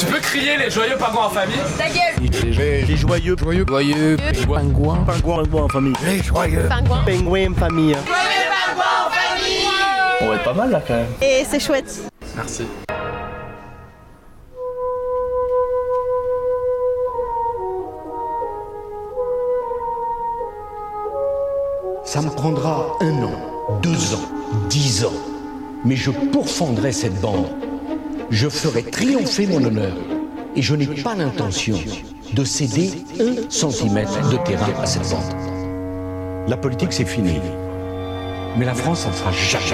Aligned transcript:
Tu 0.00 0.06
peux 0.06 0.18
crier 0.18 0.56
les 0.56 0.70
joyeux 0.70 0.96
pingouins 0.96 1.26
en 1.26 1.28
famille 1.28 1.58
Ta 1.76 1.88
gueule 1.90 2.14
Les 2.88 2.96
joyeux, 2.96 3.36
joyeux, 3.36 3.66
joyeux, 3.68 4.16
pingouins, 4.46 5.04
pingouins, 5.04 5.42
pingouins 5.44 5.62
en 5.64 5.68
famille. 5.68 5.92
Les 6.06 6.22
joyeux, 6.22 6.66
Pingouin 6.70 7.04
pingouins 7.04 7.50
en 7.50 7.54
famille. 7.54 7.96
On 10.22 10.28
va 10.28 10.34
être 10.36 10.42
pas 10.44 10.54
mal 10.54 10.70
là 10.70 10.82
quand 10.88 10.94
même. 10.94 11.06
Et 11.20 11.44
c'est 11.44 11.60
chouette 11.60 12.00
Merci. 12.34 12.66
Ça 22.04 22.22
me 22.22 22.30
prendra 22.30 22.96
un 23.02 23.22
an, 23.22 23.78
deux 23.82 24.14
ans, 24.14 24.30
dix 24.70 25.04
ans. 25.04 25.12
Mais 25.84 25.96
je 25.96 26.10
pourfendrai 26.10 26.90
cette 26.90 27.20
bande. 27.20 27.48
Je 28.30 28.48
ferai 28.48 28.84
triompher 28.84 29.48
mon 29.48 29.64
honneur. 29.64 29.96
Et 30.54 30.62
je 30.62 30.74
n'ai 30.74 30.86
pas 30.86 31.16
l'intention 31.16 31.76
de 32.32 32.44
céder 32.44 32.90
un 33.20 33.50
centimètre 33.50 34.30
de 34.30 34.36
terrain 34.38 34.72
à 34.80 34.86
cette 34.86 35.08
bande. 35.10 36.48
La 36.48 36.56
politique, 36.56 36.92
c'est 36.92 37.04
fini. 37.04 37.40
Mais 38.56 38.64
la 38.64 38.74
France, 38.74 39.06
ne 39.06 39.12
sera 39.12 39.32
jamais. 39.32 39.66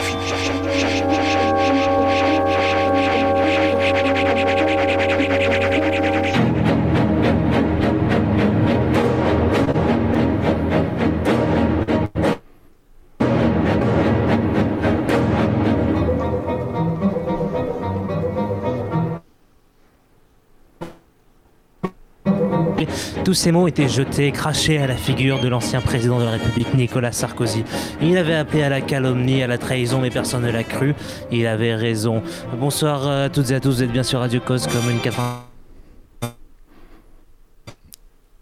Ces 23.37 23.53
mots 23.53 23.69
étaient 23.69 23.89
jetés, 23.89 24.33
crachés 24.33 24.79
à 24.79 24.87
la 24.87 24.97
figure 24.97 25.41
de 25.41 25.49
l'ancien 25.49 25.81
président 25.81 26.19
de 26.19 26.25
la 26.25 26.33
République, 26.33 26.73
Nicolas 26.75 27.13
Sarkozy. 27.13 27.65
Il 28.01 28.17
avait 28.17 28.35
appelé 28.35 28.63
à 28.63 28.69
la 28.69 28.81
calomnie, 28.81 29.43
à 29.43 29.47
la 29.47 29.59
trahison, 29.59 30.01
mais 30.01 30.11
personne 30.11 30.43
ne 30.43 30.51
l'a 30.51 30.65
cru. 30.65 30.95
Il 31.31 31.47
avait 31.47 31.75
raison. 31.75 32.23
Bonsoir 32.59 33.07
à 33.07 33.29
toutes 33.29 33.51
et 33.51 33.55
à 33.55 33.61
tous, 33.61 33.77
vous 33.77 33.83
êtes 33.83 33.93
bien 33.93 34.03
sur 34.03 34.21
Radio 34.21 34.41
Cause 34.41 34.67
Commune 34.67 35.01
80. 35.01 35.43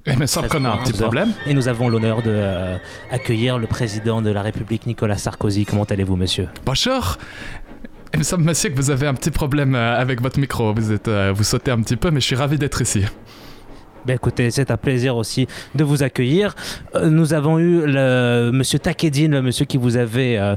Il 0.06 0.18
me 0.18 0.26
semble 0.26 0.48
qu'on 0.48 0.64
a 0.64 0.70
un 0.70 0.76
petit 0.78 0.92
problème. 0.92 1.32
Et 1.46 1.54
nous 1.54 1.66
avons 1.68 1.88
l'honneur 1.88 2.22
de 2.22 2.30
euh, 2.30 2.76
accueillir 3.10 3.58
le 3.58 3.66
président 3.66 4.20
de 4.20 4.30
la 4.30 4.42
République, 4.42 4.86
Nicolas 4.86 5.16
Sarkozy. 5.16 5.64
Comment 5.64 5.84
allez-vous, 5.84 6.16
monsieur? 6.16 6.48
Bonjour. 6.66 7.16
Il 8.12 8.18
me 8.18 8.24
semble, 8.24 8.44
monsieur, 8.44 8.70
que 8.70 8.76
vous 8.76 8.90
avez 8.90 9.06
un 9.06 9.14
petit 9.14 9.30
problème 9.30 9.74
euh, 9.74 9.98
avec 9.98 10.20
votre 10.20 10.38
micro. 10.38 10.72
Vous, 10.74 10.92
êtes, 10.92 11.08
euh, 11.08 11.32
vous 11.34 11.42
sautez 11.42 11.70
un 11.70 11.80
petit 11.80 11.96
peu, 11.96 12.10
mais 12.10 12.20
je 12.20 12.26
suis 12.26 12.36
ravi 12.36 12.58
d'être 12.58 12.80
ici. 12.82 13.04
Ben 14.06 14.14
écoutez, 14.14 14.50
c'est 14.50 14.70
un 14.70 14.76
plaisir 14.76 15.16
aussi 15.16 15.46
de 15.74 15.84
vous 15.84 16.02
accueillir. 16.02 16.54
Euh, 16.94 17.08
nous 17.08 17.32
avons 17.32 17.58
eu 17.58 17.86
le 17.86 18.50
monsieur 18.52 18.78
Takedine, 18.78 19.32
le 19.32 19.42
monsieur 19.42 19.64
qui 19.64 19.76
vous 19.76 19.96
avait 19.96 20.36
euh, 20.38 20.56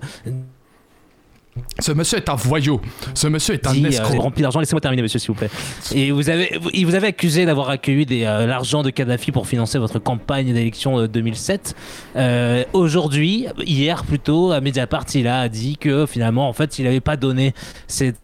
Ce 1.80 1.92
monsieur 1.92 2.18
est 2.18 2.30
un 2.30 2.36
voyou. 2.36 2.82
Ce 3.14 3.28
monsieur 3.28 3.54
est 3.54 3.68
un 3.68 3.72
dit 3.74 3.86
euh, 3.86 3.90
escroc. 3.90 4.18
rempli 4.20 4.42
d'argent. 4.42 4.60
Laissez-moi 4.60 4.82
terminer, 4.82 5.02
monsieur, 5.02 5.20
s'il 5.20 5.30
vous 5.30 5.36
plaît. 5.36 5.50
Et 5.94 6.12
vous 6.12 6.30
avez, 6.30 6.60
il 6.74 6.86
vous 6.86 6.96
avait 6.96 7.08
accusé 7.08 7.46
d'avoir 7.46 7.70
accueilli 7.70 8.06
des, 8.06 8.24
euh, 8.24 8.46
l'argent 8.46 8.84
de 8.84 8.90
Kadhafi 8.90 9.32
pour 9.32 9.48
financer 9.48 9.78
votre 9.78 10.00
campagne 10.00 10.54
d'élection 10.54 11.00
euh, 11.00 11.08
2007. 11.08 11.76
Euh, 12.16 12.64
Aujourd'hui, 12.74 13.48
hier 13.66 14.04
plutôt, 14.04 14.52
à 14.52 14.62
Mediapart, 14.62 15.06
il 15.16 15.28
a 15.28 15.48
dit 15.50 15.78
que 15.78 16.06
finalement, 16.06 16.50
en 16.50 16.54
fait, 16.54 16.80
il 16.80 16.86
n'avait 16.86 17.00
pas 17.00 17.16
donné 17.18 17.54
cette 17.88 18.18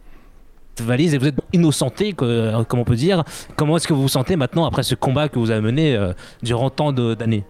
valise 0.82 1.14
et 1.14 1.18
vous 1.18 1.28
êtes 1.28 1.40
innocenté, 1.54 2.16
euh, 2.22 2.64
comme 2.64 2.80
on 2.80 2.84
peut 2.84 2.96
dire. 2.96 3.24
Comment 3.56 3.78
est-ce 3.78 3.88
que 3.88 3.94
vous 3.94 4.04
vous 4.04 4.08
sentez 4.08 4.36
maintenant 4.36 4.66
après 4.66 4.84
ce 4.84 4.96
combat 4.96 5.30
que 5.30 5.40
vous 5.40 5.52
avez 5.52 5.62
mené 5.62 5.96
euh, 5.96 6.14
durant 6.42 6.70
tant 6.70 6.92
d'années? 6.92 7.44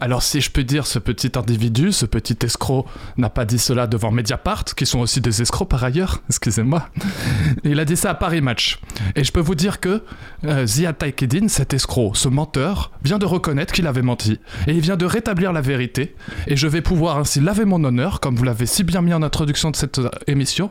Alors, 0.00 0.22
si 0.22 0.40
je 0.40 0.50
peux 0.50 0.62
dire, 0.62 0.86
ce 0.86 1.00
petit 1.00 1.32
individu, 1.36 1.90
ce 1.90 2.06
petit 2.06 2.36
escroc, 2.44 2.86
n'a 3.16 3.30
pas 3.30 3.44
dit 3.44 3.58
cela 3.58 3.88
devant 3.88 4.12
Mediapart, 4.12 4.64
qui 4.64 4.86
sont 4.86 5.00
aussi 5.00 5.20
des 5.20 5.42
escrocs 5.42 5.68
par 5.68 5.82
ailleurs, 5.82 6.22
excusez-moi. 6.28 6.88
Il 7.64 7.80
a 7.80 7.84
dit 7.84 7.96
ça 7.96 8.10
à 8.10 8.14
Paris 8.14 8.40
Match. 8.40 8.80
Et 9.16 9.24
je 9.24 9.32
peux 9.32 9.40
vous 9.40 9.56
dire 9.56 9.80
que 9.80 10.04
euh, 10.44 10.66
Zia 10.66 10.92
Taikedine, 10.92 11.48
cet 11.48 11.74
escroc, 11.74 12.12
ce 12.14 12.28
menteur, 12.28 12.92
vient 13.02 13.18
de 13.18 13.26
reconnaître 13.26 13.74
qu'il 13.74 13.88
avait 13.88 14.02
menti. 14.02 14.38
Et 14.68 14.72
il 14.72 14.80
vient 14.80 14.96
de 14.96 15.04
rétablir 15.04 15.52
la 15.52 15.60
vérité. 15.60 16.14
Et 16.46 16.56
je 16.56 16.68
vais 16.68 16.80
pouvoir 16.80 17.18
ainsi 17.18 17.40
laver 17.40 17.64
mon 17.64 17.82
honneur, 17.82 18.20
comme 18.20 18.36
vous 18.36 18.44
l'avez 18.44 18.66
si 18.66 18.84
bien 18.84 19.02
mis 19.02 19.14
en 19.14 19.22
introduction 19.22 19.72
de 19.72 19.76
cette 19.76 19.98
euh, 19.98 20.10
émission, 20.28 20.70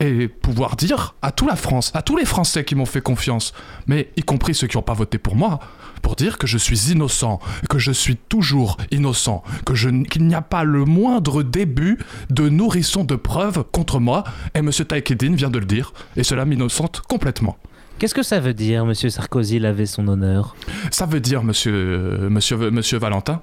et 0.00 0.28
pouvoir 0.28 0.76
dire 0.76 1.14
à 1.22 1.32
toute 1.32 1.48
la 1.48 1.56
France, 1.56 1.92
à 1.94 2.02
tous 2.02 2.16
les 2.16 2.26
Français 2.26 2.64
qui 2.64 2.74
m'ont 2.74 2.84
fait 2.84 3.00
confiance, 3.00 3.54
mais 3.86 4.10
y 4.16 4.22
compris 4.22 4.54
ceux 4.54 4.66
qui 4.66 4.76
n'ont 4.76 4.82
pas 4.82 4.92
voté 4.92 5.16
pour 5.16 5.34
moi, 5.34 5.60
pour 6.02 6.16
dire 6.16 6.38
que 6.38 6.46
je 6.46 6.58
suis 6.58 6.90
innocent, 6.92 7.40
que 7.68 7.78
je 7.78 7.92
suis 7.92 8.16
toujours 8.16 8.76
innocent, 8.90 9.42
que 9.64 9.74
je 9.74 9.88
qu'il 10.04 10.26
n'y 10.26 10.34
a 10.34 10.42
pas 10.42 10.64
le 10.64 10.84
moindre 10.84 11.42
début 11.42 11.98
de 12.30 12.48
nourrisson 12.48 13.04
de 13.04 13.16
preuves 13.16 13.64
contre 13.72 14.00
moi, 14.00 14.24
et 14.54 14.58
M. 14.58 14.70
Taïkedine 14.70 15.34
vient 15.36 15.50
de 15.50 15.58
le 15.58 15.66
dire, 15.66 15.92
et 16.16 16.22
cela 16.24 16.44
m'innocente 16.44 17.00
complètement. 17.08 17.56
Qu'est-ce 17.98 18.14
que 18.14 18.22
ça 18.22 18.40
veut 18.40 18.52
dire, 18.52 18.84
monsieur 18.84 19.08
Sarkozy 19.08 19.58
laver 19.58 19.86
son 19.86 20.06
honneur? 20.08 20.54
Ça 20.90 21.06
veut 21.06 21.20
dire, 21.20 21.42
monsieur, 21.42 21.72
euh, 21.72 22.28
monsieur, 22.28 22.70
monsieur 22.70 22.98
Valentin, 22.98 23.40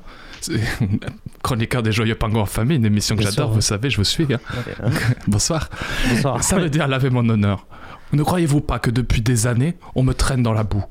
chroniqueur 1.44 1.81
des 1.84 1.91
Joyeux 1.91 2.16
Pingouins 2.16 2.41
en 2.41 2.46
famille, 2.46 2.78
une 2.78 2.85
émission 2.85 3.16
que 3.16 3.24
j'adore, 3.24 3.52
vous 3.52 3.62
savez, 3.62 3.90
je 3.90 3.97
vous 3.97 4.03
suis. 4.03 4.28
hein. 4.31 4.40
Bonsoir. 5.28 5.70
Bonsoir. 6.09 6.44
Ça 6.44 6.58
veut 6.59 6.70
dire 6.70 6.88
laver 6.88 7.09
mon 7.09 7.28
honneur. 7.30 7.66
Ne 8.12 8.22
croyez-vous 8.22 8.62
pas 8.62 8.78
que 8.78 8.91
depuis 8.91 9.22
des 9.22 9.47
années, 9.47 9.75
on 9.96 10.03
me 10.03 10.14
traîne 10.14 10.44
dans 10.44 10.53
la 10.53 10.64
boue? 10.64 10.84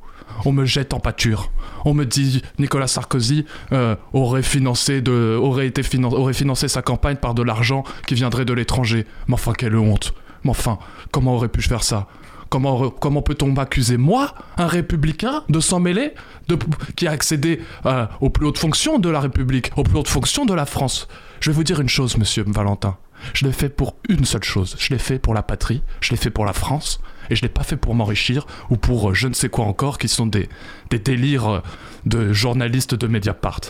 On 0.45 0.53
me 0.53 0.65
jette 0.65 0.95
en 0.95 1.01
pâture. 1.01 1.51
On 1.85 1.95
me 1.95 2.05
dit 2.05 2.43
Nicolas 2.59 2.87
Sarkozy 2.87 3.45
euh, 3.73 3.97
aurait 4.13 4.43
financé 4.43 5.01
de, 5.01 5.37
aurait 5.41 5.67
été 5.67 5.83
aurait 6.05 6.33
financé 6.33 6.69
sa 6.69 6.83
campagne 6.83 7.17
par 7.17 7.35
de 7.35 7.43
l'argent 7.43 7.85
qui 8.07 8.15
viendrait 8.15 8.45
de 8.45 8.53
l'étranger. 8.53 9.07
Mais 9.29 9.35
enfin 9.35 9.53
quelle 9.53 9.77
honte. 9.77 10.15
Mais 10.45 10.51
enfin 10.51 10.79
comment 11.11 11.37
aurais-je 11.37 11.69
faire 11.69 11.85
ça? 11.85 12.07
Comment, 12.49 12.91
comment 12.91 13.23
peut-on 13.23 13.51
m'accuser, 13.51 13.97
moi, 13.97 14.35
un 14.59 14.67
républicain, 14.67 15.43
de 15.49 15.59
s'en 15.59 15.81
mêler, 15.81 16.13
de, 16.49 16.59
qui 16.97 17.07
a 17.07 17.11
accédé 17.11 17.63
euh, 17.87 18.05
aux 18.21 18.29
plus 18.29 18.47
hautes 18.47 18.59
fonctions 18.59 18.99
de 18.99 19.09
la 19.09 19.21
République, 19.21 19.71
aux 19.77 19.85
plus 19.85 19.97
hautes 19.97 20.09
fonctions 20.09 20.45
de 20.45 20.53
la 20.53 20.67
France? 20.67 21.09
Je 21.41 21.51
vais 21.51 21.57
vous 21.57 21.65
dire 21.65 21.81
une 21.81 21.89
chose, 21.89 22.19
monsieur 22.19 22.45
Valentin. 22.47 22.99
Je 23.33 23.47
l'ai 23.47 23.53
fait 23.53 23.71
pour 23.71 23.97
une 24.07 24.27
seule 24.27 24.45
chose. 24.45 24.77
Je 24.79 24.91
l'ai 24.91 24.99
fait 24.99 25.19
pour 25.19 25.33
la 25.33 25.43
patrie, 25.43 25.83
je 26.03 26.11
l'ai 26.11 26.19
fait 26.19 26.29
pour 26.29 26.45
la 26.45 26.53
France, 26.53 27.01
et 27.31 27.37
je 27.37 27.43
l'ai 27.43 27.49
pas 27.49 27.63
fait 27.63 27.77
pour 27.77 27.95
m'enrichir 27.95 28.47
ou 28.71 28.77
pour 28.77 29.11
euh, 29.11 29.15
je 29.15 29.29
ne 29.29 29.35
sais 29.35 29.49
quoi 29.49 29.65
encore, 29.65 29.99
qui 29.99 30.09
sont 30.09 30.27
des, 30.27 30.49
des 30.91 30.99
délires 30.99 31.49
euh, 31.49 31.61
de 32.07 32.33
journalistes 32.33 32.95
de 32.95 33.07
Mediapart. 33.07 33.61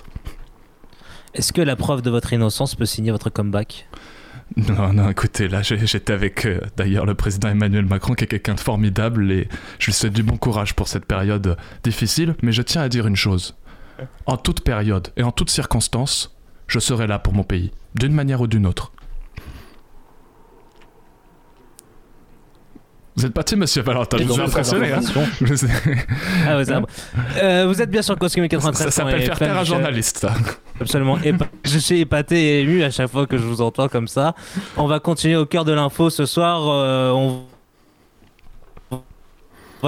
Est-ce 1.35 1.53
que 1.53 1.63
la 1.63 1.77
preuve 1.77 2.03
de 2.03 2.11
votre 2.11 2.33
innocence 2.33 2.75
peut 2.75 2.87
signer 2.87 3.11
votre 3.11 3.31
comeback? 3.31 3.89
Non, 4.57 4.93
non, 4.93 5.09
écoutez, 5.09 5.49
là 5.49 5.63
j'étais 5.63 6.13
avec 6.13 6.45
euh, 6.45 6.61
d'ailleurs 6.77 7.07
le 7.07 7.15
président 7.15 7.49
Emmanuel 7.49 7.87
Macron, 7.87 8.15
qui 8.15 8.25
est 8.25 8.27
quelqu'un 8.27 8.55
de 8.55 8.61
formidable, 8.61 9.31
et 9.33 9.49
je 9.79 9.87
lui 9.87 9.93
souhaite 9.93 10.13
du 10.13 10.23
bon 10.23 10.37
courage 10.37 10.75
pour 10.75 10.89
cette 10.89 11.07
période 11.07 11.57
difficile, 11.83 12.35
mais 12.43 12.53
je 12.53 12.61
tiens 12.61 12.83
à 12.83 12.89
dire 12.89 13.07
une 13.07 13.17
chose. 13.17 13.57
En 14.27 14.37
toute 14.37 14.63
période 14.63 15.09
et 15.17 15.23
en 15.23 15.33
toute 15.33 15.49
circonstance, 15.49 16.37
je 16.67 16.79
serai 16.79 17.07
là 17.07 17.19
pour 17.19 17.33
mon 17.33 17.45
pays, 17.45 17.71
d'une 17.95 18.13
manière 18.13 18.41
ou 18.41 18.47
d'une 18.47 18.67
autre. 18.67 18.93
Vous 23.23 23.27
êtes 23.29 23.35
parti, 23.35 23.55
monsieur 23.55 23.83
Valentin, 23.83 24.17
je 24.19 24.25
vous 24.25 24.37
donc, 24.37 24.49
impressionné. 24.49 24.91
hein. 24.93 25.01
Je 25.43 25.55
sais. 25.55 25.69
Ah 26.49 26.57
ouais, 26.57 26.65
ça. 26.65 26.83
Euh, 27.41 27.67
vous 27.69 27.81
êtes 27.81 27.89
bien 27.89 28.03
sur 28.03 28.19
Coscommune 28.19 28.49
93. 28.49 28.85
Ça 28.87 28.91
s'appelle 28.91 29.23
faire 29.23 29.39
taire 29.39 29.57
un 29.57 29.63
journaliste. 29.63 30.19
ça. 30.19 30.35
Absolument. 30.81 31.19
Épa- 31.19 31.47
je 31.65 31.79
suis 31.79 32.01
épaté 32.01 32.43
et 32.43 32.61
ému 32.63 32.83
à 32.83 32.91
chaque 32.91 33.09
fois 33.11 33.29
que 33.29 33.39
je 33.39 33.45
vous 33.45 33.61
entends 33.61 33.87
comme 33.87 34.09
ça. 34.09 34.35
On 34.77 34.89
va 34.89 34.99
continuer 34.99 35.37
au 35.37 35.47
cœur 35.47 35.65
de 35.65 35.73
l'info 35.73 36.11
ce 36.11 36.27
soir. 36.27 36.63
euh, 36.69 37.13
on 37.13 37.43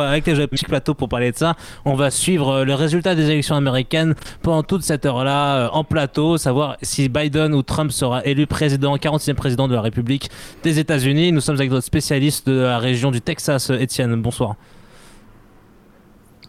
avec 0.03 0.27
les 0.27 0.47
petit 0.47 0.65
plateau 0.65 0.95
pour 0.95 1.09
parler 1.09 1.33
de 1.33 1.37
ça. 1.37 1.55
On 1.85 1.95
va 1.95 2.11
suivre 2.11 2.49
euh, 2.51 2.65
le 2.65 2.75
résultat 2.75 3.15
des 3.15 3.31
élections 3.31 3.55
américaines 3.57 4.15
pendant 4.43 4.63
toute 4.63 4.83
cette 4.83 5.07
heure-là 5.07 5.57
euh, 5.57 5.69
en 5.73 5.85
plateau, 5.85 6.37
savoir 6.39 6.77
si 6.83 7.09
Biden 7.09 7.55
ou 7.55 7.63
Trump 7.63 7.93
sera 7.93 8.25
élu 8.25 8.47
président, 8.47 8.97
46e 8.97 9.35
président 9.35 9.69
de 9.69 9.75
la 9.75 9.81
République 9.81 10.31
des 10.63 10.79
États-Unis. 10.79 11.33
Nous 11.33 11.41
sommes 11.41 11.57
avec 11.57 11.71
notre 11.71 11.87
spécialiste 11.87 12.49
de 12.49 12.61
la 12.61 12.79
région 12.79 13.11
du 13.11 13.21
Texas, 13.21 13.71
euh, 13.71 13.79
Étienne. 13.79 14.15
Bonsoir. 14.21 14.57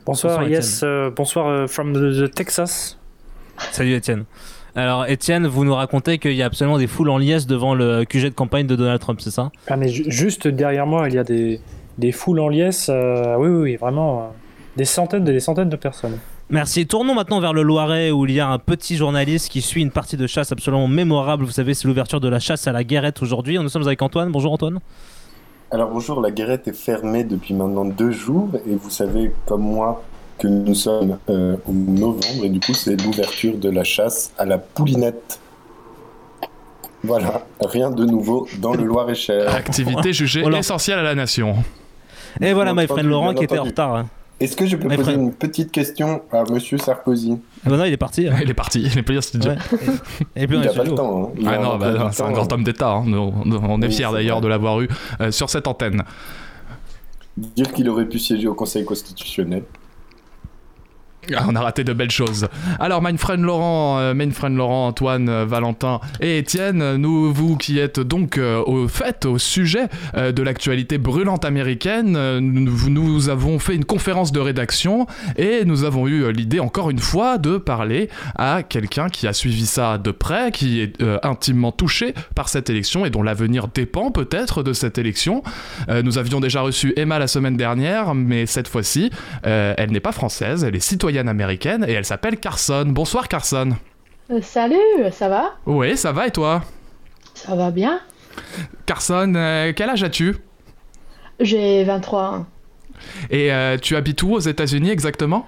Bonsoir, 0.05 0.33
Bonsoir, 0.39 0.49
yes, 0.49 0.81
euh, 0.83 1.09
bonsoir 1.09 1.47
euh, 1.47 1.67
from 1.67 1.93
the, 1.93 2.27
the 2.27 2.31
Texas. 2.33 2.97
Salut 3.71 3.93
Étienne. 3.95 4.25
Alors 4.75 5.05
Étienne, 5.07 5.47
vous 5.47 5.63
nous 5.63 5.73
racontez 5.73 6.17
qu'il 6.19 6.33
y 6.33 6.43
a 6.43 6.45
absolument 6.45 6.77
des 6.77 6.87
foules 6.87 7.09
en 7.09 7.17
liesse 7.17 7.47
devant 7.47 7.73
le 7.73 8.03
QG 8.03 8.23
de 8.25 8.29
campagne 8.29 8.67
de 8.67 8.75
Donald 8.75 8.99
Trump, 8.99 9.21
c'est 9.21 9.31
ça? 9.31 9.49
Ah, 9.67 9.77
mais 9.77 9.87
ju- 9.87 10.03
juste 10.07 10.47
derrière 10.49 10.85
moi, 10.85 11.07
il 11.07 11.15
y 11.15 11.17
a 11.17 11.23
des, 11.23 11.61
des 11.97 12.11
foules 12.11 12.39
en 12.39 12.49
liesse. 12.49 12.87
euh, 12.89 13.35
oui, 13.37 13.47
oui, 13.47 13.61
oui, 13.61 13.75
vraiment, 13.75 14.19
euh, 14.19 14.23
des 14.77 14.85
centaines 14.85 15.27
et 15.27 15.33
des 15.33 15.39
centaines 15.39 15.69
de 15.69 15.75
personnes. 15.75 16.17
Merci. 16.49 16.85
Tournons 16.85 17.15
maintenant 17.15 17.39
vers 17.39 17.53
le 17.53 17.63
Loiret 17.63 18.11
où 18.11 18.25
il 18.25 18.33
y 18.33 18.39
a 18.39 18.47
un 18.47 18.59
petit 18.59 18.97
journaliste 18.97 19.49
qui 19.49 19.61
suit 19.61 19.81
une 19.81 19.89
partie 19.89 20.15
de 20.15 20.27
chasse 20.27 20.51
absolument 20.51 20.87
mémorable. 20.87 21.43
Vous 21.43 21.51
savez, 21.51 21.73
c'est 21.73 21.87
l'ouverture 21.87 22.19
de 22.19 22.29
la 22.29 22.39
chasse 22.39 22.67
à 22.67 22.71
la 22.71 22.83
guérette 22.83 23.21
aujourd'hui. 23.23 23.57
Nous 23.57 23.69
sommes 23.69 23.87
avec 23.87 24.01
Antoine. 24.01 24.31
Bonjour 24.31 24.53
Antoine. 24.53 24.79
Alors 25.71 25.89
bonjour, 25.89 26.21
la 26.21 26.29
guérette 26.29 26.67
est 26.67 26.75
fermée 26.75 27.23
depuis 27.23 27.55
maintenant 27.55 27.85
deux 27.85 28.11
jours 28.11 28.49
et 28.67 28.75
vous 28.75 28.91
savez 28.91 29.31
comme 29.47 29.63
moi 29.63 30.03
que 30.37 30.47
nous 30.47 30.75
sommes 30.75 31.17
euh, 31.29 31.57
au 31.67 31.71
novembre 31.71 32.43
et 32.43 32.49
du 32.49 32.59
coup 32.59 32.73
c'est 32.75 33.01
l'ouverture 33.01 33.57
de 33.57 33.69
la 33.69 33.83
chasse 33.83 34.31
à 34.37 34.45
la 34.45 34.59
poulinette. 34.59 35.39
Voilà, 37.03 37.45
rien 37.59 37.89
de 37.89 38.05
nouveau 38.05 38.47
dans 38.59 38.73
le 38.73 38.83
Loir-et-Cher. 38.83 39.53
Activité 39.53 40.13
jugée 40.13 40.43
essentielle 40.55 40.99
à 40.99 41.03
la 41.03 41.15
nation. 41.15 41.55
Et 42.41 42.53
voilà, 42.53 42.73
my 42.73 42.87
friend 42.87 43.07
Laurent 43.07 43.33
qui 43.33 43.43
était 43.43 43.57
en 43.59 43.63
retard. 43.63 43.95
hein. 43.95 44.05
Est-ce 44.37 44.57
que 44.57 44.65
je 44.65 44.75
peux 44.75 44.89
My 44.89 44.97
poser 44.97 45.13
friend. 45.13 45.21
une 45.27 45.33
petite 45.33 45.71
question 45.71 46.21
à 46.29 46.43
Monsieur 46.51 46.77
Sarkozy 46.77 47.37
Ah 47.65 47.69
bah 47.69 47.77
non, 47.77 47.85
il 47.85 47.93
est 47.93 47.97
parti. 47.97 48.27
hein. 48.27 48.35
Il 48.41 48.49
est 48.49 48.53
parti, 48.53 48.81
il 48.81 48.97
est 48.97 49.01
plus 49.01 49.21
studio. 49.21 49.51
Ouais. 49.51 49.57
Et, 50.35 50.43
et 50.43 50.47
puis 50.47 50.57
on 50.57 50.59
Il 50.61 50.65
est 50.65 50.67
n'a 50.67 50.73
pas 50.73 50.83
le 50.83 50.93
temps. 50.93 51.23
hein. 51.23 51.35
Il 51.39 51.47
Ah 51.47 51.57
non, 51.57 51.77
bah 51.77 52.09
c'est 52.11 52.23
un 52.23 52.31
grand 52.31 52.51
homme 52.51 52.65
d'État. 52.65 52.91
hein. 52.95 53.03
Nous- 53.05 53.31
nous- 53.45 53.61
On 53.63 53.81
est 53.81 53.87
Oui, 53.87 53.93
fiers 53.93 54.09
d'ailleurs 54.11 54.41
de 54.41 54.49
l'avoir 54.49 54.81
eu 54.81 54.89
euh, 55.21 55.31
sur 55.31 55.49
cette 55.49 55.67
antenne. 55.67 56.03
Dire 57.37 57.71
qu'il 57.71 57.87
aurait 57.89 58.07
pu 58.07 58.19
siéger 58.19 58.47
au 58.49 58.53
Conseil 58.53 58.83
constitutionnel. 58.83 59.63
Ah, 61.33 61.45
on 61.47 61.55
a 61.55 61.61
raté 61.61 61.83
de 61.83 61.93
belles 61.93 62.11
choses. 62.11 62.47
Alors, 62.79 63.01
mein 63.01 63.17
friend 63.17 63.43
Laurent, 63.43 63.99
euh, 63.99 64.13
Laurent, 64.49 64.87
Antoine, 64.87 65.29
euh, 65.29 65.45
Valentin 65.45 65.99
et 66.19 66.37
Étienne, 66.37 66.97
nous, 66.97 67.33
vous 67.33 67.57
qui 67.57 67.79
êtes 67.79 67.99
donc 67.99 68.37
euh, 68.37 68.61
au 68.65 68.87
fait, 68.87 69.25
au 69.25 69.37
sujet 69.37 69.87
euh, 70.15 70.31
de 70.31 70.43
l'actualité 70.43 70.97
brûlante 70.97 71.45
américaine, 71.45 72.39
nous, 72.39 73.29
avons 73.29 73.59
fait 73.59 73.75
une 73.75 73.85
conférence 73.85 74.31
de 74.31 74.39
rédaction 74.39 75.07
et 75.37 75.65
nous 75.65 75.83
avons 75.83 76.07
eu 76.07 76.31
l'idée, 76.31 76.59
encore 76.59 76.89
une 76.89 76.99
fois, 76.99 77.37
de 77.37 77.57
parler 77.57 78.09
à 78.35 78.63
quelqu'un 78.63 79.09
qui 79.09 79.27
a 79.27 79.33
suivi 79.33 79.65
ça 79.65 79.97
de 79.97 80.11
près, 80.11 80.51
qui 80.51 80.81
est 80.81 81.01
intimement 81.23 81.71
touché 81.71 82.13
par 82.35 82.49
cette 82.49 82.69
élection 82.69 83.05
et 83.05 83.09
dont 83.09 83.23
l'avenir 83.23 83.67
dépend 83.67 84.11
peut-être 84.11 84.63
de 84.63 84.73
cette 84.73 84.97
élection. 84.97 85.43
Nous 86.03 86.17
avions 86.17 86.39
déjà 86.39 86.61
reçu 86.61 86.93
Emma 86.95 87.19
la 87.19 87.27
semaine 87.27 87.57
dernière, 87.57 88.13
mais 88.13 88.45
cette 88.45 88.67
fois-ci, 88.67 89.11
elle 89.43 89.91
n'est 89.91 89.99
pas 89.99 90.11
française, 90.11 90.63
elle 90.63 90.75
est 90.75 90.79
citoyenne 90.79 91.14
américaine 91.19 91.85
et 91.87 91.93
elle 91.93 92.05
s'appelle 92.05 92.37
Carson. 92.37 92.85
Bonsoir 92.87 93.27
Carson. 93.27 93.71
Euh, 94.31 94.41
salut, 94.41 94.75
ça 95.11 95.29
va? 95.29 95.53
Oui, 95.65 95.95
ça 95.97 96.11
va 96.11 96.27
et 96.27 96.31
toi? 96.31 96.63
Ça 97.33 97.55
va 97.55 97.71
bien 97.71 97.99
Carson, 98.85 99.33
euh, 99.35 99.73
quel 99.75 99.89
âge 99.89 100.03
as-tu? 100.03 100.37
J'ai 101.39 101.83
23 101.83 102.21
ans. 102.21 102.45
Et 103.29 103.51
euh, 103.51 103.77
tu 103.77 103.95
habites 103.95 104.23
où 104.23 104.33
aux 104.33 104.39
États-Unis 104.39 104.89
exactement? 104.89 105.45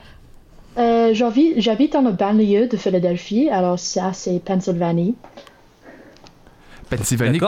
J'habite 0.77 1.59
j'habite 1.59 1.93
dans 1.93 2.01
le 2.01 2.11
banlieue 2.11 2.67
de 2.67 2.77
Philadelphie, 2.77 3.49
alors 3.49 3.79
ça 3.79 4.13
c'est 4.13 4.39
Pennsylvanie. 4.43 5.15
Pennsylvanie. 6.89 7.39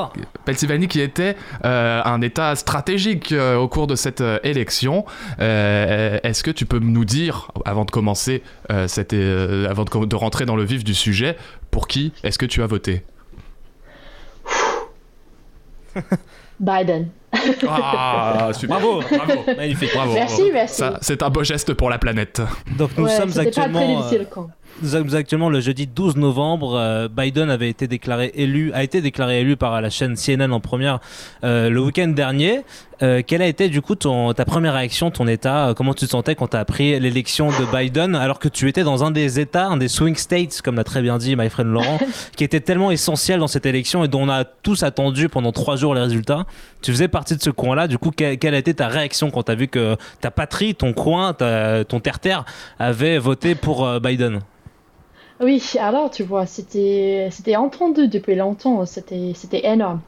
Pennsylvanie 0.46 0.88
qui 0.88 1.02
était 1.02 1.36
euh, 1.66 2.02
un 2.04 2.22
État 2.22 2.56
stratégique 2.56 3.32
euh, 3.32 3.56
au 3.58 3.68
cours 3.68 3.88
de 3.88 3.96
cette 3.96 4.22
euh, 4.22 4.40
élection. 4.44 5.06
Euh, 5.40 6.20
Est-ce 6.24 6.44
que 6.44 6.52
tu 6.52 6.66
peux 6.66 6.80
nous 6.80 7.06
dire, 7.06 7.52
avant 7.66 7.86
de 7.86 7.92
commencer, 7.92 8.44
euh, 8.72 8.88
cette, 8.88 9.14
euh, 9.14 9.70
avant 9.70 9.84
de, 9.86 10.16
rentrer 10.16 10.46
dans 10.46 10.56
le 10.56 10.64
vif 10.64 10.84
du 10.84 10.94
sujet, 10.94 11.38
pour 11.72 11.88
qui 11.88 12.12
est-ce 12.24 12.38
que 12.38 12.46
tu 12.46 12.62
as 12.64 12.68
voté? 12.68 13.04
Biden. 16.60 17.10
Ah, 17.68 18.50
super. 18.54 18.80
Bravo. 18.80 19.02
bravo. 19.02 19.44
Magnifique. 19.56 19.92
Bravo, 19.94 20.14
Merci, 20.14 20.36
bravo. 20.38 20.52
merci. 20.54 20.84
C'est 21.02 21.24
un 21.24 21.30
beau 21.30 21.44
geste 21.44 21.74
pour 21.74 21.90
la 21.90 21.98
planète. 21.98 22.42
Donc 22.78 22.92
nous 22.98 23.06
Ouais, 23.06 23.16
sommes 23.16 23.30
c'était 23.30 23.46
pas 23.46 23.52
très 23.52 23.62
actuellement. 23.62 23.98
difficile 24.02 24.28
quand. 24.30 24.50
Nous 24.82 24.90
sommes 24.92 25.14
actuellement 25.14 25.50
le 25.50 25.60
jeudi 25.60 25.88
12 25.88 26.16
novembre. 26.16 26.76
Euh, 26.78 27.10
Biden 27.10 27.50
avait 27.50 27.70
été 27.70 27.86
déclaré 27.88 28.32
élu, 28.36 28.72
a 28.74 28.82
été 28.82 29.02
déclaré 29.02 29.42
élu 29.42 29.58
par 29.58 29.82
la 29.82 29.90
chaîne 29.90 30.16
CNN 30.16 30.54
en 30.54 30.62
première 30.62 31.00
euh, 31.44 31.70
le 31.70 31.82
week-end 31.82 32.08
dernier. 32.08 32.62
Euh, 33.04 33.22
quelle 33.26 33.42
a 33.42 33.48
été 33.48 33.68
du 33.68 33.82
coup 33.82 33.96
ton, 33.96 34.32
ta 34.34 34.46
première 34.46 34.74
réaction, 34.76 35.12
ton 35.12 35.28
état? 35.28 35.74
Comment 35.76 35.94
tu 35.94 36.06
te 36.06 36.10
sentais 36.12 36.36
quand 36.36 36.48
tu 36.50 36.56
as 36.58 36.62
appris 36.62 36.98
l'élection 36.98 37.50
de 37.50 37.78
Biden 37.78 38.16
alors 38.16 38.40
que 38.40 38.48
tu 38.48 38.70
étais 38.70 38.84
dans 38.86 39.04
un 39.04 39.12
des 39.12 39.42
états, 39.42 39.68
un 39.68 39.76
des 39.76 39.90
swing 39.90 40.16
states, 40.16 40.62
comme 40.62 40.76
l'a 40.78 40.86
très 40.86 41.02
bien 41.02 41.18
dit 41.18 41.36
my 41.36 41.50
friend 41.50 41.72
Laurent, 41.74 42.00
qui 42.38 42.46
était 42.46 42.62
tellement 42.62 42.90
essentiel 42.92 43.40
dans 43.42 43.48
cette 43.48 43.66
élection 43.66 44.06
et 44.06 44.08
dont 44.08 44.22
on 44.24 44.30
a 44.30 44.46
tous 44.46 44.84
attendu 44.84 45.28
pendant 45.28 45.52
trois 45.52 45.76
jours 45.76 45.94
les 45.94 46.02
résultats? 46.02 46.46
Tu 46.82 46.92
faisais 46.92 47.10
partie 47.10 47.36
de 47.36 47.42
ce 47.42 47.50
coin-là. 47.50 47.90
Du 47.90 47.98
coup, 47.98 48.12
que- 48.12 48.36
quelle 48.36 48.56
a 48.56 48.58
été 48.60 48.74
ta 48.74 48.88
réaction 48.88 49.30
quand 49.30 49.44
tu 49.44 49.52
as 49.52 49.56
vu 49.56 49.68
que 49.68 49.98
ta 50.22 50.32
patrie, 50.32 50.74
ton 50.74 50.94
coin, 50.94 51.34
ta- 51.34 51.84
ton 51.84 52.00
terre-terre 52.00 52.46
avait 52.80 53.18
voté 53.18 53.56
pour 53.56 54.00
Biden? 54.00 54.40
Oui, 55.42 55.64
alors 55.80 56.10
tu 56.12 56.24
vois, 56.24 56.46
c'était 56.46 57.30
c'était 57.32 57.56
entendu 57.56 58.08
depuis 58.08 58.36
longtemps, 58.36 58.86
c'était 58.86 59.32
c'était 59.36 59.66
énorme. 59.66 60.02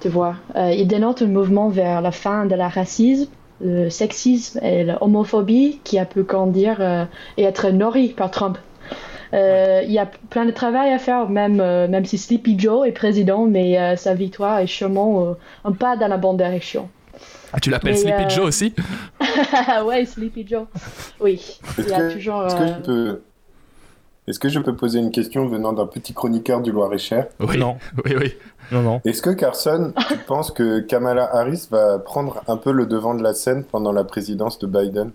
Tu 0.00 0.08
vois, 0.08 0.36
Euh, 0.56 0.72
il 0.72 0.86
dénote 0.86 1.22
un 1.22 1.26
mouvement 1.26 1.68
vers 1.68 2.00
la 2.00 2.10
fin 2.12 2.46
de 2.46 2.54
la 2.54 2.68
racisme, 2.68 3.30
le 3.60 3.88
sexisme 3.90 4.58
et 4.64 4.84
l'homophobie 4.84 5.80
qui 5.84 5.98
a 5.98 6.04
pu 6.04 6.22
grandir 6.22 6.76
euh, 6.80 7.04
et 7.36 7.42
être 7.44 7.70
nourri 7.70 8.08
par 8.08 8.30
Trump. 8.30 8.58
Euh, 9.34 9.82
Il 9.84 9.92
y 9.92 9.98
a 9.98 10.06
plein 10.30 10.46
de 10.46 10.52
travail 10.52 10.92
à 10.92 10.98
faire, 10.98 11.28
même, 11.28 11.60
euh, 11.60 11.86
même 11.88 12.04
si 12.04 12.16
Sleepy 12.18 12.58
Joe 12.58 12.86
est 12.88 12.92
président, 12.92 13.44
mais 13.46 13.78
euh, 13.78 13.96
sa 13.96 14.14
victoire 14.14 14.58
est 14.60 14.66
sûrement 14.68 15.24
euh, 15.24 15.32
un 15.64 15.72
pas 15.72 15.96
dans 15.96 16.08
la 16.08 16.16
bonne 16.16 16.36
direction. 16.36 16.88
Ah, 17.52 17.60
tu 17.60 17.70
l'appelles 17.70 17.96
Sleepy 17.96 18.24
euh, 18.24 18.28
Joe 18.28 18.46
aussi? 18.46 18.74
Ouais, 19.84 20.04
Sleepy 20.04 20.46
Joe. 20.48 20.66
Oui, 21.20 21.58
il 21.78 21.88
y 21.88 21.92
a 21.94 22.10
toujours. 22.10 22.46
Est-ce 22.46 22.54
que, 22.56 22.62
euh, 22.62 22.74
je 22.76 22.82
peux... 22.82 23.22
Est-ce 24.28 24.38
que 24.38 24.50
je 24.50 24.60
peux 24.60 24.76
poser 24.76 24.98
une 24.98 25.10
question 25.10 25.46
venant 25.48 25.72
d'un 25.72 25.86
petit 25.86 26.12
chroniqueur 26.12 26.60
du 26.60 26.70
Loir-et-Cher? 26.70 27.28
Oui. 27.40 27.56
Non. 27.56 27.78
Oui, 28.04 28.14
oui. 28.18 28.34
Non, 28.70 28.82
non. 28.82 29.00
Est-ce 29.06 29.22
que 29.22 29.30
Carson, 29.30 29.94
tu 30.08 30.18
penses 30.26 30.50
que 30.50 30.80
Kamala 30.80 31.34
Harris 31.34 31.66
va 31.70 31.98
prendre 31.98 32.42
un 32.46 32.58
peu 32.58 32.70
le 32.72 32.84
devant 32.84 33.14
de 33.14 33.22
la 33.22 33.32
scène 33.32 33.64
pendant 33.64 33.90
la 33.90 34.04
présidence 34.04 34.58
de 34.58 34.66
Biden? 34.66 35.12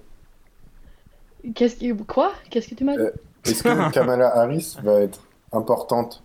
Qu'est-ce 1.54 1.76
que 1.76 1.94
quoi? 2.04 2.32
Qu'est-ce 2.50 2.70
que 2.70 2.76
tu 2.76 2.84
m'as 2.84 2.96
dit? 2.96 3.04
Euh, 3.04 3.12
Est-ce 3.46 3.62
que 3.62 3.92
Kamala 3.92 4.36
Harris 4.36 4.78
va 4.82 5.02
être 5.02 5.20
importante? 5.52 6.24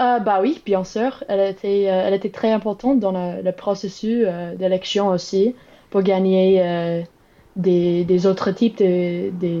Euh, 0.00 0.20
bah 0.20 0.38
oui, 0.40 0.62
bien 0.64 0.84
sûr. 0.84 1.24
Elle 1.28 1.40
était, 1.50 1.86
euh, 1.88 2.04
elle 2.06 2.14
était 2.14 2.30
très 2.30 2.52
importante 2.52 3.00
dans 3.00 3.12
le, 3.12 3.42
le 3.42 3.52
processus 3.52 4.24
euh, 4.26 4.54
d'élection 4.54 5.08
aussi 5.08 5.56
pour 5.90 6.02
gagner 6.02 6.62
euh, 6.62 7.02
des, 7.56 8.04
des 8.04 8.26
autres 8.26 8.52
types 8.52 8.78
de 8.78 9.30
des, 9.30 9.60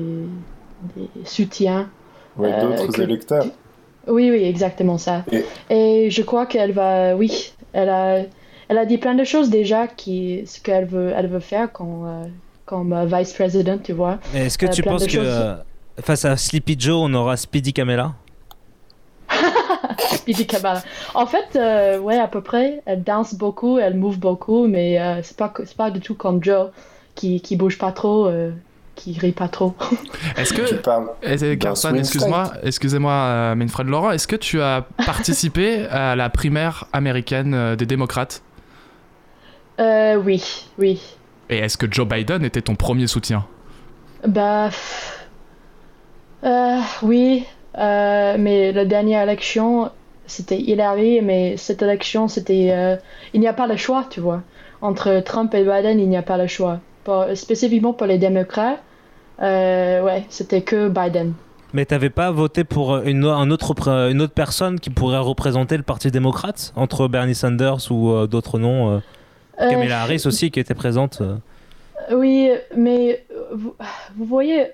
des 0.96 1.08
soutiens. 1.24 1.90
Ouais, 2.36 2.52
Euh, 2.52 2.62
d'autres 2.62 2.92
que- 2.92 3.02
électeurs 3.02 3.46
Oui, 4.08 4.30
oui, 4.30 4.42
exactement 4.44 4.98
ça. 4.98 5.24
Et- 5.30 5.44
Et 5.70 6.10
je 6.10 6.22
crois 6.22 6.46
qu'elle 6.46 6.72
va, 6.72 7.14
oui, 7.14 7.52
elle 7.72 7.88
a, 7.88 8.20
elle 8.68 8.78
a 8.78 8.84
dit 8.86 8.98
plein 8.98 9.14
de 9.14 9.24
choses 9.24 9.48
déjà 9.50 9.86
qui, 9.86 10.42
ce 10.46 10.60
qu'elle 10.60 10.86
veut, 10.86 11.12
elle 11.16 11.28
veut 11.28 11.40
faire 11.40 11.70
quand, 11.72 12.02
euh, 12.06 12.24
comme 12.66 12.92
euh, 12.92 13.04
vice 13.06 13.32
president, 13.32 13.78
tu 13.82 13.92
vois. 13.92 14.18
Mais 14.32 14.46
Est-ce 14.46 14.58
que 14.58 14.66
Euh, 14.66 14.70
tu 14.70 14.82
penses 14.82 15.04
que 15.06 15.10
choses. 15.12 15.56
face 16.00 16.24
à 16.24 16.36
Sleepy 16.36 16.76
Joe, 16.78 16.96
on 17.08 17.12
aura 17.14 17.36
Speedy 17.36 17.72
Camela 17.72 18.12
Speedy 19.98 20.46
Kamala. 20.46 20.82
En 21.14 21.26
fait, 21.26 21.56
euh, 21.56 21.98
ouais, 21.98 22.18
à 22.18 22.28
peu 22.28 22.40
près. 22.40 22.82
Elle 22.86 23.02
danse 23.02 23.34
beaucoup, 23.34 23.78
elle 23.78 23.96
move 23.96 24.18
beaucoup, 24.18 24.66
mais 24.66 25.00
euh, 25.00 25.20
c'est 25.22 25.36
pas, 25.36 25.52
c'est 25.64 25.76
pas 25.76 25.90
du 25.90 26.00
tout 26.00 26.14
comme 26.14 26.42
Joe 26.42 26.68
qui, 27.14 27.40
qui 27.40 27.56
bouge 27.56 27.78
pas 27.78 27.92
trop, 27.92 28.26
euh, 28.26 28.50
qui 28.94 29.18
rit 29.18 29.32
pas 29.32 29.48
trop. 29.48 29.74
Est-ce 30.36 30.52
que. 30.52 30.62
est-ce- 31.22 31.44
d'un 31.44 31.56
Carson, 31.56 31.94
excuse-moi, 31.94 32.52
excusez-moi, 32.62 33.12
euh, 33.12 33.54
Manfred 33.54 33.88
Laurent, 33.88 34.10
est-ce 34.10 34.26
que 34.26 34.36
tu 34.36 34.60
as 34.60 34.84
participé 35.06 35.86
à 35.90 36.14
la 36.16 36.28
primaire 36.30 36.84
américaine 36.92 37.54
euh, 37.54 37.76
des 37.76 37.86
démocrates? 37.86 38.42
Euh, 39.80 40.16
oui, 40.16 40.66
oui. 40.78 41.00
Et 41.48 41.58
est-ce 41.58 41.76
que 41.78 41.86
Joe 41.90 42.06
Biden 42.06 42.44
était 42.44 42.60
ton 42.62 42.74
premier 42.76 43.06
soutien? 43.06 43.46
Bah. 44.26 44.68
euh, 46.44 46.78
oui, 47.02 47.44
euh, 47.78 48.36
mais 48.38 48.72
la 48.72 48.84
dernière 48.84 49.22
élection, 49.22 49.90
c'était 50.26 50.58
Hillary, 50.58 51.20
mais 51.22 51.56
cette 51.56 51.82
élection, 51.82 52.28
c'était. 52.28 52.68
euh, 52.72 52.96
il 53.32 53.40
n'y 53.40 53.48
a 53.48 53.52
pas 53.52 53.66
le 53.66 53.76
choix, 53.76 54.04
tu 54.10 54.20
vois. 54.20 54.42
Entre 54.80 55.20
Trump 55.20 55.54
et 55.54 55.62
Biden, 55.64 55.98
il 56.00 56.08
n'y 56.08 56.16
a 56.16 56.22
pas 56.22 56.36
le 56.36 56.46
choix. 56.46 56.80
Pour- 57.04 57.26
spécifiquement 57.34 57.92
pour 57.92 58.06
les 58.06 58.18
démocrates, 58.18 58.80
euh, 59.40 60.02
ouais, 60.02 60.24
c'était 60.28 60.62
que 60.62 60.88
Biden. 60.88 61.34
Mais 61.74 61.84
t'avais 61.86 62.10
pas 62.10 62.30
voté 62.30 62.64
pour 62.64 62.92
euh, 62.94 63.02
une, 63.04 63.24
un 63.24 63.50
autre, 63.50 63.88
une 63.88 64.20
autre 64.20 64.34
personne 64.34 64.78
qui 64.78 64.90
pourrait 64.90 65.18
représenter 65.18 65.76
le 65.76 65.82
Parti 65.82 66.10
démocrate 66.10 66.72
entre 66.76 67.08
Bernie 67.08 67.34
Sanders 67.34 67.90
ou 67.90 68.10
euh, 68.10 68.26
d'autres 68.26 68.58
noms 68.58 68.90
euh, 68.90 68.98
Euh, 69.60 69.68
Kamala 69.68 70.02
Harris 70.02 70.22
aussi 70.26 70.50
qui 70.50 70.60
était 70.60 70.74
présente. 70.74 71.20
euh. 71.20 71.36
Oui, 72.14 72.50
mais 72.76 73.24
euh, 73.32 73.42
vous, 73.54 73.74
vous 74.16 74.24
voyez, 74.24 74.66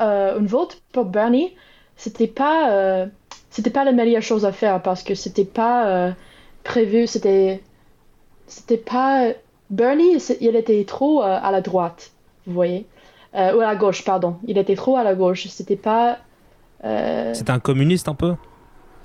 euh, 0.00 0.38
une 0.38 0.46
vote 0.46 0.80
pour 0.92 1.04
Bernie, 1.06 1.54
c'était 1.96 2.26
pas, 2.28 2.70
euh, 2.72 3.06
c'était 3.50 3.70
pas 3.70 3.84
la 3.84 3.92
meilleure 3.92 4.22
chose 4.22 4.44
à 4.44 4.52
faire 4.52 4.80
parce 4.82 5.02
que 5.02 5.14
c'était 5.14 5.44
pas 5.44 5.88
euh, 5.88 6.10
prévu, 6.64 7.06
c'était, 7.06 7.62
c'était 8.46 8.76
pas 8.78 9.28
Bernie, 9.70 10.16
il 10.40 10.54
était 10.56 10.84
trop 10.84 11.22
euh, 11.22 11.38
à 11.42 11.50
la 11.50 11.60
droite, 11.60 12.12
vous 12.46 12.54
voyez, 12.54 12.86
Euh, 13.34 13.54
ou 13.54 13.60
à 13.60 13.66
la 13.66 13.76
gauche, 13.76 14.02
pardon, 14.04 14.36
il 14.46 14.56
était 14.56 14.76
trop 14.76 14.96
à 14.96 15.02
la 15.04 15.14
gauche, 15.14 15.46
c'était 15.48 15.76
pas. 15.76 16.18
euh, 16.84 17.34
C'était 17.34 17.50
un 17.50 17.58
communiste 17.58 18.08
un 18.08 18.14
peu? 18.14 18.34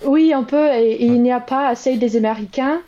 Oui, 0.05 0.31
un 0.33 0.43
peu, 0.43 0.67
et, 0.73 0.91
et 0.93 1.05
il 1.05 1.21
n'y 1.21 1.31
a 1.31 1.39
pas 1.41 1.67
assez 1.67 1.97
des 1.97 2.15
Américains 2.15 2.79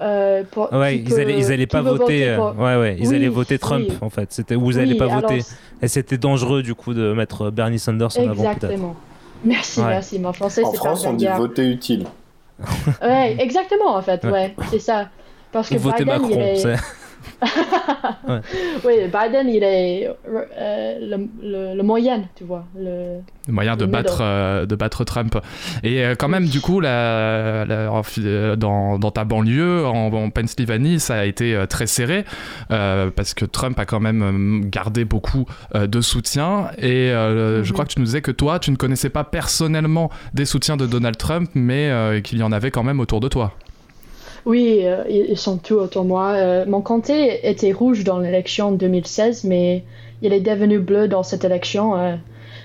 euh, 0.00 0.42
pour- 0.50 0.72
Ouais, 0.72 0.96
ils 0.98 1.04
peut- 1.04 1.20
allaient, 1.20 1.38
ils 1.38 1.52
allaient 1.52 1.66
qui 1.66 1.76
pas 1.76 1.82
voter. 1.82 2.34
pour- 2.36 2.58
Ouais, 2.58 2.76
ouais, 2.76 2.96
ils 2.98 3.08
Oui, 3.08 3.14
allaient 3.16 3.28
voter 3.28 3.58
Trump 3.58 3.86
oui. 3.88 3.96
en 4.00 4.10
fait. 4.10 4.32
C'était 4.32 4.54
ou 4.54 4.60
vous 4.60 4.78
allez 4.78 4.92
Oui, 4.92 4.98
pas 4.98 5.06
alors, 5.06 5.22
voter. 5.22 5.40
Et 5.82 5.88
c'était 5.88 6.18
dangereux 6.18 6.62
du 6.62 6.74
coup 6.74 6.92
de 6.94 7.12
mettre 7.12 7.50
Bernie 7.50 7.78
Sanders 7.78 8.10
en 8.18 8.28
avant. 8.28 8.42
Exactement. 8.52 8.94
Merci, 9.44 9.80
Ouais. 9.80 9.86
merci. 9.88 10.18
Mon 10.18 10.32
français, 10.32 10.64
En 10.64 10.72
France, 10.72 11.02
pas 11.04 11.10
on 11.10 11.12
dit 11.14 11.26
voter 11.36 11.66
utile. 11.70 12.06
Ouais, 13.02 13.36
exactement, 13.38 13.96
en 13.96 14.02
fait, 14.02 14.24
Ouais. 14.24 14.30
ouais, 14.32 14.54
c'est 14.70 14.78
ça. 14.78 15.08
Parce 15.56 15.68
que 15.70 15.76
Biden, 15.76 16.06
Macron. 16.06 16.28
il 16.30 16.38
est... 16.40 16.56
c'est- 16.56 16.76
Oui, 18.84 18.94
Biden, 19.12 19.48
il 19.48 19.62
est 19.62 20.08
euh, 20.08 20.98
le, 21.00 21.28
le, 21.42 21.74
le 21.76 21.82
moyen, 21.82 22.22
tu 22.34 22.44
vois. 22.44 22.64
Le... 22.76 23.18
Le 23.46 23.52
moyen 23.52 23.76
de 23.76 23.84
battre, 23.86 24.18
euh, 24.22 24.66
de 24.66 24.74
battre 24.74 25.04
Trump. 25.04 25.36
Et 25.82 26.04
euh, 26.04 26.14
quand 26.16 26.28
même, 26.28 26.46
du 26.46 26.60
coup, 26.60 26.80
la, 26.80 27.64
dans, 28.56 28.98
dans 28.98 29.10
ta 29.10 29.24
banlieue, 29.24 29.86
en, 29.86 30.12
en 30.12 30.30
Pennsylvanie, 30.30 30.98
ça 31.00 31.16
a 31.16 31.24
été 31.24 31.62
très 31.68 31.86
serré 31.86 32.24
parce 32.68 33.34
que 33.34 33.44
Trump 33.44 33.78
a 33.78 33.84
quand 33.86 34.00
même 34.00 34.62
gardé 34.70 35.04
beaucoup 35.04 35.46
de 35.74 36.00
soutien. 36.00 36.68
Et 36.78 37.08
je 37.10 37.60
Mhm. 37.66 37.72
crois 37.72 37.84
que 37.84 37.92
tu 37.92 37.98
nous 38.00 38.06
disais 38.06 38.22
que 38.22 38.30
toi, 38.30 38.58
tu 38.58 38.70
ne 38.70 38.76
connaissais 38.76 39.10
pas 39.10 39.24
personnellement 39.24 40.10
des 40.34 40.44
soutiens 40.44 40.76
de 40.76 40.86
Donald 40.86 41.16
Trump, 41.16 41.50
mais 41.54 42.20
qu'il 42.24 42.38
y 42.38 42.42
en 42.42 42.52
avait 42.52 42.70
quand 42.70 42.82
même 42.84 43.00
autour 43.00 43.20
de 43.20 43.28
toi. 43.28 43.52
Oui, 44.46 44.80
euh, 44.84 45.02
ils 45.08 45.36
sont 45.36 45.58
tous 45.58 45.74
autour 45.74 46.04
de 46.04 46.08
moi. 46.08 46.32
Euh, 46.34 46.64
mon 46.66 46.80
comté 46.80 47.46
était 47.48 47.72
rouge 47.72 48.04
dans 48.04 48.18
l'élection 48.20 48.70
2016, 48.72 49.44
mais 49.44 49.84
il 50.22 50.32
est 50.32 50.40
devenu 50.40 50.78
bleu 50.78 51.08
dans 51.08 51.22
cette 51.24 51.44
élection. 51.44 51.96
euh, 51.98 52.14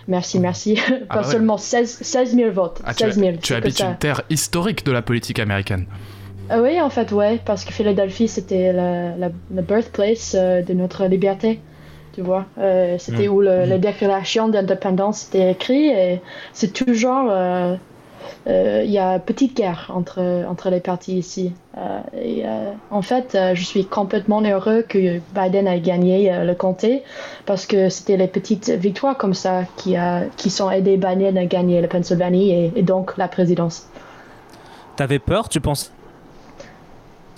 merci, 0.07 0.39
merci. 0.39 0.79
Ah 0.79 0.91
Pas 1.09 1.15
bah 1.15 1.21
ouais. 1.25 1.31
seulement 1.31 1.57
16, 1.57 1.99
16 2.01 2.35
000 2.35 2.51
votes. 2.51 2.81
Ah, 2.85 2.93
tu 2.93 3.03
16 3.05 3.15
000, 3.19 3.31
tu 3.41 3.53
que 3.53 3.57
habites 3.57 3.77
ça. 3.79 3.87
une 3.89 3.97
terre 3.97 4.21
historique 4.29 4.85
de 4.85 4.91
la 4.91 5.01
politique 5.01 5.39
américaine. 5.39 5.85
Ah 6.49 6.61
oui, 6.61 6.79
en 6.79 6.89
fait, 6.89 7.11
ouais, 7.13 7.39
parce 7.45 7.65
que 7.65 7.73
Philadelphie, 7.73 8.27
c'était 8.27 8.73
la, 8.73 9.15
la, 9.17 9.29
la 9.53 9.61
birthplace 9.61 10.35
de 10.35 10.73
notre 10.73 11.05
liberté. 11.05 11.61
Tu 12.13 12.21
vois, 12.21 12.45
Euh, 12.57 12.97
c'était 12.99 13.29
où 13.29 13.39
le, 13.41 13.65
la 13.65 13.77
déclaration 13.77 14.49
d'indépendance 14.49 15.27
était 15.29 15.51
écrite 15.51 15.93
et 15.95 16.21
c'est 16.53 16.73
toujours. 16.73 17.27
euh, 17.31 17.75
Il 18.45 18.91
y 18.91 18.97
a 18.97 19.19
petite 19.19 19.55
guerre 19.55 19.91
entre, 19.93 20.45
entre 20.47 20.69
les 20.69 20.79
partis 20.79 21.17
ici. 21.17 21.53
Euh, 21.77 21.99
et, 22.21 22.43
euh, 22.45 22.71
en 22.89 23.01
fait, 23.01 23.35
euh, 23.35 23.55
je 23.55 23.63
suis 23.63 23.85
complètement 23.85 24.41
heureux 24.41 24.81
que 24.81 25.19
Biden 25.33 25.67
ait 25.67 25.79
gagné 25.79 26.33
euh, 26.33 26.43
le 26.43 26.53
comté 26.53 27.03
parce 27.45 27.65
que 27.65 27.89
c'était 27.89 28.17
les 28.17 28.27
petites 28.27 28.69
victoires 28.69 29.17
comme 29.17 29.33
ça 29.33 29.63
qui, 29.77 29.95
qui 30.37 30.49
sont 30.49 30.69
aidées 30.69 30.97
Biden 30.97 31.37
à 31.37 31.45
gagner 31.45 31.81
la 31.81 31.87
Pennsylvanie 31.87 32.51
et, 32.51 32.71
et 32.75 32.83
donc 32.83 33.17
la 33.17 33.27
présidence. 33.27 33.87
T'avais 34.97 35.19
peur 35.19 35.47
Tu 35.47 35.61
penses 35.61 35.91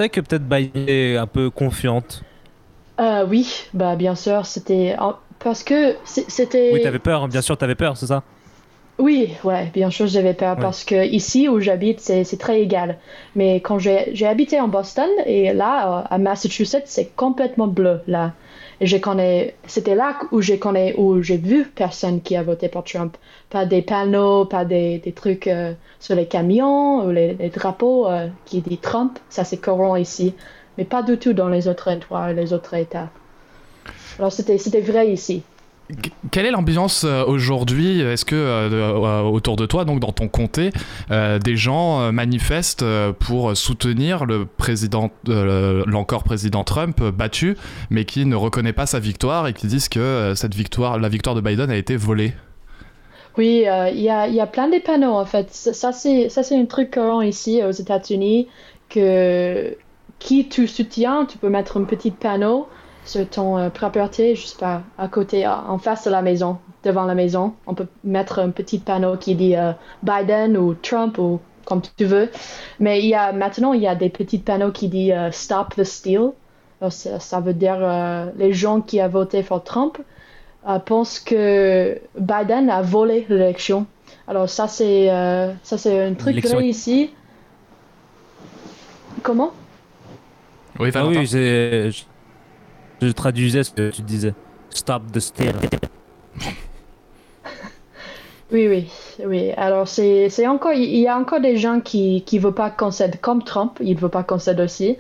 que 0.10 0.20
peut-être 0.20 0.44
Biden 0.44 0.86
est 0.88 1.18
un 1.18 1.28
peu 1.28 1.50
confiante? 1.50 2.24
Euh, 3.00 3.26
oui, 3.28 3.68
bah 3.74 3.96
bien 3.96 4.16
sûr, 4.16 4.46
c'était 4.46 4.96
parce 5.40 5.64
que 5.64 5.96
c'était. 6.06 6.72
Oui, 6.74 6.82
t'avais 6.82 7.00
peur. 7.00 7.28
Bien 7.28 7.42
sûr, 7.42 7.58
t'avais 7.58 7.76
peur, 7.76 7.98
c'est 7.98 8.08
ça? 8.08 8.24
Oui, 9.00 9.34
ouais, 9.44 9.72
bien 9.74 9.90
sûr, 9.90 10.06
j'avais 10.08 10.34
peur 10.36 10.56
Ouais. 10.56 10.62
parce 10.62 10.84
que 10.84 11.04
ici 11.06 11.50
où 11.50 11.60
j'habite, 11.60 12.00
c'est 12.00 12.38
très 12.40 12.62
égal. 12.62 13.00
Mais 13.36 13.56
quand 13.60 13.80
j'ai 13.80 14.26
habité 14.28 14.60
en 14.62 14.68
Boston 14.68 15.10
et 15.26 15.52
là, 15.54 16.00
euh, 16.02 16.04
à 16.10 16.18
Massachusetts, 16.20 16.84
c'est 16.86 17.08
complètement 17.16 17.68
bleu 17.68 18.02
là. 18.08 18.34
Et 18.80 18.86
je 18.88 18.98
connais, 18.98 19.56
c'était 19.66 19.96
là 19.96 20.18
où 20.32 20.42
j'ai 20.42 20.60
connais 20.60 20.94
où 20.98 21.22
j'ai 21.24 21.38
vu 21.38 21.66
personne 21.66 22.22
qui 22.22 22.36
a 22.36 22.44
voté 22.44 22.70
pour 22.70 22.84
Trump. 22.84 23.18
Pas 23.50 23.66
des 23.66 23.82
panneaux, 23.82 24.46
pas 24.46 24.64
des, 24.66 25.00
des 25.00 25.12
trucs 25.12 25.48
euh, 25.48 25.74
sur 26.00 26.16
les 26.16 26.28
camions 26.28 27.06
ou 27.06 27.12
les, 27.12 27.34
les 27.34 27.50
drapeaux 27.50 28.08
euh, 28.08 28.28
qui 28.46 28.62
dit 28.62 28.78
Trump. 28.78 29.18
Ça 29.30 29.44
c'est 29.44 29.58
courant 29.62 29.96
ici, 29.96 30.36
mais 30.78 30.86
pas 30.86 31.02
du 31.02 31.18
tout 31.18 31.34
dans 31.34 31.50
les 31.50 31.68
autres 31.68 31.90
endroits 31.92 32.32
les 32.34 32.54
autres 32.54 32.76
États. 32.76 33.10
Alors 34.20 34.32
c'était 34.32 34.58
vrai 34.82 35.10
ici. 35.12 35.44
Qu- 35.90 36.12
Quelle 36.32 36.46
est 36.46 36.52
l'ambiance 36.52 37.04
euh, 37.04 37.24
aujourd'hui? 37.26 38.00
Est-ce 38.02 38.26
que 38.26 38.36
euh, 38.36 38.70
euh, 38.72 39.22
autour 39.22 39.58
de 39.58 39.66
toi, 39.66 39.86
donc 39.86 40.00
dans 40.00 40.12
ton 40.12 40.28
comté, 40.28 40.72
des 41.10 41.56
gens 41.58 42.12
manifestent 42.12 42.86
pour 43.20 43.56
soutenir 43.56 44.26
le 44.26 44.46
président, 44.46 45.12
euh, 45.30 45.84
l'encore 45.86 46.24
président 46.24 46.64
Trump 46.64 47.02
battu, 47.02 47.58
mais 47.90 48.06
qui 48.06 48.26
ne 48.26 48.36
reconnaît 48.36 48.74
pas 48.74 48.86
sa 48.86 49.00
victoire 49.00 49.48
et 49.48 49.54
qui 49.54 49.68
disent 49.68 49.90
que 49.90 50.34
cette 50.36 50.56
victoire, 50.56 51.00
la 51.00 51.10
victoire 51.10 51.36
de 51.36 51.42
Biden 51.42 51.70
a 51.70 51.76
été 51.76 51.96
volée? 51.96 52.34
Oui, 53.38 53.66
il 53.94 54.00
y 54.00 54.04
y 54.04 54.10
a 54.42 54.48
plein 54.48 54.70
de 54.70 54.80
panneaux 54.80 55.14
en 55.14 55.26
fait. 55.26 55.48
Ça, 55.52 55.74
ça, 55.74 55.92
c'est, 55.92 56.30
ça, 56.30 56.44
c'est 56.44 56.56
un 56.60 56.66
truc 56.66 56.92
courant 56.94 57.22
ici 57.22 57.62
aux 57.64 57.72
États-Unis 57.72 58.48
que 58.90 59.76
qui 60.20 60.48
tu 60.48 60.68
soutiens, 60.68 61.26
tu 61.26 61.38
peux 61.38 61.50
mettre 61.50 61.78
un 61.78 61.84
petit 61.84 62.12
panneau 62.12 62.68
sur 63.06 63.28
ton 63.30 63.58
euh, 63.58 63.70
propriété, 63.70 64.36
je 64.36 64.46
sais 64.48 64.58
pas, 64.58 64.82
à 64.98 65.08
côté, 65.08 65.46
à- 65.46 65.64
en 65.68 65.78
face 65.78 66.06
de 66.06 66.12
la 66.12 66.22
maison, 66.22 66.58
devant 66.84 67.04
la 67.06 67.16
maison. 67.16 67.54
On 67.68 67.74
peut 67.74 67.88
mettre 68.04 68.40
un 68.40 68.50
petit 68.50 68.80
panneau 68.80 69.18
qui 69.18 69.36
dit 69.36 69.56
euh, 69.56 69.72
Biden 70.04 70.58
ou 70.58 70.74
Trump 70.76 71.18
ou 71.18 71.40
comme 71.66 71.82
tu 71.98 72.06
veux. 72.06 72.30
Mais 72.80 73.00
il 73.02 73.08
y 73.08 73.16
a 73.16 73.32
maintenant, 73.34 73.74
il 73.74 73.82
y 73.82 73.88
a 73.88 73.96
des 73.96 74.10
petits 74.10 74.40
panneaux 74.40 74.72
qui 74.72 74.88
disent 74.90 75.12
euh, 75.16 75.32
Stop 75.32 75.76
the 75.76 75.84
Steal. 75.84 76.32
Alors, 76.82 76.92
ça, 76.92 77.20
ça 77.20 77.40
veut 77.40 77.54
dire 77.54 77.78
euh, 77.80 78.26
les 78.38 78.52
gens 78.54 78.82
qui 78.82 79.02
ont 79.02 79.08
voté 79.10 79.44
pour 79.44 79.64
Trump 79.64 79.98
euh, 80.68 80.80
pensent 80.80 81.20
que 81.20 82.00
Biden 82.20 82.70
a 82.70 82.82
volé 82.82 83.26
l'élection. 83.30 83.86
Alors 84.28 84.50
ça 84.50 84.70
c'est 84.70 85.10
euh, 85.12 85.52
ça 85.64 85.78
c'est 85.78 86.02
un 86.02 86.14
truc 86.14 86.36
L'élection 86.36 86.56
vrai 86.58 86.68
est- 86.68 86.70
ici. 86.70 87.10
Comment? 89.22 89.52
Oui, 90.80 90.90
Ah 90.94 91.00
Valentin 91.00 91.20
oui, 91.20 91.28
c'est- 91.28 91.92
je, 93.08 93.12
traduisais 93.12 93.64
ce 93.64 93.72
que 93.72 93.90
tu 93.92 94.02
disais. 94.02 94.34
Stop 94.70 95.04
the 95.12 95.20
steal. 95.20 95.54
Oui, 98.52 98.68
oui, 98.68 98.88
oui. 99.26 99.52
Alors, 99.58 99.88
c'est, 99.88 100.30
c'est 100.30 100.46
encore, 100.48 100.74
il 100.74 100.84
y 101.00 101.08
a 101.08 101.18
encore 101.18 101.40
des 101.42 101.58
gens 101.58 101.80
qui, 101.80 102.24
qui 102.26 102.38
veulent 102.38 102.54
pas 102.54 102.70
concéder, 102.70 103.18
comme 103.20 103.44
Trump, 103.44 103.80
il 103.82 103.98
veut 103.98 104.10
pas 104.10 104.24
concéder 104.24 104.62
aussi. 104.64 104.98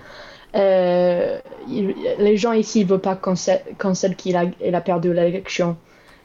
Euh, 0.56 1.38
il- 1.70 1.94
les 2.18 2.38
gens 2.38 2.54
ici 2.54 2.84
ne 2.84 2.90
veulent 2.90 3.00
pas 3.02 3.16
concéder, 3.16 3.62
concéder 3.78 4.16
qu'il 4.16 4.36
a, 4.38 4.46
il 4.66 4.74
a 4.74 4.82
perdu 4.82 5.14
l'élection. 5.14 5.78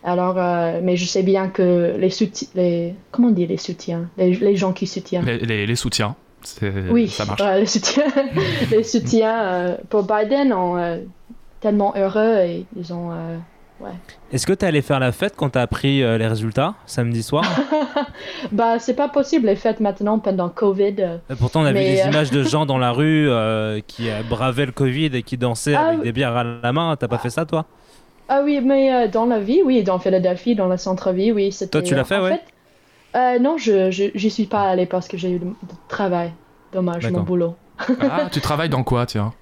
Alors, 0.05 0.37
euh, 0.39 0.81
mais 0.83 0.97
je 0.97 1.05
sais 1.05 1.23
bien 1.23 1.49
que 1.49 1.97
les 1.99 2.09
soutiens, 2.11 2.49
les, 2.55 2.95
comment 3.11 3.29
on 3.29 3.33
dit 3.33 3.47
les 3.47 3.57
soutiens, 3.59 4.09
les, 4.17 4.33
les 4.35 4.57
gens 4.57 4.73
qui 4.73 4.87
soutiennent. 4.87 5.25
les, 5.27 5.39
les- 5.39 5.67
les 5.67 5.77
soutiens, 5.77 6.15
c'est- 6.43 6.73
Oui, 6.91 7.09
ça 7.09 7.25
marche. 7.27 7.43
les 7.43 7.67
soutiens, 7.67 8.05
les 8.71 8.85
soutiens 8.85 9.43
euh, 9.43 9.77
pour 9.91 10.05
Biden 10.05 10.53
euh, 10.57 11.01
tellement 11.61 11.93
heureux 11.97 12.37
et 12.39 12.67
ils 12.77 12.93
ont. 12.93 13.11
euh, 13.13 13.37
Est-ce 14.33 14.47
que 14.47 14.53
t'es 14.53 14.67
allé 14.67 14.83
faire 14.83 14.99
la 15.01 15.13
fête 15.13 15.35
quand 15.37 15.51
t'as 15.51 15.63
appris 15.63 16.03
euh, 16.03 16.19
les 16.19 16.27
résultats 16.27 16.75
samedi 16.87 17.23
soir? 17.23 17.45
Bah, 18.53 18.79
c'est 18.79 18.95
pas 18.95 19.09
possible 19.09 19.47
les 19.47 19.57
fêtes 19.57 19.81
maintenant 19.81 20.19
pendant 20.19 20.49
Covid. 20.49 20.95
euh. 20.99 21.17
Et 21.31 21.35
Pourtant, 21.35 21.63
on 21.63 21.65
a 21.65 21.73
vu 21.73 21.79
des 21.81 22.01
euh, 22.01 22.07
images 22.11 22.31
de 22.31 22.43
gens 22.43 22.67
dans 22.73 22.79
la 22.79 22.93
rue 22.93 23.29
euh, 23.29 23.81
qui 23.87 24.09
bravaient 24.29 24.67
le 24.67 24.73
Covid 24.73 25.07
et 25.15 25.23
qui 25.23 25.37
dansaient 25.37 25.75
Ah 25.75 25.89
avec 25.89 26.03
des 26.03 26.13
bières 26.13 26.37
à 26.37 26.45
la 26.45 26.73
main. 26.73 26.97
T'as 26.97 27.09
pas 27.09 27.19
fait 27.19 27.31
ça, 27.31 27.45
toi? 27.45 27.67
Ah 28.29 28.43
oui, 28.45 28.61
mais 28.63 28.93
euh, 28.93 29.09
dans 29.09 29.25
la 29.27 29.41
vie, 29.41 29.63
oui, 29.65 29.83
dans 29.83 29.99
Philadelphie, 29.99 30.55
dans 30.55 30.69
le 30.69 30.77
centre-ville, 30.77 31.33
oui. 31.33 31.57
Toi, 31.71 31.83
tu 31.83 31.95
l'as 31.95 32.05
fait, 32.05 32.19
ouais? 32.19 32.41
euh, 33.17 33.39
Non, 33.39 33.57
je, 33.57 33.91
je, 33.91 34.05
j'y 34.15 34.31
suis 34.31 34.45
pas 34.47 34.63
allée 34.69 34.87
parce 34.87 35.09
que 35.09 35.17
j'ai 35.17 35.31
eu 35.33 35.39
du 35.39 35.47
travail. 35.89 36.33
Dommage, 36.73 37.11
mon 37.11 37.23
boulot. 37.23 37.55
Ah, 38.01 38.29
tu 38.31 38.41
travailles 38.41 38.69
dans 38.69 38.85
quoi, 38.85 39.07
tiens? 39.07 39.33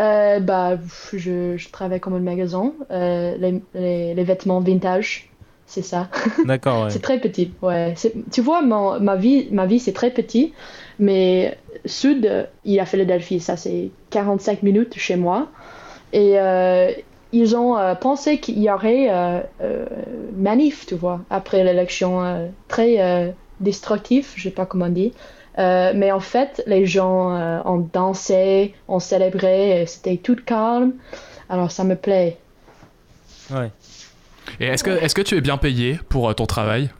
Euh, 0.00 0.40
bah, 0.40 0.76
je, 1.12 1.56
je 1.56 1.68
travaille 1.70 2.00
comme 2.00 2.14
un 2.14 2.20
magasin, 2.20 2.72
euh, 2.90 3.36
les, 3.38 3.62
les, 3.74 4.14
les 4.14 4.24
vêtements 4.24 4.60
vintage, 4.60 5.30
c'est 5.66 5.82
ça. 5.82 6.08
D'accord, 6.44 6.84
ouais. 6.84 6.90
C'est 6.90 7.00
très 7.02 7.20
petit, 7.20 7.52
ouais. 7.62 7.94
Tu 8.32 8.40
vois, 8.40 8.60
mon- 8.62 8.98
ma 9.00 9.16
vie, 9.16 9.48
ma 9.52 9.66
vie 9.66 9.78
c'est 9.78 9.92
très 9.92 10.10
petit, 10.10 10.52
mais 10.98 11.56
sud, 11.84 12.48
il 12.64 12.72
y 12.72 12.80
a 12.80 12.86
Philadelphie, 12.86 13.38
ça 13.40 13.56
c'est 13.56 13.90
45 14.10 14.62
minutes 14.62 14.94
chez 14.98 15.16
moi. 15.16 15.48
Et 16.12 16.38
euh, 16.40 16.90
ils 17.32 17.56
ont 17.56 17.76
pensé 18.00 18.38
qu'il 18.38 18.58
y 18.60 18.70
aurait 18.70 19.08
manif, 20.36 20.86
tu 20.86 20.94
vois, 20.94 21.20
après 21.30 21.64
l'élection, 21.64 22.50
très 22.68 23.34
destructif, 23.60 24.34
je 24.36 24.44
sais 24.44 24.50
pas 24.50 24.66
comment 24.66 24.88
dit. 24.88 25.12
Euh, 25.58 25.92
mais 25.94 26.10
en 26.10 26.20
fait, 26.20 26.62
les 26.66 26.84
gens 26.86 27.34
euh, 27.36 27.60
ont 27.64 27.88
dansé, 27.92 28.74
ont 28.88 28.98
célébré, 28.98 29.82
et 29.82 29.86
c'était 29.86 30.16
tout 30.16 30.36
calme. 30.44 30.94
Alors 31.48 31.70
ça 31.70 31.84
me 31.84 31.94
plaît. 31.94 32.38
Ouais. 33.52 33.70
Et 34.60 34.66
est-ce 34.66 34.82
que, 34.84 34.90
est-ce 34.90 35.14
que 35.14 35.22
tu 35.22 35.36
es 35.36 35.40
bien 35.40 35.56
payé 35.56 35.98
pour 36.08 36.28
euh, 36.28 36.32
ton 36.32 36.46
travail? 36.46 36.90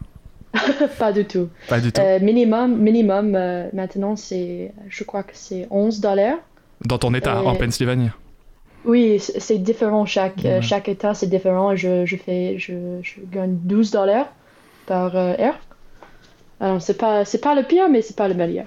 Pas 0.99 1.13
du 1.13 1.25
tout. 1.25 1.49
Pas 1.69 1.81
du 1.81 1.91
tout. 1.93 2.01
Euh, 2.01 2.21
minimum, 2.21 2.77
minimum 2.77 3.35
euh, 3.35 3.69
maintenant, 3.73 4.15
c'est, 4.17 4.73
je 4.89 5.05
crois 5.05 5.23
que 5.25 5.33
c'est 5.35 5.67
11 5.71 6.01
dollars. 6.01 6.39
Dans 6.85 6.99
ton 6.99 7.13
état, 7.15 7.39
euh, 7.39 7.43
en 7.45 7.57
Pennsylvanie? 7.57 8.11
Oui, 8.85 9.19
c'est 9.19 9.59
différent. 9.59 10.05
Chaque, 10.07 10.45
euh, 10.45 10.57
Ouais. 10.57 10.63
chaque 10.63 10.89
état, 10.89 11.15
c'est 11.15 11.27
différent. 11.27 11.75
Je, 11.75 12.05
je, 12.07 12.17
fais, 12.17 12.57
je, 12.59 12.75
je 13.03 13.15
gagne 13.33 13.57
12 13.63 13.91
dollars 13.91 14.27
par 14.87 15.17
euh, 15.17 15.33
heure. 15.41 15.59
Alors, 16.65 16.81
c'est 16.81 16.97
pas, 16.97 17.27
c'est 17.27 17.43
pas 17.43 17.55
le 17.55 17.63
pire, 17.63 17.91
mais 17.91 18.01
c'est 18.01 18.17
pas 18.17 18.27
le 18.27 18.33
meilleur. 18.33 18.65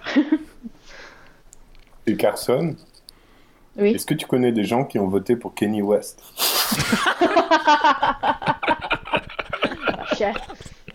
Et 2.06 2.16
Carson 2.16 2.76
Oui. 3.76 3.96
Est-ce 3.96 4.06
que 4.06 4.14
tu 4.14 4.28
connais 4.28 4.52
des 4.52 4.66
gens 4.66 4.86
qui 4.86 5.00
ont 5.00 5.08
voté 5.08 5.36
pour 5.36 5.56
Kenny 5.56 5.82
West? 5.82 6.22
Chef. 10.16 10.36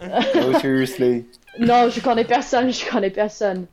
Oh, 0.01 0.53
seriously. 0.61 1.27
Non, 1.59 1.89
je 1.91 1.99
connais 1.99 2.25
personne, 2.25 2.73
je 2.73 2.89
connais 2.89 3.11
personne. 3.11 3.67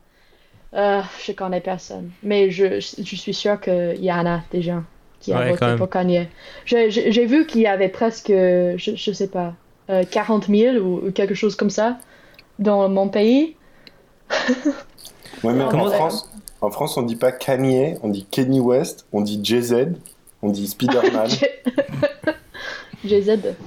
Euh, 0.74 1.00
je 1.24 1.30
connais 1.30 1.60
personne. 1.60 2.10
Mais 2.24 2.50
je, 2.50 2.80
je 2.80 3.16
suis 3.16 3.34
sûr 3.34 3.60
qu'il 3.60 4.02
y 4.04 4.12
en 4.12 4.26
a 4.26 4.40
des 4.50 4.62
gens 4.62 4.82
qui 5.20 5.32
ont 5.32 5.36
Ouais, 5.38 5.52
voté 5.52 5.76
pour 5.76 5.88
Kanye. 5.88 6.26
J'ai 6.64 7.26
vu 7.26 7.46
qu'il 7.46 7.60
y 7.60 7.68
avait 7.68 7.90
presque, 7.90 8.30
je, 8.30 8.92
je 8.96 9.12
sais 9.12 9.28
pas, 9.28 9.54
euh, 9.88 10.02
40 10.10 10.48
000 10.48 10.78
ou, 10.78 11.06
ou 11.06 11.12
quelque 11.12 11.34
chose 11.34 11.54
comme 11.54 11.70
ça 11.70 11.96
dans 12.60 12.88
mon 12.88 13.08
pays. 13.08 13.56
Ouais, 15.42 15.54
mais 15.54 15.64
Comment- 15.70 15.86
en, 15.86 15.90
France, 15.90 16.30
en 16.60 16.70
France, 16.70 16.96
on 16.98 17.02
dit 17.02 17.16
pas 17.16 17.32
Kanye, 17.32 17.96
on 18.02 18.10
dit 18.10 18.26
Kenny 18.30 18.60
West, 18.60 19.06
on 19.10 19.22
dit 19.22 19.40
Jay-Z, 19.42 19.74
on 20.42 20.50
dit 20.50 20.68
Spider-Man. 20.68 21.30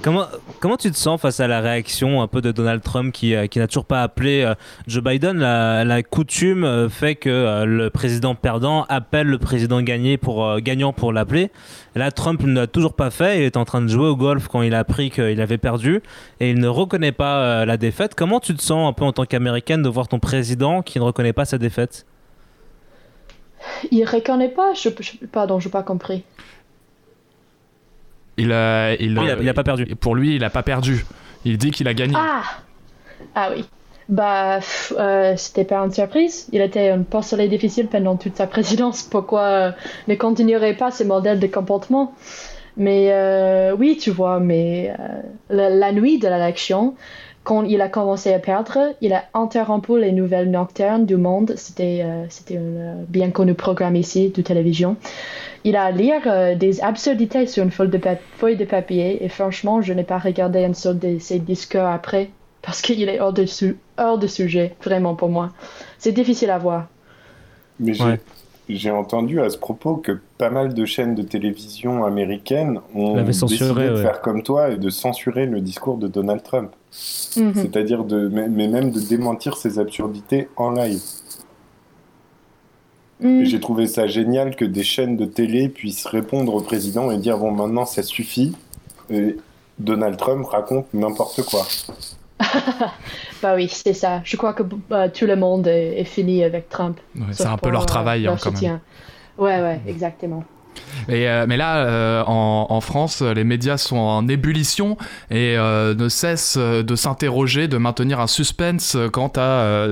Comment, 0.04 0.26
comment 0.60 0.78
tu 0.78 0.92
te 0.92 0.96
sens 0.96 1.20
face 1.20 1.40
à 1.40 1.48
la 1.48 1.60
réaction 1.60 2.22
un 2.22 2.28
peu 2.28 2.40
de 2.42 2.52
Donald 2.52 2.84
Trump 2.84 3.12
qui, 3.12 3.34
euh, 3.34 3.48
qui 3.48 3.58
n'a 3.58 3.68
toujours 3.68 3.86
pas 3.86 4.04
appelé 4.04 4.44
euh, 4.44 4.54
Joe 4.86 5.04
Biden? 5.04 5.40
La, 5.40 5.84
la 5.84 6.04
coutume 6.04 6.64
euh, 6.64 6.88
fait 6.88 7.16
que 7.16 7.64
le 7.66 7.90
président 7.90 8.36
perdant 8.36 8.84
appelle 8.90 9.26
le 9.28 9.40
président 9.40 9.82
gagné 9.82 10.18
pour, 10.18 10.60
gagnant 10.62 10.94
pour 10.94 11.12
l'appeler. 11.12 11.50
Là, 11.96 12.12
Trump 12.12 12.44
ne 12.44 12.54
l'a 12.54 12.68
toujours 12.68 12.94
pas 12.94 13.10
fait. 13.10 13.40
Il 13.40 13.44
est 13.44 13.58
en 13.58 13.66
train 13.66 13.82
de 13.82 13.88
jouer 13.88 14.08
au 14.08 14.16
golf 14.16 14.48
quand 14.48 14.62
il 14.62 14.76
a 14.76 14.80
appris 14.80 15.10
qu'il 15.10 15.42
avait 15.42 15.58
perdu 15.58 16.02
et 16.40 16.52
il 16.52 16.60
ne 16.60 16.68
reconnaît 16.68 17.12
pas 17.12 17.66
la 17.66 17.78
défaite. 17.78 18.14
Comment 18.16 18.40
tu 18.40 18.54
te 18.54 18.62
sens 18.62 18.88
un 18.88 18.94
peu 18.94 19.04
en 19.06 19.14
tant 19.14 19.26
qu'américaine 19.26 19.82
de 19.82 19.90
voir 19.90 20.08
ton 20.08 20.20
président 20.20 20.82
qui 20.84 21.00
ne 21.00 21.04
reconnaît 21.04 21.34
pas 21.34 21.46
sa 21.46 21.58
défaite? 21.58 22.06
Il 23.92 24.04
reconnaît 24.06 24.50
pas 24.50 24.74
je, 24.74 24.90
je- 25.00 25.26
Pardon, 25.26 25.60
je 25.60 25.68
n'ai 25.68 25.72
pas 25.72 25.84
compris. 25.84 26.24
Il 28.38 28.52
a, 28.52 28.94
il, 28.94 29.12
Il 29.12 29.20
a- 29.20 29.38
il 29.42 29.50
a 29.50 29.54
pas 29.54 29.64
perdu. 29.64 29.86
Pour 29.96 30.16
lui, 30.16 30.36
il 30.36 30.44
a 30.44 30.50
pas 30.50 30.64
perdu. 30.64 31.06
Il 31.46 31.58
dit 31.58 31.72
qu'il 31.72 31.88
a 31.88 31.94
gagné. 31.94 32.16
Ah 32.18 32.44
Ah 33.36 33.50
oui. 33.56 33.66
Bah, 34.10 34.60
euh, 34.98 35.34
c'était 35.38 35.64
pas 35.64 35.78
une 35.80 35.92
surprise. 35.92 36.48
Il 36.52 36.62
était 36.62 36.90
un 36.90 37.04
porcelet 37.04 37.48
difficile 37.48 37.88
pendant 37.88 38.18
toute 38.18 38.36
sa 38.36 38.48
présidence. 38.48 39.04
Pourquoi 39.04 39.42
euh, 39.44 39.72
ne 40.08 40.16
continuerait 40.16 40.76
pas 40.76 40.92
ce 40.92 41.04
modèle 41.04 41.40
de 41.40 41.48
comportement? 41.48 42.14
Mais 42.76 43.10
euh, 43.12 43.76
oui, 43.78 43.98
tu 44.02 44.10
vois, 44.12 44.40
mais 44.40 44.94
euh, 45.00 45.22
la, 45.50 45.70
la 45.70 45.92
nuit 45.92 46.18
de 46.20 46.28
l'élection, 46.28 46.96
quand 47.44 47.64
il 47.64 47.82
a 47.82 47.90
commencé 47.90 48.34
à 48.34 48.40
perdre, 48.40 48.78
il 49.02 49.12
a 49.14 49.26
interrompu 49.34 50.00
les 50.00 50.12
nouvelles 50.14 50.50
nocturnes 50.50 51.06
du 51.06 51.18
monde. 51.18 51.54
C'était 51.58 52.02
euh, 52.04 52.26
c'était 52.30 52.58
un 52.58 52.62
euh, 52.62 53.04
bien 53.10 53.32
connu 53.32 53.54
programme 53.54 53.96
ici 53.98 54.30
de 54.30 54.42
télévision. 54.42 54.96
Il 55.66 55.76
a 55.76 55.92
lire 55.92 56.22
euh, 56.28 56.56
des 56.56 56.82
absurdités 56.82 57.46
sur 57.48 57.64
une 57.64 57.72
feuille 57.72 57.90
de, 57.90 57.98
pa- 57.98 58.16
feuille 58.38 58.58
de 58.58 58.66
papier 58.66 59.24
et 59.24 59.30
franchement, 59.30 59.82
je 59.82 59.92
n'ai 59.94 60.04
pas 60.04 60.20
regardé 60.20 60.64
un 60.64 60.74
seul 60.74 61.00
de 61.00 61.20
ses 61.20 61.40
discours 61.40 61.84
après 61.86 62.30
parce 62.62 62.82
qu'il 62.82 63.08
est 63.10 63.20
hors 63.20 63.34
de, 63.34 63.46
su- 63.46 63.78
hors 63.98 64.18
de 64.18 64.28
sujet, 64.28 64.76
vraiment 64.82 65.16
pour 65.16 65.30
moi. 65.30 65.50
C'est 65.98 66.14
difficile 66.14 66.50
à 66.50 66.58
voir. 66.58 66.88
Mais 67.80 67.94
j'ai 67.94 68.04
Ouais. 68.06 68.20
J'ai 68.70 68.92
entendu 68.92 69.42
à 69.42 69.50
ce 69.50 69.58
propos 69.58 69.98
que 69.98 70.20
pas 70.38 70.50
mal 70.50 70.74
de 70.74 70.86
chaînes 70.86 71.16
de 71.16 71.22
télévision 71.22 72.06
américaines 72.06 72.80
ont 72.96 73.16
L'avaient 73.16 73.28
décidé 73.28 73.58
censuré, 73.58 73.90
de 73.90 73.96
ouais. 73.96 74.02
faire 74.02 74.22
comme 74.22 74.42
toi 74.42 74.70
et 74.70 74.78
de 74.78 74.90
censurer 74.90 75.46
le 75.46 75.60
discours 75.60 75.98
de 75.98 76.08
Donald 76.08 76.44
Trump. 76.44 76.72
Mhm. 77.36 77.54
C'est-à-dire 77.56 78.04
de, 78.04 78.30
mais, 78.30 78.48
même 78.48 78.92
de 78.92 79.00
démentir 79.00 79.58
ses 79.58 79.80
absurdités 79.80 80.48
en 80.56 80.72
live. 80.72 81.02
Mm. 83.20 83.42
Et 83.42 83.46
J'ai 83.46 83.60
trouvé 83.60 83.88
ça 83.88 84.08
génial 84.08 84.56
que 84.56 84.66
des 84.66 84.84
chaînes 84.84 85.18
de 85.18 85.26
télé 85.26 85.70
puissent 85.70 86.06
répondre 86.06 86.54
au 86.54 86.62
président 86.62 87.12
et 87.12 87.18
dire 87.18 87.38
bon 87.38 87.52
maintenant 87.52 87.86
ça 87.86 88.04
suffit. 88.04 88.56
Et 89.10 89.38
Donald 89.80 90.18
Trump 90.18 90.46
raconte 90.46 90.86
n'importe 90.94 91.44
quoi. 91.44 91.66
Bah 93.42 93.56
oui, 93.56 93.68
c'est 93.70 93.94
ça. 93.94 94.22
Je 94.24 94.38
crois 94.38 94.54
que 94.54 94.64
euh, 94.92 95.10
tout 95.14 95.26
le 95.26 95.36
monde 95.36 95.68
est, 95.68 96.00
est 96.00 96.06
fini 96.06 96.44
avec 96.44 96.70
Trump. 96.70 97.00
Ouais, 97.16 97.26
c'est 97.32 97.46
un 97.46 97.58
peu 97.58 97.70
leur 97.70 97.84
euh, 97.84 97.86
travail 97.86 98.24
leur 98.24 98.34
hein, 98.34 98.38
quand 98.42 98.62
même. 98.62 98.80
Ouais, 99.38 99.62
ouais, 99.62 99.82
exactement. 99.88 100.44
Euh, 101.10 101.46
mais 101.48 101.58
là, 101.58 101.78
euh, 101.78 102.24
en, 102.26 102.82
France, 102.82 103.22
les 103.22 103.44
médias 103.44 103.78
sont 103.78 103.98
en 103.98 104.28
ébullition 104.28 104.98
et 105.30 105.56
euh, 105.58 105.96
ne 105.96 106.10
cessent 106.10 106.58
de 106.58 106.96
s'interroger, 106.96 107.68
de 107.68 107.78
maintenir 107.78 108.20
un 108.20 108.28
suspense 108.28 108.98
quant 109.12 109.32
à 109.36 109.88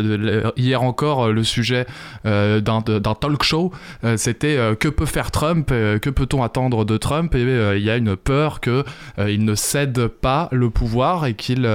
hier 0.58 0.84
encore 0.84 1.30
le 1.30 1.44
sujet 1.44 1.86
d'un 2.24 2.82
talk 2.82 3.44
show. 3.44 3.72
C'était 4.18 4.58
que 4.80 4.88
peut 4.88 5.06
faire 5.06 5.32
Trump, 5.32 5.68
que 5.70 6.10
peut-on 6.10 6.44
attendre 6.44 6.86
de 6.86 6.98
Trump? 6.98 7.34
Et 7.36 7.42
il 7.42 7.84
y 7.84 7.90
a 7.90 7.98
une 7.98 8.16
peur 8.16 8.60
que 8.60 8.84
euh, 9.20 9.32
il 9.32 9.46
ne 9.46 9.56
cède 9.56 10.08
pas 10.08 10.50
le 10.52 10.70
pouvoir 10.70 11.26
et 11.26 11.34
qu'il 11.34 11.70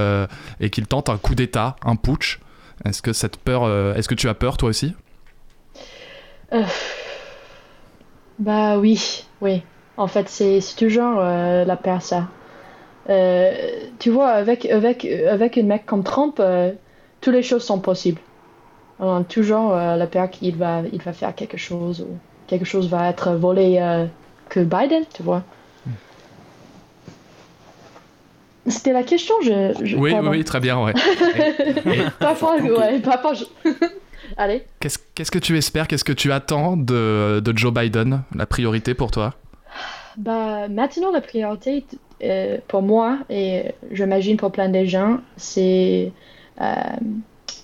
qu'il 0.71 0.87
tente 0.87 1.09
un 1.09 1.17
coup 1.17 1.35
d'État, 1.35 1.75
un 1.83 1.95
putsch. 1.95 2.39
Est-ce 2.85 3.01
que 3.01 3.13
cette 3.13 3.37
peur, 3.37 3.97
est-ce 3.97 4.07
que 4.07 4.15
tu 4.15 4.29
as 4.29 4.33
peur 4.33 4.57
toi 4.57 4.69
aussi? 4.69 4.93
Bah 8.39 8.77
oui, 8.77 9.23
oui. 9.41 9.63
En 9.97 10.07
fait, 10.07 10.29
c'est 10.29 10.59
toujours 10.77 11.17
euh, 11.17 11.65
la 11.65 11.75
peur, 11.75 12.01
ça. 12.01 12.27
Euh, 13.09 13.51
tu 13.99 14.09
vois, 14.09 14.29
avec, 14.29 14.65
avec, 14.65 15.05
avec 15.05 15.57
un 15.57 15.63
mec 15.63 15.85
comme 15.85 16.03
Trump, 16.03 16.37
euh, 16.39 16.71
toutes 17.21 17.33
les 17.33 17.43
choses 17.43 17.63
sont 17.63 17.79
possibles. 17.79 18.19
A 18.99 19.21
toujours 19.27 19.73
euh, 19.73 19.95
la 19.95 20.07
peur 20.07 20.29
qu'il 20.29 20.55
va, 20.55 20.81
il 20.91 21.01
va 21.01 21.13
faire 21.13 21.33
quelque 21.33 21.57
chose 21.57 22.01
ou 22.01 22.17
quelque 22.47 22.65
chose 22.65 22.89
va 22.89 23.09
être 23.09 23.31
volé 23.33 23.79
que 24.49 24.59
Biden, 24.59 25.03
tu 25.13 25.23
vois. 25.23 25.43
C'était 28.65 28.91
la 28.91 29.03
question, 29.03 29.33
je... 29.43 29.73
je 29.81 29.95
Oui, 29.95 30.13
oui, 30.13 30.43
très 30.43 30.59
bien, 30.59 30.83
ouais. 30.83 30.93
Parfois, 32.19 32.57
ouais, 32.57 32.99
parfois, 32.99 33.33
je... 33.33 33.45
Allez. 34.35 34.65
Qu'est-ce 34.79 34.99
qu'est-ce 35.15 35.31
que 35.31 35.39
tu 35.39 35.57
espères, 35.57 35.87
qu'est-ce 35.87 36.03
que 36.03 36.11
tu 36.13 36.31
attends 36.31 36.75
de, 36.77 37.39
de 37.39 37.57
Joe 37.57 37.73
Biden, 37.73 38.23
la 38.35 38.45
priorité 38.45 38.93
pour 38.93 39.11
toi? 39.11 39.33
Bah, 40.17 40.67
maintenant, 40.67 41.11
la 41.11 41.21
priorité 41.21 41.85
euh, 42.23 42.57
pour 42.67 42.81
moi, 42.81 43.19
et 43.29 43.65
j'imagine 43.91 44.37
pour 44.37 44.51
plein 44.51 44.69
de 44.69 44.83
gens, 44.85 45.19
c'est 45.37 46.11
euh, 46.59 46.65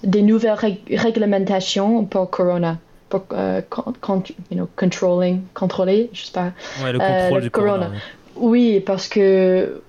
des 0.03 0.21
nouvelles 0.21 0.53
rég- 0.53 0.97
réglementations 0.99 2.05
pour 2.05 2.29
Corona. 2.29 2.77
Pour 3.09 3.25
euh, 3.33 3.61
con- 3.69 3.93
con- 4.01 4.23
you 4.49 4.57
know, 4.57 4.69
controlling, 4.75 5.41
contrôler, 5.53 6.09
je 6.13 6.25
sais 6.25 6.31
pas. 6.31 6.51
Ouais, 6.83 6.91
le 6.93 6.99
Euh, 7.01 7.19
contrôle 7.21 7.37
le 7.39 7.43
du 7.43 7.51
corona. 7.51 7.91
Oui, 8.35 8.79
parce 8.79 9.07
que 9.07 9.81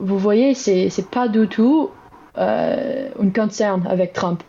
vous 0.00 0.18
voyez, 0.18 0.54
c'est 0.54 0.88
c'est 0.90 1.08
pas 1.10 1.26
du 1.28 1.48
tout 1.48 1.90
euh, 2.38 3.08
un 3.20 3.30
concern 3.30 3.84
avec 3.88 4.12
Trump. 4.12 4.42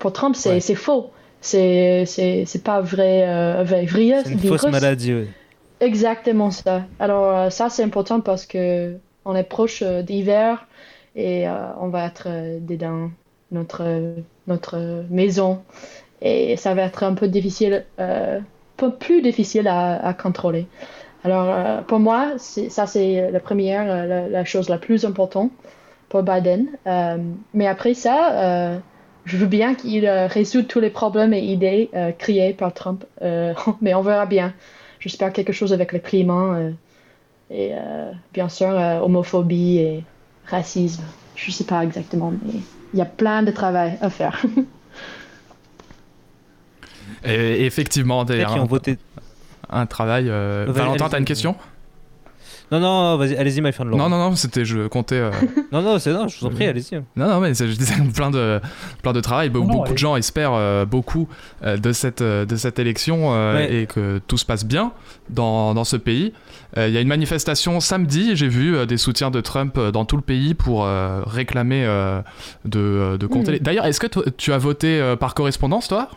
Pour 0.00 0.12
Trump, 0.12 0.34
c'est 0.34 0.50
Ouais. 0.68 0.74
faux. 0.74 1.10
C'est 1.40 2.62
pas 2.64 2.80
vrai, 2.80 3.24
euh, 3.28 3.62
vrai 3.64 3.84
virus. 3.84 4.24
C'est 4.24 4.32
une 4.32 4.38
fausse 4.40 4.62
virus. 4.64 4.72
maladie. 4.72 5.14
ouais. 5.14 5.28
Exactement 5.80 6.50
ça. 6.50 6.82
Alors 6.98 7.24
euh, 7.38 7.50
ça 7.50 7.70
c'est 7.70 7.82
important 7.82 8.20
parce 8.20 8.44
que 8.44 8.96
on 9.24 9.34
est 9.34 9.44
proche 9.44 9.82
euh, 9.82 10.02
d'hiver 10.02 10.66
et 11.16 11.48
euh, 11.48 11.52
on 11.80 11.88
va 11.88 12.04
être 12.06 12.28
dedans 12.60 13.10
notre 13.50 13.84
notre 14.46 15.04
maison 15.08 15.62
et 16.20 16.56
ça 16.58 16.74
va 16.74 16.82
être 16.82 17.02
un 17.02 17.14
peu 17.14 17.28
difficile, 17.28 17.84
euh, 17.98 18.40
peu 18.76 18.90
plus 18.92 19.22
difficile 19.22 19.68
à, 19.68 20.04
à 20.06 20.12
contrôler. 20.12 20.66
Alors 21.24 21.48
euh, 21.48 21.80
pour 21.80 21.98
moi, 21.98 22.32
ça 22.36 22.86
c'est 22.86 23.30
la 23.30 23.40
première, 23.40 23.90
euh, 23.90 24.06
la, 24.06 24.28
la 24.28 24.44
chose 24.44 24.68
la 24.68 24.76
plus 24.78 25.06
importante 25.06 25.50
pour 26.10 26.22
Biden. 26.22 26.66
Euh, 26.86 27.16
mais 27.54 27.66
après 27.66 27.94
ça, 27.94 28.80
je 29.24 29.36
veux 29.36 29.46
bien 29.46 29.74
qu'il 29.74 30.06
euh, 30.06 30.26
résout 30.26 30.62
tous 30.62 30.80
les 30.80 30.90
problèmes 30.90 31.32
et 31.34 31.40
idées 31.40 31.90
euh, 31.94 32.12
créés 32.12 32.52
par 32.52 32.72
Trump, 32.74 33.04
Euh, 33.22 33.54
mais 33.80 33.94
on 33.94 34.02
verra 34.02 34.26
bien. 34.26 34.52
J'espère 34.98 35.32
quelque 35.32 35.52
chose 35.52 35.72
avec 35.72 35.92
le 35.92 35.98
climat 35.98 36.54
euh, 36.56 36.70
et 37.50 37.70
euh, 37.72 38.12
bien 38.34 38.48
sûr 38.48 38.68
euh, 38.70 38.98
homophobie 39.00 39.78
et 39.78 40.04
racisme. 40.46 41.02
Je 41.36 41.50
sais 41.50 41.64
pas 41.64 41.82
exactement, 41.82 42.32
mais 42.44 42.60
il 42.92 42.98
y 42.98 43.02
a 43.02 43.06
plein 43.06 43.42
de 43.42 43.50
travail 43.50 43.96
à 44.00 44.10
faire. 44.10 44.42
Et 47.24 47.66
effectivement, 47.66 48.24
d'ailleurs, 48.24 48.52
qui 48.54 48.58
ont 48.58 48.62
un, 48.62 48.66
voté. 48.66 48.96
un 49.68 49.84
travail. 49.84 50.26
euh, 50.30 50.64
Valentin, 50.68 51.08
t'as 51.10 51.18
une 51.18 51.24
question? 51.26 51.54
Non, 52.72 52.78
non, 52.78 53.16
vas-y, 53.16 53.36
allez-y, 53.36 53.60
my 53.60 53.72
friend 53.72 53.90
Laurent. 53.90 54.08
Non, 54.08 54.16
non, 54.16 54.30
non, 54.30 54.36
c'était, 54.36 54.64
je 54.64 54.86
comptais. 54.86 55.16
euh, 55.16 55.30
Non, 55.72 55.82
non, 55.82 55.98
c'est 55.98 56.12
non, 56.12 56.28
je 56.28 56.38
vous 56.38 56.46
en 56.46 56.50
prie, 56.50 56.66
allez-y. 56.66 56.94
Non, 57.16 57.26
non, 57.28 57.40
mais 57.40 57.52
c'est- 57.54 57.66
je 57.68 57.76
disais 57.76 57.94
plein 58.14 58.30
de, 58.30 58.60
plein 59.02 59.12
de 59.12 59.20
travail. 59.20 59.48
Be- 59.50 59.54
Non, 59.54 59.60
non, 59.60 59.66
beaucoup 59.68 59.84
de 59.86 59.88
allez. 59.90 59.96
gens 59.98 60.16
espèrent 60.16 60.54
euh, 60.54 60.84
beaucoup 60.84 61.28
euh, 61.64 61.76
de, 61.76 61.92
cette, 61.92 62.22
euh, 62.22 62.44
de 62.44 62.54
cette 62.56 62.78
élection 62.78 63.34
euh, 63.34 63.54
Ouais. 63.56 63.74
et 63.74 63.86
que 63.86 64.20
tout 64.28 64.36
se 64.38 64.44
passe 64.44 64.64
bien 64.64 64.92
dans, 65.30 65.74
dans 65.74 65.84
ce 65.84 65.96
pays. 65.96 66.32
Euh, 66.78 66.86
Il 66.88 66.94
y 66.94 66.98
a 66.98 67.00
une 67.00 67.08
manifestation 67.08 67.80
samedi, 67.80 68.36
j'ai 68.36 68.48
vu 68.48 68.76
euh, 68.76 68.86
des 68.86 68.96
soutiens 68.98 69.32
de 69.32 69.40
Trump 69.40 69.76
euh, 69.76 69.90
dans 69.90 70.04
tout 70.04 70.16
le 70.16 70.22
pays 70.22 70.54
pour 70.54 70.84
euh, 70.84 71.22
réclamer 71.26 71.84
euh, 71.84 72.20
de, 72.64 73.16
de 73.18 73.26
compter. 73.26 73.50
Mm. 73.50 73.54
les- 73.54 73.60
D'ailleurs, 73.60 73.86
est-ce 73.86 73.98
que 74.00 74.06
toi, 74.06 74.22
tu 74.36 74.52
as 74.52 74.58
voté 74.58 75.00
euh, 75.00 75.16
par 75.16 75.34
correspondance, 75.34 75.88
toi? 75.88 76.08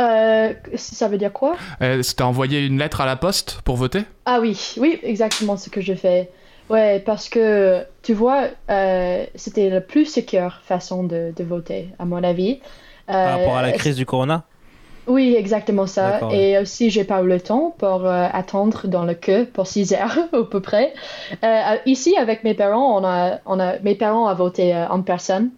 Euh, 0.00 0.54
ça 0.76 1.08
veut 1.08 1.18
dire 1.18 1.32
quoi? 1.32 1.56
Euh, 1.82 2.02
T'as 2.16 2.24
envoyé 2.24 2.64
une 2.66 2.78
lettre 2.78 3.00
à 3.00 3.06
la 3.06 3.16
poste 3.16 3.60
pour 3.64 3.76
voter? 3.76 4.02
Ah 4.24 4.40
oui, 4.40 4.74
oui, 4.78 4.98
exactement 5.02 5.56
ce 5.56 5.68
que 5.70 5.80
je 5.80 5.94
fais. 5.94 6.30
Ouais, 6.70 7.00
parce 7.00 7.28
que 7.28 7.84
tu 8.02 8.14
vois, 8.14 8.44
euh, 8.70 9.26
c'était 9.34 9.68
la 9.70 9.80
plus 9.80 10.06
sécure 10.06 10.60
façon 10.64 11.02
de, 11.04 11.32
de 11.36 11.44
voter, 11.44 11.88
à 11.98 12.04
mon 12.04 12.22
avis. 12.22 12.60
Par 13.06 13.38
rapport 13.38 13.56
à 13.56 13.62
la 13.62 13.68
Euh, 13.68 13.72
crise 13.72 13.96
du 13.96 14.06
corona? 14.06 14.44
Oui, 15.06 15.34
exactement 15.36 15.86
ça. 15.86 16.20
Et 16.30 16.56
aussi, 16.58 16.90
j'ai 16.90 17.04
pas 17.04 17.20
eu 17.22 17.26
le 17.26 17.40
temps 17.40 17.74
pour 17.78 18.06
euh, 18.06 18.28
attendre 18.32 18.86
dans 18.86 19.04
le 19.04 19.14
queue 19.14 19.46
pour 19.52 19.66
6 19.66 19.92
heures 19.94 20.16
à 20.32 20.44
peu 20.44 20.60
près. 20.60 20.94
Euh, 21.42 21.76
ici, 21.86 22.16
avec 22.16 22.44
mes 22.44 22.54
parents, 22.54 22.96
on 23.00 23.04
a, 23.04 23.40
on 23.46 23.58
a, 23.58 23.78
mes 23.80 23.96
parents 23.96 24.30
ont 24.30 24.34
voté 24.34 24.74
euh, 24.74 24.86
en 24.88 25.02
personne. 25.02 25.50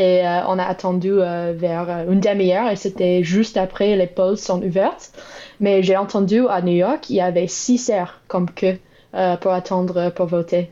Et 0.00 0.26
euh, 0.26 0.46
on 0.46 0.58
a 0.58 0.64
attendu 0.64 1.12
euh, 1.12 1.52
vers 1.54 1.90
euh, 1.90 2.10
une 2.10 2.20
demi-heure 2.20 2.70
et 2.70 2.76
c'était 2.76 3.22
juste 3.22 3.58
après 3.58 3.96
les 3.96 4.06
polls 4.06 4.38
sont 4.38 4.62
ouvertes. 4.62 5.12
Mais 5.60 5.82
j'ai 5.82 5.94
entendu 5.94 6.48
à 6.48 6.62
New 6.62 6.72
York, 6.72 7.10
il 7.10 7.16
y 7.16 7.20
avait 7.20 7.46
6 7.46 7.90
heures 7.90 8.18
comme 8.26 8.50
queue 8.50 8.78
euh, 9.14 9.36
pour 9.36 9.52
attendre 9.52 10.08
pour 10.08 10.24
voter. 10.24 10.70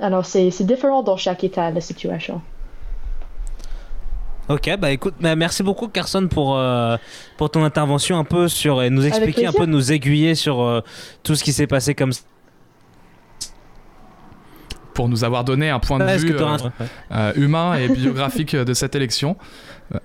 Alors, 0.00 0.26
c'est 0.26 0.50
différent 0.62 1.04
dans 1.04 1.16
chaque 1.16 1.44
état, 1.44 1.70
la 1.70 1.80
situation. 1.80 2.40
Ok, 4.48 4.76
bah 4.78 4.90
écoute, 4.90 5.14
bah, 5.20 5.36
merci 5.36 5.62
beaucoup 5.62 5.86
Carson 5.86 6.26
pour, 6.26 6.56
euh, 6.56 6.96
pour 7.36 7.50
ton 7.50 7.62
intervention 7.62 8.18
un 8.18 8.24
peu 8.24 8.48
sur 8.48 8.82
et 8.82 8.90
nous 8.90 9.06
expliquer 9.06 9.46
un 9.46 9.52
peu, 9.52 9.66
nous 9.66 9.92
aiguiller 9.92 10.34
sur 10.34 10.62
euh, 10.62 10.80
tout 11.22 11.36
ce 11.36 11.44
qui 11.44 11.52
s'est 11.52 11.66
passé 11.68 11.94
comme 11.94 12.12
ça. 12.12 12.22
Pour 14.98 15.08
nous 15.08 15.22
avoir 15.22 15.44
donné 15.44 15.70
un 15.70 15.78
point 15.78 16.00
de 16.00 16.04
vue 16.18 16.34
euh, 16.34 16.44
un- 16.44 16.58
euh, 17.12 17.32
humain 17.36 17.74
et 17.76 17.88
biographique 17.88 18.56
de 18.56 18.74
cette 18.74 18.96
élection. 18.96 19.36
Euh, 19.94 19.98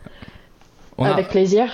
a, 1.00 1.08
Avec 1.14 1.30
plaisir. 1.30 1.66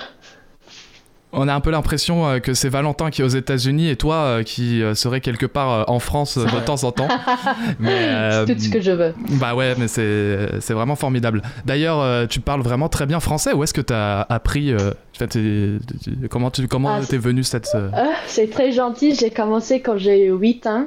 on 1.32 1.46
a 1.48 1.54
un 1.54 1.60
peu 1.60 1.70
l'impression 1.70 2.26
euh, 2.26 2.38
que 2.38 2.54
c'est 2.54 2.70
Valentin 2.70 3.10
qui 3.10 3.20
est 3.20 3.24
aux 3.26 3.28
États-Unis 3.28 3.90
et 3.90 3.96
toi 3.96 4.14
euh, 4.14 4.42
qui 4.42 4.82
euh, 4.82 4.94
serais 4.94 5.20
quelque 5.20 5.44
part 5.44 5.70
euh, 5.70 5.84
en 5.86 5.98
France 5.98 6.38
euh, 6.38 6.46
de 6.46 6.64
temps 6.64 6.82
en 6.84 6.92
temps. 6.92 7.08
Mais, 7.78 7.90
euh, 8.08 8.46
Tout 8.46 8.58
ce 8.58 8.70
que 8.70 8.80
je 8.80 8.90
veux. 8.92 9.12
Bah 9.38 9.54
ouais, 9.54 9.74
mais 9.78 9.86
c'est 9.86 10.48
c'est 10.60 10.72
vraiment 10.72 10.96
formidable. 10.96 11.42
D'ailleurs, 11.66 12.00
euh, 12.00 12.24
tu 12.26 12.40
parles 12.40 12.62
vraiment 12.62 12.88
très 12.88 13.04
bien 13.04 13.20
français. 13.20 13.52
Où 13.52 13.62
est-ce 13.64 13.74
que 13.74 13.82
tu 13.82 13.92
as 13.92 14.22
appris 14.30 14.72
euh, 14.72 14.92
enfin, 15.14 15.26
t'es- 15.26 15.76
t'es- 16.02 16.28
Comment 16.30 16.50
tu 16.50 16.66
comment 16.68 16.94
Ah, 16.94 17.00
t'es 17.06 17.18
venu 17.18 17.44
cette 17.44 17.68
euh, 17.74 17.90
Ah, 17.92 18.12
c'est 18.26 18.48
très 18.50 18.72
gentil. 18.72 19.14
J'ai 19.14 19.30
commencé 19.30 19.82
quand 19.82 19.98
j'ai 19.98 20.24
eu 20.24 20.32
8 20.32 20.66
ans. 20.66 20.86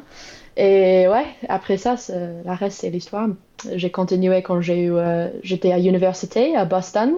Et 0.55 1.07
ouais, 1.07 1.25
après 1.49 1.77
ça, 1.77 1.95
la 2.45 2.55
reste, 2.55 2.81
c'est 2.81 2.89
l'histoire. 2.89 3.27
J'ai 3.73 3.89
continué 3.89 4.41
quand 4.41 4.61
j'ai 4.61 4.83
eu, 4.83 4.93
euh, 4.93 5.29
j'étais 5.41 5.71
à 5.71 5.79
l'université 5.79 6.55
à 6.55 6.65
Boston. 6.65 7.13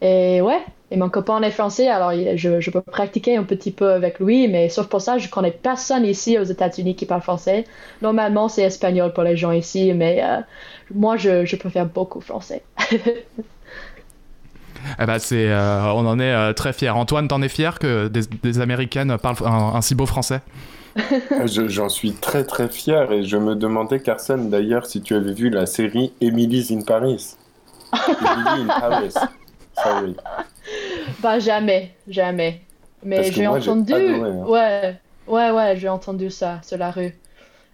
Et 0.00 0.40
ouais, 0.40 0.60
et 0.92 0.96
mon 0.96 1.08
copain 1.08 1.42
est 1.42 1.50
français, 1.50 1.88
alors 1.88 2.12
je, 2.12 2.70
peux 2.70 2.80
pratiquer 2.80 3.36
un 3.36 3.42
petit 3.42 3.72
peu 3.72 3.90
avec 3.90 4.20
lui, 4.20 4.46
mais 4.46 4.68
sauf 4.68 4.86
pour 4.86 5.00
ça, 5.00 5.18
je 5.18 5.28
connais 5.28 5.50
personne 5.50 6.04
ici 6.04 6.38
aux 6.38 6.44
États-Unis 6.44 6.94
qui 6.94 7.04
parle 7.04 7.20
français. 7.20 7.64
Normalement, 8.00 8.48
c'est 8.48 8.62
espagnol 8.62 9.12
pour 9.12 9.24
les 9.24 9.36
gens 9.36 9.50
ici, 9.50 9.92
mais 9.92 10.22
euh, 10.22 10.38
moi, 10.94 11.16
je, 11.16 11.56
préfère 11.56 11.86
beaucoup 11.86 12.20
français. 12.20 12.62
Eh 15.00 15.18
c'est, 15.18 15.50
euh, 15.50 15.92
on 15.92 16.06
en 16.06 16.20
est 16.20 16.54
très 16.54 16.72
fiers. 16.72 16.90
Antoine, 16.90 17.26
t'en 17.26 17.42
es 17.42 17.48
fier 17.48 17.80
que 17.80 18.06
des, 18.06 18.60
Américaines 18.60 19.18
parlent 19.18 19.36
un, 19.44 19.82
si 19.82 19.96
beau 19.96 20.06
français? 20.06 20.40
J'en 21.46 21.88
suis 21.88 22.12
très 22.12 22.44
très 22.44 22.68
fier 22.68 23.12
et 23.12 23.24
je 23.24 23.36
me 23.36 23.54
demandais, 23.54 24.00
Carson, 24.00 24.38
d'ailleurs, 24.38 24.86
si 24.86 25.00
tu 25.00 25.14
avais 25.14 25.32
vu 25.32 25.50
la 25.50 25.66
série 25.66 26.12
Emily's 26.20 26.70
in 26.70 26.82
Paris. 26.82 27.36
Emily 27.92 28.62
in 28.62 28.66
Paris. 28.66 29.14
Sorry. 29.82 30.16
Bah 31.20 31.38
jamais, 31.38 31.94
jamais. 32.08 32.62
Mais 33.04 33.30
j'ai 33.30 33.46
entendu, 33.46 33.92
adoré, 33.92 34.30
hein. 34.30 34.44
ouais, 34.46 34.96
ouais, 35.28 35.50
ouais, 35.50 35.76
j'ai 35.76 35.88
entendu 35.88 36.30
ça 36.30 36.60
sur 36.62 36.78
la 36.78 36.90
rue. 36.90 37.14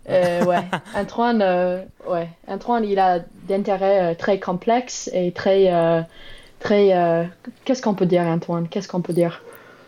Euh, 0.09 0.45
ouais, 0.47 0.65
Antoine, 0.95 1.43
euh, 1.43 1.83
ouais, 2.07 2.29
Antoine, 2.47 2.85
il 2.85 2.99
a 2.99 3.21
d'intérêts 3.49 4.13
euh, 4.13 4.15
très 4.15 4.39
complexes 4.39 5.11
et 5.15 5.33
très, 5.33 5.73
euh, 5.73 6.03
très, 6.61 6.95
euh, 6.95 7.25
qu'est-ce 7.65 7.83
qu'on 7.83 7.95
peut 7.95 8.07
dire, 8.07 8.23
Antoine? 8.23 8.69
Qu'est-ce 8.69 8.89
qu'on 8.89 9.01
peut 9.01 9.15
dire? 9.15 9.43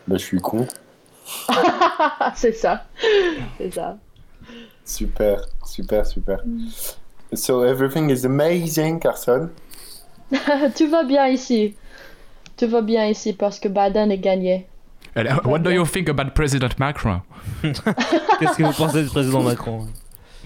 Bah, 0.09 0.16
je 0.16 0.25
suis 0.25 0.40
con. 0.40 0.66
C'est 2.37 2.53
ça, 2.53 2.85
c'est 3.59 3.73
ça. 3.75 3.97
Super, 4.85 5.41
super, 5.65 6.07
super. 6.07 6.39
So 7.35 7.65
everything 7.65 8.11
is 8.11 8.25
amazing, 8.25 9.01
Carson. 9.01 9.51
Tout 10.77 10.89
va 10.89 11.03
bien 11.05 11.27
ici. 11.29 11.75
Tout 12.57 12.69
va 12.69 12.81
bien 12.83 13.07
ici 13.07 13.33
parce 13.33 13.59
que 13.59 13.69
Biden 13.69 14.11
est 14.12 14.19
gagné. 14.19 14.67
Elle- 15.15 15.33
What 15.45 15.61
do 15.61 15.71
you 15.71 15.85
think 15.85 16.09
about 16.09 16.31
President 16.35 16.79
Macron? 16.79 17.23
Qu'est-ce 17.62 18.57
que 18.57 18.62
vous 18.62 18.73
pensez 18.73 19.03
du 19.03 19.09
président 19.11 19.43
Macron? 19.43 19.87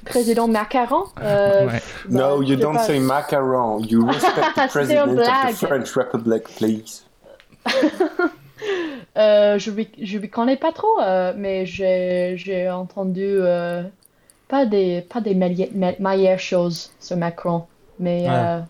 Président 0.06 0.48
Macaron? 0.48 1.04
Euh, 1.20 1.66
Ouais. 1.66 1.82
bah, 2.08 2.18
no, 2.36 2.42
you 2.42 2.56
don't 2.56 2.76
pas. 2.76 2.84
say 2.86 2.98
macaron. 2.98 3.80
You 3.84 4.06
respect 4.06 4.54
the 4.56 4.68
president 4.70 5.10
of 5.10 5.16
the. 5.16 5.66
French 5.66 5.94
Republic, 5.96 6.44
please. 6.56 7.04
Euh, 9.16 9.58
je 9.58 9.70
lui, 9.72 9.88
je 10.00 10.18
lui 10.18 10.30
connais 10.30 10.56
pas 10.56 10.72
trop, 10.72 11.00
euh, 11.02 11.32
mais 11.36 11.66
j'ai, 11.66 12.34
j'ai 12.36 12.70
entendu 12.70 13.24
euh, 13.26 13.82
pas 14.48 14.66
des, 14.66 15.00
pas 15.02 15.20
des 15.20 15.34
meille- 15.34 15.70
me- 15.74 16.00
meilleures 16.00 16.38
choses 16.38 16.90
sur 17.00 17.16
Macron. 17.16 17.64
Mais 17.98 18.22
Ouais. 18.22 18.28
euh, 18.30 18.60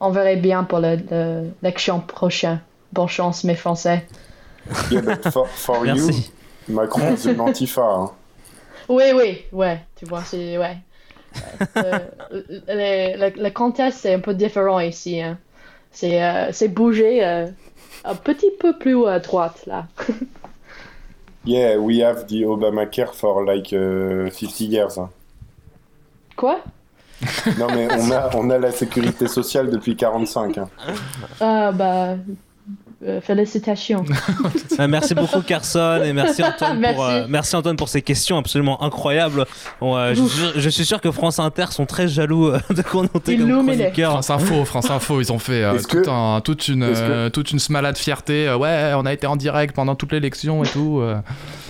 on 0.00 0.10
verrait 0.10 0.36
bien 0.36 0.64
pour 0.64 0.78
le- 0.80 0.96
le- 1.10 1.50
l'élection 1.62 2.00
prochaine. 2.00 2.60
Bonne 2.92 3.08
chance, 3.08 3.44
mes 3.44 3.54
Français. 3.54 4.06
Yeah, 4.90 5.02
but 5.02 5.28
for, 5.30 5.46
for 5.48 5.86
you, 5.86 5.94
Merci. 5.94 6.32
Macron, 6.68 7.16
c'est 7.16 7.34
l'antifa. 7.34 7.82
Hein. 7.82 8.10
Oui, 8.88 9.04
oui, 9.14 9.42
ouais, 9.52 9.80
tu 9.96 10.06
vois, 10.06 10.22
c'est, 10.24 10.58
ouais. 10.58 10.76
Euh, 11.76 11.98
le, 12.30 13.30
le, 13.30 13.42
le 13.42 13.50
contexte 13.50 14.04
est 14.06 14.14
un 14.14 14.20
peu 14.20 14.34
différent 14.34 14.80
ici. 14.80 15.20
hein. 15.22 15.38
C'est, 15.92 16.22
euh, 16.22 16.48
c'est 16.52 16.68
bougé 16.68 17.24
euh, 17.24 17.46
un 18.04 18.14
petit 18.14 18.50
peu 18.58 18.76
plus 18.78 19.06
à 19.06 19.18
droite, 19.18 19.64
là. 19.66 19.86
Yeah, 21.46 21.78
we 21.78 22.00
have 22.02 22.26
the 22.26 22.44
Obamacare 22.44 23.14
for 23.14 23.42
like 23.46 23.72
uh, 23.72 24.28
50 24.30 24.64
years. 24.66 24.98
hein. 24.98 25.08
Quoi? 26.36 26.60
Non, 27.58 27.66
mais 27.74 27.88
on 27.92 28.10
a, 28.10 28.30
on 28.36 28.50
a 28.50 28.58
la 28.58 28.70
sécurité 28.72 29.26
sociale 29.26 29.70
depuis 29.70 29.96
45. 29.96 30.58
hein. 30.58 30.68
Ah, 31.40 31.72
bah, 31.72 32.16
euh, 33.06 33.20
félicitations. 33.20 34.04
Euh, 34.78 34.86
merci 34.88 35.14
beaucoup 35.14 35.40
Carson 35.40 36.00
et 36.04 36.12
merci 36.12 36.42
Antoine 36.42 36.78
Merci. 36.78 36.94
pour 36.96 37.04
euh, 37.06 37.24
merci 37.28 37.56
Antoine 37.56 37.76
pour 37.76 37.88
ces 37.88 38.02
questions 38.02 38.36
absolument 38.36 38.82
incroyables. 38.82 39.46
Bon, 39.80 39.96
euh, 39.96 40.14
je, 40.14 40.22
suis 40.22 40.28
sûr- 40.38 40.52
je 40.56 40.68
suis 40.68 40.84
sûr 40.84 41.00
que 41.00 41.10
France 41.10 41.38
Inter 41.38 41.66
sont 41.70 41.86
très 41.86 42.08
jaloux 42.08 42.50
de 42.52 42.82
qu'on 42.82 43.02
noter 43.02 43.38
comme 43.38 43.64
chroniqueur. 43.64 44.10
France 44.12 44.30
Info, 44.30 44.64
France 44.64 44.90
Info, 44.90 45.20
ils 45.20 45.32
ont 45.32 45.38
fait 45.38 45.62
euh, 45.64 45.74
Est-ce 45.74 45.88
tout 45.88 46.02
que- 46.02 46.10
un- 46.10 46.40
toute 46.40 46.68
une 46.68 46.82
est-ce 46.82 47.00
que- 47.00 47.10
euh, 47.10 47.30
toute 47.30 47.52
une 47.52 47.58
smalade 47.58 47.96
fierté. 47.96 48.48
euh, 48.48 48.56
ouais, 48.56 48.92
on 48.96 49.06
a 49.06 49.12
été 49.12 49.26
en 49.26 49.36
direct 49.36 49.74
pendant 49.74 49.94
toute 49.94 50.12
l'élection 50.12 50.62
et 50.64 50.68
tout. 50.68 50.98
euh. 51.00 51.16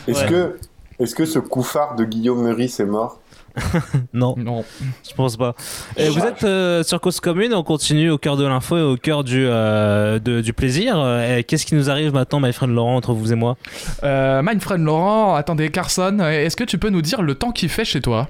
Est-ce 0.09 0.23
Ouais. 0.25 0.29
que, 0.29 0.57
est 0.99 1.07
ce 1.07 1.15
que 1.15 1.25
ce 1.27 1.39
couffard 1.39 1.95
de 1.97 2.05
Guillaume 2.05 2.43
Meurice 2.43 2.81
est 2.81 2.85
mort? 2.87 3.21
Non, 4.13 4.35
Non. 4.37 4.65
je 5.09 5.15
pense 5.15 5.37
pas. 5.37 5.55
Et 5.97 6.09
vous 6.09 6.21
êtes 6.21 6.45
euh, 6.45 6.83
sur 6.83 7.01
Cause 7.01 7.21
Commune, 7.21 7.55
on 7.55 7.63
continue 7.63 8.11
au 8.11 8.19
cœur 8.19 8.37
de 8.37 8.45
l'info 8.47 8.77
et 8.77 8.83
au 8.83 8.97
cœur 8.97 9.25
du, 9.25 9.45
euh, 9.47 10.19
de- 10.19 10.41
du 10.41 10.53
plaisir. 10.53 10.95
Euh, 10.99 11.39
et 11.39 11.45
Qu'est-ce 11.45 11.67
qui 11.67 11.75
nous 11.75 11.91
arrive 11.91 12.13
maintenant, 12.13 12.41
my 12.41 12.53
friend 12.53 12.75
Laurent, 12.75 12.97
entre 12.97 13.13
vous 13.13 13.33
et 13.33 13.37
moi? 13.37 13.57
Euh, 14.05 14.43
my 14.45 14.59
friend 14.61 14.85
Laurent, 14.85 15.35
attendez, 15.35 15.71
Carson, 15.71 16.19
est-ce 16.21 16.57
que 16.57 16.65
tu 16.65 16.79
peux 16.79 16.91
nous 16.91 17.03
dire 17.03 17.23
le 17.23 17.35
temps 17.35 17.53
qu'il 17.53 17.69
fait 17.69 17.85
chez 17.85 18.01
toi? 18.01 18.29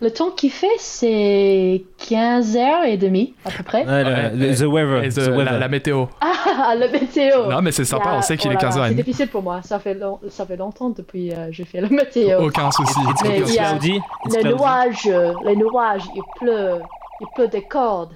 Le 0.00 0.10
temps 0.10 0.30
qu'il 0.30 0.50
fait, 0.50 0.66
c'est 0.78 1.84
15h30 1.98 3.32
à 3.44 3.50
peu 3.50 3.62
près. 3.62 3.86
Ouais, 3.86 4.04
le- 4.04 4.10
Ouais, 4.10 4.30
le- 4.34 4.54
The 4.54 4.60
et 4.62 4.66
weather. 4.66 5.02
the- 5.02 5.14
the 5.14 5.18
la, 5.28 5.36
weather. 5.36 5.58
la 5.58 5.68
météo 5.68 6.06
Ah, 6.20 6.74
le 6.74 6.90
météo. 6.92 7.46
Non, 7.50 7.62
mais 7.62 7.72
c'est 7.72 7.84
sympa, 7.84 8.14
on 8.16 8.22
sait 8.22 8.36
qu'il 8.36 8.50
oh 8.50 8.52
est 8.52 8.56
là 8.56 8.62
là, 8.62 8.68
15h30. 8.68 8.88
C'est 8.88 8.94
difficile 8.94 9.28
pour 9.28 9.42
moi, 9.42 9.60
ça 9.62 9.78
fait, 9.78 9.94
long- 9.94 10.20
ça 10.28 10.44
fait 10.46 10.56
longtemps 10.56 10.90
depuis 10.90 11.30
que 11.30 11.36
j'ai 11.52 11.64
fait 11.64 11.80
le 11.80 11.88
météo. 11.88 12.40
Aucun 12.46 12.70
souci. 12.70 12.92
It's, 13.10 13.22
Mais 13.22 13.40
il 13.46 13.54
y 13.54 13.58
a- 13.58 13.72
Les 13.72 13.78
cloudy. 13.78 14.00
nuages, 14.44 15.06
euh, 15.06 15.32
les 15.44 15.56
nuages, 15.56 16.02
il 16.14 16.22
pleut, 16.38 16.80
il 17.20 17.26
pleut 17.34 17.48
des 17.48 17.62
cordes. 17.62 18.12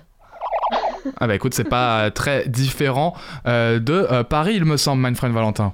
Ah 1.18 1.26
bah 1.26 1.34
écoute, 1.34 1.54
c'est 1.54 1.64
pas 1.64 2.02
euh, 2.04 2.10
très 2.10 2.46
différent 2.46 3.14
euh, 3.46 3.78
de 3.78 4.06
euh, 4.10 4.22
Paris, 4.22 4.54
il 4.56 4.64
me 4.66 4.76
semble, 4.76 5.02
my 5.08 5.14
friend 5.14 5.34
Valentin. 5.34 5.72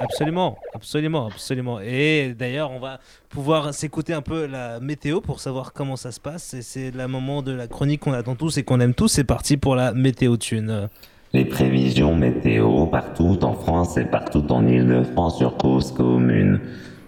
Absolument, 0.00 0.58
absolument, 0.74 1.26
absolument. 1.26 1.78
Et 1.80 2.34
d'ailleurs, 2.36 2.72
on 2.72 2.80
va 2.80 2.98
pouvoir 3.28 3.72
s'écouter 3.72 4.12
un 4.12 4.22
peu 4.22 4.46
la 4.46 4.80
météo 4.80 5.20
pour 5.20 5.38
savoir 5.40 5.72
comment 5.72 5.96
ça 5.96 6.10
se 6.10 6.20
passe. 6.20 6.54
Et 6.54 6.62
c'est 6.62 6.90
le 6.90 7.06
moment 7.06 7.42
de 7.42 7.52
la 7.52 7.68
chronique 7.68 8.00
qu'on 8.00 8.12
attend 8.12 8.34
tous 8.34 8.58
et 8.58 8.64
qu'on 8.64 8.80
aime 8.80 8.94
tous. 8.94 9.08
C'est 9.08 9.24
parti 9.24 9.56
pour 9.56 9.76
la 9.76 9.92
météo 9.92 10.36
thune. 10.36 10.88
Les 11.32 11.44
prévisions 11.44 12.14
météo 12.14 12.86
partout 12.86 13.38
en 13.42 13.54
France 13.54 13.96
et 13.96 14.04
partout 14.04 14.44
en 14.52 14.66
Ile-de-France 14.66 15.38
sur 15.38 15.56
cause 15.56 15.92
commune. 15.92 16.60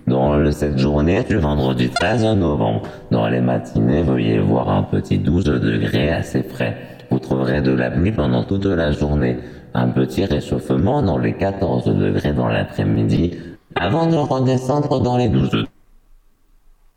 Dans 0.06 0.52
7 0.52 0.78
journée 0.78 1.24
du 1.24 1.36
vendredi 1.36 1.88
13 1.88 2.36
novembre, 2.36 2.82
dans 3.10 3.28
les 3.28 3.40
matinées, 3.40 4.02
veuillez 4.02 4.38
voir 4.38 4.68
un 4.68 4.84
petit 4.84 5.18
12 5.18 5.44
degrés 5.44 6.10
assez 6.10 6.44
frais. 6.44 6.76
Vous 7.10 7.18
trouverez 7.18 7.60
de 7.60 7.72
la 7.72 7.90
pluie 7.90 8.12
pendant 8.12 8.44
toute 8.44 8.66
la 8.66 8.92
journée. 8.92 9.38
Un 9.78 9.88
petit 9.88 10.24
réchauffement 10.24 11.02
dans 11.02 11.18
les 11.18 11.34
14 11.34 11.84
degrés 11.84 12.32
dans 12.32 12.48
l'après-midi, 12.48 13.36
avant 13.74 14.06
de 14.06 14.16
redescendre 14.16 15.02
dans 15.02 15.18
les 15.18 15.28
12 15.28 15.66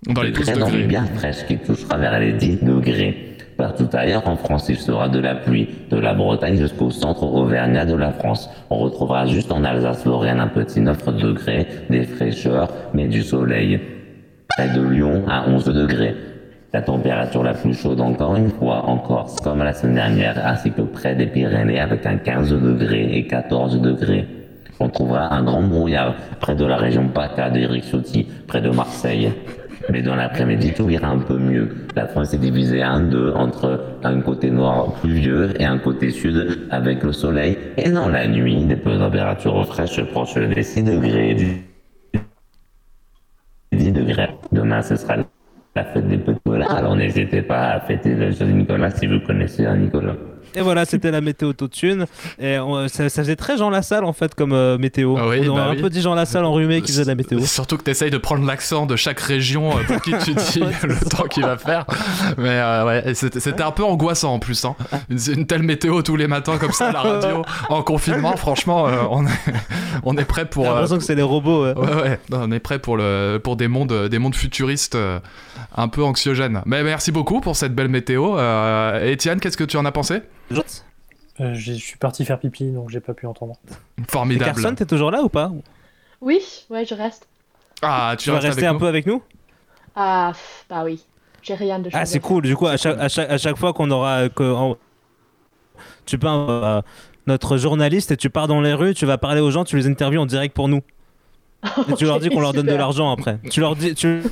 Dans 0.07 0.21
les 0.21 0.31
12 0.31 0.45
degrés 0.45 0.59
dans 0.59 0.67
degrés. 0.67 0.87
bien 0.87 1.03
fraîches 1.03 1.45
qui 1.45 1.57
touchera 1.57 1.97
vers 1.97 2.17
les 2.21 2.31
10 2.31 2.63
degrés. 2.63 3.35
Partout 3.57 3.89
ailleurs 3.91 4.25
en 4.29 4.37
France, 4.37 4.67
il 4.69 4.77
sera 4.77 5.09
de 5.09 5.19
la 5.19 5.35
pluie, 5.35 5.67
de 5.91 5.97
la 5.97 6.13
Bretagne 6.13 6.55
jusqu'au 6.55 6.89
centre 6.89 7.23
auvergnat 7.23 7.85
de 7.85 7.95
la 7.95 8.13
France. 8.13 8.49
On 8.69 8.77
retrouvera 8.77 9.25
juste 9.25 9.51
en 9.51 9.65
Alsace-Lorraine 9.65 10.39
un 10.39 10.47
petit 10.47 10.79
9 10.79 11.17
degrés, 11.17 11.67
des 11.89 12.05
fraîcheurs, 12.05 12.71
mais 12.93 13.09
du 13.09 13.23
soleil. 13.23 13.81
Près 14.47 14.69
de 14.69 14.81
Lyon, 14.81 15.25
à 15.27 15.49
11 15.49 15.65
degrés. 15.65 16.15
La 16.71 16.84
température 16.84 17.41
la 17.41 17.55
plus 17.55 17.73
chaude 17.73 17.99
encore 17.99 18.36
une 18.36 18.51
fois 18.51 18.86
en 18.86 18.97
Corse, 18.97 19.38
comme 19.41 19.63
la 19.63 19.73
semaine 19.73 19.95
dernière, 19.95 20.45
ainsi 20.45 20.71
que 20.71 20.84
près 20.84 21.15
des 21.15 21.25
Pyrénées 21.25 21.79
avec 21.79 22.05
un 22.05 22.17
15 22.17 22.51
degrés 22.51 23.17
et 23.17 23.25
14 23.25 23.82
degrés. 23.82 24.27
On 24.79 24.88
trouvera 24.88 25.34
un 25.34 25.43
grand 25.43 25.63
brouillard 25.63 26.13
près 26.39 26.55
de 26.55 26.65
la 26.65 26.77
région 26.77 27.08
PACA 27.08 27.49
d'Eric 27.49 27.86
Ciotti, 27.86 28.27
près 28.47 28.62
de 28.62 28.69
Marseille. 28.69 29.34
Mais 29.89 30.03
dans 30.03 30.15
l'après-midi, 30.15 30.73
tout 30.73 30.88
ira 30.91 31.08
un 31.08 31.17
peu 31.17 31.39
mieux. 31.39 31.88
La 31.95 32.05
France 32.05 32.36
est 32.36 32.38
divisée 32.38 32.86
en 32.86 32.99
deux, 32.99 33.34
entre 33.34 33.97
un 34.03 34.21
côté 34.21 34.51
nord 34.51 34.93
pluvieux 35.01 35.60
et 35.60 35.65
un 35.65 35.79
côté 35.79 36.12
sud 36.12 36.67
avec 36.69 37.01
le 37.01 37.13
soleil. 37.13 37.58
Et 37.77 37.89
dans 37.89 38.10
la 38.10 38.27
nuit, 38.27 38.63
des 38.65 38.77
températures 38.77 39.65
fraîches 39.65 40.03
proches 40.12 40.36
des 40.36 40.62
6 40.62 40.84
degrés. 40.84 41.63
10 43.71 43.91
degrés. 43.91 44.29
Demain, 44.51 44.84
ce 44.84 44.95
sera 44.95 45.17
la 45.75 45.84
fête 45.86 46.08
des 46.08 46.17
petits 46.17 46.39
Nicolas. 46.45 46.71
Alors 46.71 46.95
n'hésitez 46.95 47.41
pas 47.41 47.69
à 47.71 47.79
fêter 47.82 48.15
le 48.15 48.32
de 48.32 48.45
Nicolas 48.45 48.91
si 48.91 49.08
vous 49.08 49.19
connaissez 49.19 49.65
un 49.65 49.77
Nicolas. 49.77 50.15
Et 50.55 50.62
voilà, 50.62 50.85
c'était 50.85 51.12
la 51.12 51.21
météo 51.21 51.49
autotune. 51.49 52.05
Et 52.39 52.57
on- 52.59 52.88
ça, 52.88 53.09
ça 53.09 53.21
faisait 53.23 53.35
très 53.35 53.57
Jean 53.57 53.69
Lassalle 53.69 54.03
en 54.03 54.13
fait 54.13 54.33
comme 54.35 54.53
euh, 54.53 54.77
météo. 54.77 55.15
Ah 55.17 55.27
oui, 55.27 55.47
on 55.49 55.55
bah 55.55 55.63
a 55.63 55.67
un 55.67 55.75
oui. 55.75 55.81
peu 55.81 55.89
dit 55.89 56.01
Jean 56.01 56.15
Lassalle 56.15 56.45
enrhumé 56.45 56.81
qui 56.81 56.91
faisait 56.91 57.03
de 57.03 57.07
la 57.07 57.15
météo. 57.15 57.39
Surtout 57.41 57.77
que 57.77 57.83
tu 57.83 57.91
essayes 57.91 58.12
de 58.12 58.17
prendre 58.17 58.45
l'accent 58.45 58.85
de 58.85 58.95
chaque 58.95 59.19
région 59.19 59.77
euh, 59.77 59.83
pour 59.88 60.01
qui 60.01 60.12
tu 60.23 60.33
dis 60.33 60.59
le 60.83 61.09
temps 61.09 61.23
qu'il 61.25 61.43
va 61.43 61.57
faire. 61.57 61.85
Mais 62.38 62.49
euh, 62.49 62.85
ouais, 62.85 63.13
c'était 63.13 63.62
un 63.63 63.71
peu 63.71 63.83
angoissant 63.83 64.33
en 64.33 64.39
plus. 64.39 64.65
Hein. 64.65 64.75
Une, 65.09 65.19
une 65.39 65.45
telle 65.47 65.63
météo 65.63 66.01
tous 66.01 66.15
les 66.15 66.27
matins 66.27 66.57
comme 66.57 66.71
ça 66.71 66.89
à 66.89 66.91
la 66.91 67.01
radio 67.01 67.43
en 67.69 67.81
confinement, 67.83 68.35
franchement, 68.38 68.85
on, 69.12 69.25
est, 69.25 69.29
on 70.03 70.17
est 70.17 70.25
prêt 70.25 70.45
pour. 70.45 70.63
J'ai 70.65 70.69
l'impression 70.71 70.97
que 70.97 71.03
c'est 71.03 71.15
les 71.15 71.21
robots. 71.21 71.65
ouais. 71.65 71.73
Ouais, 71.77 71.95
ouais, 72.01 72.19
non, 72.29 72.41
on 72.43 72.51
est 72.51 72.59
prêt 72.59 72.79
pour, 72.79 72.97
le, 72.97 73.38
pour 73.43 73.55
des, 73.55 73.67
mondes, 73.67 74.07
des 74.09 74.19
mondes 74.19 74.35
futuristes 74.35 74.97
un 75.75 75.88
peu 75.88 76.03
anxiogènes. 76.03 76.62
Mais 76.65 76.83
merci 76.83 77.12
beaucoup 77.12 77.41
pour 77.41 77.55
cette 77.55 77.73
belle 77.75 77.89
météo. 77.89 78.38
Étienne, 79.03 79.39
qu'est-ce 79.39 79.57
que 79.57 79.63
tu 79.63 79.77
en 79.77 79.85
as 79.85 79.91
pensé? 79.91 80.21
Euh, 80.51 81.53
j'ai- 81.53 81.75
je 81.75 81.83
suis 81.83 81.97
parti 81.97 82.25
faire 82.25 82.39
pipi, 82.39 82.65
donc 82.71 82.89
j'ai 82.89 82.99
pas 82.99 83.13
pu 83.13 83.25
entendre. 83.25 83.55
Et 83.97 84.03
Formidable. 84.09 84.51
Carson, 84.51 84.75
t'es 84.75 84.85
toujours 84.85 85.12
là 85.12 85.21
ou 85.21 85.29
pas? 85.29 85.51
Oui, 86.21 86.41
ouais, 86.69 86.85
je 86.85 86.93
reste. 86.93 87.27
Ah, 87.81 88.15
tu, 88.17 88.25
Tu 88.25 88.31
vas 88.31 88.39
rester 88.39 88.65
un 88.67 88.75
peu 88.75 88.88
avec 88.88 89.05
nous? 89.05 89.21
Ah, 89.95 90.31
pff, 90.33 90.65
bah 90.69 90.83
oui. 90.83 91.01
J'ai 91.41 91.53
rien 91.55 91.79
de 91.79 91.89
Ah, 91.93 92.05
c'est 92.05 92.19
cool. 92.19 92.43
Du 92.43 92.55
coup, 92.57 92.67
à 92.67 92.75
chaque, 92.75 92.97
à 92.99 93.07
chaque, 93.07 93.29
à 93.29 93.38
chaque 93.38 93.57
fois 93.57 93.71
qu'on 93.73 93.89
aura. 93.91 94.27
que- 94.29 94.51
en- 94.53 94.75
tu 96.05 96.17
peux. 96.17 96.27
euh, 96.27 96.81
notre 97.27 97.57
journaliste 97.57 98.12
et 98.12 98.17
tu 98.17 98.29
pars 98.29 98.47
dans 98.47 98.59
les 98.59 98.73
rues, 98.73 98.93
tu 98.95 99.05
vas 99.05 99.17
parler 99.19 99.39
aux 99.39 99.51
gens, 99.51 99.63
tu 99.63 99.77
les 99.77 99.88
interviews 99.88 100.19
en 100.19 100.25
direct 100.25 100.53
pour 100.55 100.67
nous. 100.67 100.81
Et 101.88 101.93
tu 101.93 102.05
leur 102.05 102.19
dis 102.19 102.29
qu'on 102.29 102.41
leur 102.41 102.53
donne 102.53 102.65
de 102.65 102.75
l'argent 102.75 103.12
après. 103.12 103.39
Tu 103.51 103.59
leur 103.62 103.75
dis. 103.75 103.93
Tu... 103.95 104.23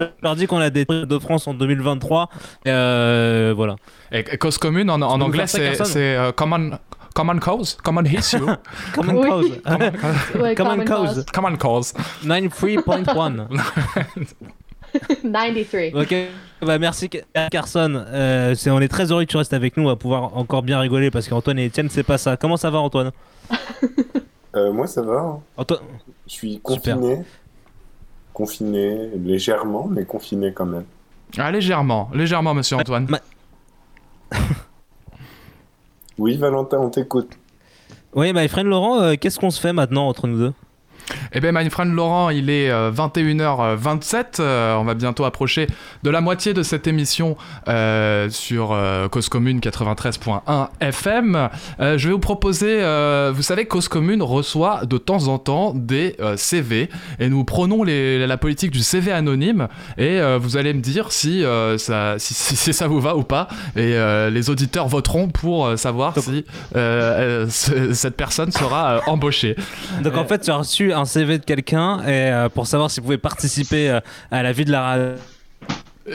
tu 0.00 0.06
leur 0.22 0.36
dis 0.36 0.46
qu'on 0.46 0.58
a 0.58 0.70
des 0.70 0.86
trucs 0.86 1.06
de 1.08 1.18
France 1.18 1.46
en 1.46 1.54
2023. 1.54 2.28
Et 2.64 2.70
euh, 2.70 3.52
voilà. 3.56 3.76
Et, 4.12 4.20
et 4.20 4.38
cause 4.38 4.58
commune 4.58 4.90
en, 4.90 5.00
anglais, 5.02 5.46
c'est 5.46 5.78
euh, 5.96 6.32
common, 6.32 6.72
common 7.14 7.38
cause, 7.38 7.76
common 7.82 8.04
issue, 8.04 8.38
Common 8.94 9.14
Oui. 9.22 9.28
cause. 9.28 9.50
Ouais, 10.40 10.54
Common 10.54 10.84
common 10.84 10.84
cause. 10.84 11.24
common 11.32 11.56
cause. 11.56 11.94
93.1. 12.24 13.46
93. 15.22 15.92
Ok, 15.94 16.14
bah 16.62 16.78
merci 16.78 17.10
Carson. 17.50 18.04
Euh, 18.06 18.54
on 18.68 18.80
est 18.80 18.86
très 18.88 19.10
heureux 19.10 19.24
que 19.24 19.30
tu 19.30 19.36
restes 19.36 19.52
avec 19.52 19.76
nous. 19.76 19.82
On 19.84 19.88
va 19.88 19.96
pouvoir 19.96 20.36
encore 20.36 20.62
bien 20.62 20.78
rigoler 20.78 21.10
parce 21.10 21.28
qu'Antoine 21.28 21.58
et 21.58 21.64
Étienne, 21.64 21.88
c'est 21.90 22.04
pas 22.04 22.16
ça. 22.18 22.36
Comment 22.36 22.56
ça 22.56 22.70
va, 22.70 22.78
Antoine? 22.78 23.10
Euh, 24.54 24.72
moi, 24.72 24.86
ça 24.86 25.02
va. 25.02 25.18
hein. 25.18 25.40
Antoine 25.56 25.80
Je 26.28 26.32
suis 26.32 26.60
Super. 26.68 26.96
Confiné. 28.34 29.08
Légèrement, 29.16 29.86
mais 29.90 30.04
confiné 30.04 30.52
quand 30.52 30.66
même. 30.66 30.84
Ah, 31.38 31.50
légèrement, 31.50 32.10
légèrement, 32.12 32.52
monsieur 32.52 32.76
Antoine. 32.76 33.06
Ma- 33.08 33.20
Oui, 36.18 36.36
Valentin, 36.36 36.78
on 36.78 36.90
t'écoute. 36.90 37.30
Oui, 38.14 38.32
my 38.32 38.46
friend 38.48 38.68
Laurent, 38.68 39.00
euh, 39.00 39.14
qu'est-ce 39.20 39.40
qu'on 39.40 39.50
se 39.50 39.60
fait 39.60 39.72
maintenant 39.72 40.06
entre 40.08 40.28
nous 40.28 40.38
deux? 40.38 40.52
Eh 41.32 41.40
bien, 41.40 41.52
my 41.52 41.68
friend 41.70 41.92
Laurent, 41.94 42.30
il 42.30 42.48
est 42.50 42.70
euh, 42.70 42.90
21h27. 42.92 44.40
euh, 44.40 44.74
on 44.76 44.84
va 44.84 44.94
bientôt 44.94 45.24
approcher 45.24 45.66
de 46.02 46.10
la 46.10 46.20
moitié 46.20 46.54
de 46.54 46.62
cette 46.62 46.86
émission 46.86 47.36
euh, 47.68 48.28
sur 48.30 48.72
euh, 48.72 49.08
Cause 49.08 49.28
Commune 49.28 49.60
93.1 49.60 50.68
FM. 50.80 51.48
Euh, 51.80 51.98
je 51.98 52.08
vais 52.08 52.12
vous 52.14 52.18
proposer, 52.20 52.78
euh, 52.82 53.32
vous 53.34 53.42
savez, 53.42 53.66
Cause 53.66 53.88
Commune 53.88 54.22
reçoit 54.22 54.84
de 54.86 54.98
temps 54.98 55.28
en 55.28 55.38
temps 55.38 55.72
des 55.74 56.16
euh, 56.20 56.36
CV 56.36 56.88
et 57.18 57.28
nous 57.28 57.44
prenons 57.44 57.82
les- 57.82 58.26
la 58.26 58.36
politique 58.36 58.70
du 58.70 58.80
CV 58.80 59.12
anonyme 59.12 59.68
et 59.98 60.20
euh, 60.20 60.38
vous 60.40 60.56
allez 60.56 60.72
me 60.72 60.80
dire 60.80 61.12
si, 61.12 61.44
euh, 61.44 61.78
ça, 61.78 62.14
si, 62.18 62.34
si- 62.34 62.56
si 62.64 62.72
ça 62.72 62.86
vous 62.88 63.00
va 63.00 63.16
ou 63.16 63.22
pas. 63.22 63.48
Et 63.76 63.94
euh, 63.94 64.30
les 64.30 64.50
auditeurs 64.50 64.88
voteront 64.88 65.28
pour 65.28 65.66
euh, 65.66 65.76
savoir 65.76 66.18
si 66.18 66.44
euh, 66.76 67.44
euh, 67.44 67.46
ce- 67.50 67.92
cette 67.92 68.16
personne 68.16 68.50
sera 68.52 68.94
euh, 68.96 69.00
embauchée. 69.06 69.56
Donc 70.02 70.16
en 70.16 70.24
fait, 70.24 70.38
tu 70.40 70.50
as 70.50 70.56
reçu 70.56 70.92
un 70.94 71.04
CV 71.04 71.38
de 71.38 71.44
quelqu'un 71.44 72.00
et 72.02 72.30
euh, 72.30 72.48
pour 72.48 72.66
savoir 72.66 72.90
s'il 72.90 73.02
pouvait 73.02 73.18
participer 73.18 73.90
euh, 73.90 74.00
à 74.30 74.42
la 74.42 74.52
vie 74.52 74.64
de 74.64 74.72
la 74.72 74.82
radio. 74.82 75.33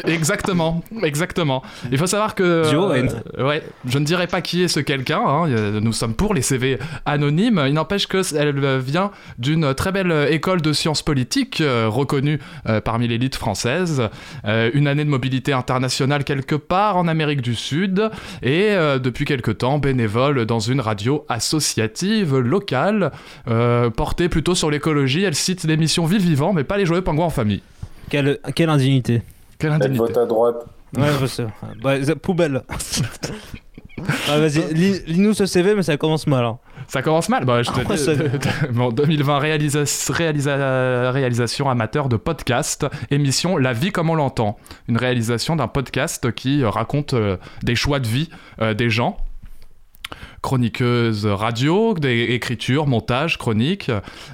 Exactement, 0.06 0.84
exactement. 1.04 1.64
Il 1.92 1.98
faut 1.98 2.06
savoir 2.08 2.36
que 2.36 2.64
Joe, 2.70 2.92
euh, 3.38 3.48
ouais, 3.48 3.64
je 3.88 3.98
ne 3.98 4.06
dirais 4.06 4.28
pas 4.28 4.42
qui 4.42 4.62
est 4.64 4.68
ce 4.68 4.80
quelqu'un. 4.80 5.22
hein, 5.26 5.48
Nous 5.82 5.94
sommes 5.94 6.14
pour 6.14 6.34
les 6.34 6.42
CV 6.44 6.78
anonymes. 7.06 7.64
Il 7.68 7.74
n'empêche 7.74 8.06
que 8.08 8.22
c- 8.22 8.36
elle 8.38 8.54
euh, 8.64 8.80
vient 8.80 9.12
d'une 9.40 9.74
très 9.74 9.92
belle 9.92 10.12
euh, 10.12 10.30
école 10.30 10.62
de 10.62 10.74
sciences 10.74 11.02
politiques 11.02 11.62
euh, 11.62 11.88
reconnue 11.90 12.40
euh, 12.68 12.82
parmi 12.82 13.08
l'élite 13.08 13.36
française. 13.36 14.04
Une 14.46 14.88
année 14.88 15.04
de 15.06 15.10
mobilité 15.10 15.54
internationale 15.54 16.24
quelque 16.24 16.56
part 16.56 16.98
en 16.98 17.08
Amérique 17.08 17.42
du 17.42 17.56
Sud 17.56 18.10
et 18.44 18.70
depuis 19.02 19.26
quelque 19.26 19.52
temps 19.52 19.80
bénévole 19.80 20.46
dans 20.46 20.60
une 20.60 20.82
radio 20.82 21.26
associative 21.30 22.38
locale 22.38 23.12
portée 23.96 24.30
plutôt 24.30 24.56
sur 24.56 24.70
l'écologie. 24.72 25.24
Elle 25.24 25.36
cite 25.36 25.64
l'émission 25.64 26.06
Vive 26.06 26.22
Vivant, 26.22 26.54
mais 26.54 26.64
pas 26.64 26.78
les 26.78 26.86
joyeux 26.86 27.02
pingouins 27.02 27.26
en 27.26 27.30
famille. 27.30 27.62
Quelle, 28.10 28.40
quelle 28.56 28.70
indignité. 28.70 29.22
Quelle 29.60 29.72
Elle 29.72 29.76
indignité. 29.76 30.00
vote 30.00 30.18
à 30.18 30.26
droite. 30.26 30.66
Ouais, 30.98 31.08
je 31.22 31.26
sais. 31.28 31.46
Bah, 31.84 31.96
poubelle. 32.22 32.64
Ah, 34.30 34.38
Vas-y, 34.40 34.74
lis- 34.74 35.02
lis-nous 35.08 35.34
ce 35.34 35.46
CV, 35.46 35.76
mais 35.76 35.84
ça 35.84 35.98
commence 35.98 36.26
mal. 36.26 36.46
hein. 36.46 36.58
Ça 36.88 37.02
commence 37.02 37.28
mal. 37.28 37.44
Bah, 37.44 37.62
je 37.64 37.70
te 37.70 37.98
ça- 37.98 38.14
bon, 38.72 38.92
2020, 38.92 39.40
réalisa- 39.40 40.12
réalisa- 40.14 41.12
réalisation 41.12 41.70
amateur 41.70 42.08
de 42.08 42.16
podcast, 42.16 42.88
émission 43.12 43.58
La 43.58 43.74
vie 43.74 43.92
comme 43.92 44.10
on 44.10 44.16
l'entend. 44.16 44.56
Une 44.88 44.96
réalisation 44.96 45.58
d'un 45.58 45.68
podcast 45.68 46.32
qui 46.32 46.64
euh, 46.64 46.70
raconte 46.70 47.14
euh, 47.14 47.36
des 47.64 47.76
choix 47.76 48.00
de 48.00 48.08
vie 48.08 48.30
euh, 48.62 48.74
des 48.74 48.90
gens. 48.90 49.18
Chroniqueuse 50.42 51.26
radio, 51.26 51.94
des 51.94 52.28
écritures, 52.30 52.88
montage, 52.88 53.38
chronique, 53.38 53.92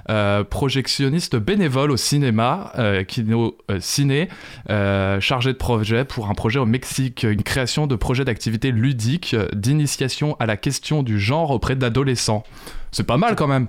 euh, 0.09 0.43
projectionniste 0.43 1.35
bénévole 1.35 1.91
au 1.91 1.97
cinéma, 1.97 2.71
euh, 2.77 3.03
kino 3.03 3.57
euh, 3.71 3.79
ciné, 3.79 4.29
euh, 4.69 5.19
chargé 5.19 5.51
de 5.53 5.57
projet 5.57 6.05
pour 6.05 6.29
un 6.29 6.33
projet 6.33 6.59
au 6.59 6.65
Mexique, 6.65 7.23
une 7.23 7.43
création 7.43 7.87
de 7.87 7.95
projets 7.95 8.25
d'activités 8.25 8.71
ludiques, 8.71 9.33
euh, 9.33 9.47
d'initiation 9.53 10.35
à 10.39 10.45
la 10.45 10.57
question 10.57 11.03
du 11.03 11.19
genre 11.19 11.51
auprès 11.51 11.75
d'adolescents. 11.75 12.43
C'est 12.91 13.05
pas 13.05 13.17
mal 13.17 13.35
quand 13.35 13.47
même. 13.47 13.67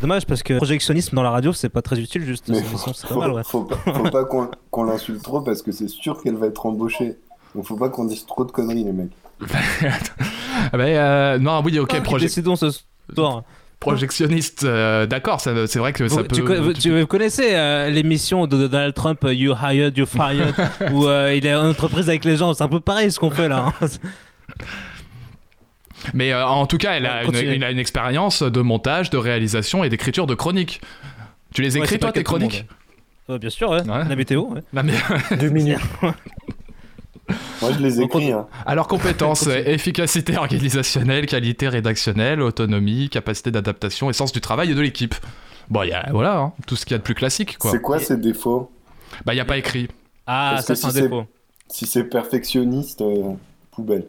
Dommage 0.00 0.26
parce 0.26 0.44
que 0.44 0.54
projectionnisme 0.54 1.16
dans 1.16 1.24
la 1.24 1.30
radio, 1.30 1.52
c'est 1.52 1.68
pas 1.68 1.82
très 1.82 1.98
utile, 1.98 2.22
juste. 2.22 2.48
Mais 2.48 2.62
faut, 2.62 3.18
mal, 3.18 3.32
ouais. 3.32 3.42
faut 3.44 3.64
pas, 3.64 3.76
faut 3.76 4.10
pas 4.10 4.24
qu'on 4.24 4.48
qu'on 4.70 4.84
l'insulte 4.84 5.22
trop 5.22 5.40
parce 5.40 5.62
que 5.62 5.72
c'est 5.72 5.88
sûr 5.88 6.22
qu'elle 6.22 6.36
va 6.36 6.46
être 6.46 6.66
embauchée. 6.66 7.16
Donc 7.54 7.66
faut 7.66 7.76
pas 7.76 7.88
qu'on 7.88 8.04
dise 8.04 8.24
trop 8.26 8.44
de 8.44 8.52
conneries, 8.52 8.84
les 8.84 8.92
mecs. 8.92 9.10
Ah 10.72 10.76
ben, 10.76 10.86
euh, 10.96 11.38
non, 11.38 11.62
oui, 11.64 11.78
ok, 11.78 11.88
Qui 11.90 11.96
proje- 12.00 12.20
Décidons 12.20 12.56
ce 12.56 12.66
soir. 13.14 13.42
projectionniste, 13.80 14.64
euh, 14.64 15.06
d'accord, 15.06 15.40
c'est 15.40 15.76
vrai 15.78 15.92
que 15.92 16.08
ça 16.08 16.16
Vous, 16.22 16.24
peut. 16.24 16.34
tu, 16.36 16.42
co- 16.44 16.72
tu- 16.72 17.00
vous 17.00 17.06
connaissez 17.06 17.54
euh, 17.54 17.88
l'émission 17.90 18.46
de 18.48 18.66
Donald 18.66 18.92
Trump, 18.94 19.20
You 19.30 19.54
Hired, 19.62 19.96
You 19.96 20.04
Fired, 20.06 20.52
où 20.92 21.06
euh, 21.06 21.32
il 21.34 21.46
est 21.46 21.54
en 21.54 21.68
entreprise 21.70 22.08
avec 22.08 22.24
les 22.24 22.36
gens. 22.36 22.52
C'est 22.54 22.64
un 22.64 22.68
peu 22.68 22.80
pareil 22.80 23.12
ce 23.12 23.20
qu'on 23.20 23.30
fait 23.30 23.48
là. 23.48 23.72
hein. 23.80 23.86
Mais 26.14 26.32
euh, 26.32 26.46
en 26.46 26.66
tout 26.66 26.78
cas, 26.78 26.92
elle 26.92 27.06
a, 27.06 27.14
Ouais, 27.16 27.20
une, 27.20 27.26
continuez. 27.26 27.54
une- 27.54 27.62
une 27.64 27.78
expérience 27.78 28.42
de 28.42 28.60
montage, 28.60 29.10
de 29.10 29.16
réalisation 29.16 29.84
et 29.84 29.88
d'écriture 29.88 30.26
de 30.26 30.34
chroniques. 30.34 30.80
Tu 31.54 31.62
les 31.62 31.74
Ouais, 31.74 31.78
écris 31.80 31.94
c'est 31.94 31.98
toi 31.98 32.08
pas 32.08 32.12
tes 32.12 32.24
chroniques. 32.24 32.66
Ouais, 33.28 33.38
bien 33.38 33.50
sûr, 33.50 33.70
ouais. 33.70 33.82
Ouais. 33.82 34.04
la 34.08 34.16
météo. 34.16 34.42
ouais. 34.48 34.60
Non, 34.72 34.82
mais- 34.84 35.36
Deux 35.36 35.50
minutes. 35.50 35.78
Moi, 37.62 37.72
je 37.72 37.78
les 37.80 38.00
écris. 38.00 38.32
Hein. 38.32 38.46
Alors, 38.66 38.88
compétences, 38.88 39.46
efficacité 39.66 40.36
organisationnelle, 40.36 41.26
qualité 41.26 41.68
rédactionnelle, 41.68 42.40
autonomie, 42.40 43.08
capacité 43.08 43.50
d'adaptation 43.50 44.10
et 44.10 44.12
sens 44.12 44.32
du 44.32 44.40
travail 44.40 44.70
et 44.70 44.74
de 44.74 44.80
l'équipe. 44.80 45.14
Bon, 45.70 45.82
y 45.82 45.92
a, 45.92 46.08
voilà, 46.12 46.38
hein, 46.38 46.52
tout 46.66 46.76
ce 46.76 46.84
qu'il 46.86 46.92
y 46.92 46.94
a 46.94 46.98
de 46.98 47.02
plus 47.02 47.14
classique, 47.14 47.58
quoi. 47.58 47.70
C'est 47.70 47.82
quoi 47.82 47.98
ces 47.98 48.16
défauts? 48.16 48.70
Bah, 49.26 49.32
il 49.34 49.36
n'y 49.36 49.40
a 49.40 49.44
pas 49.44 49.58
écrit. 49.58 49.88
Ah, 50.26 50.52
Parce 50.54 50.66
ça 50.66 50.74
que 50.74 50.80
c'est 50.80 50.86
un 50.86 50.90
si 50.90 51.02
défaut. 51.02 51.24
Si 51.68 51.86
c'est 51.86 52.04
perfectionniste, 52.04 53.02
euh, 53.02 53.32
poubelle. 53.72 54.06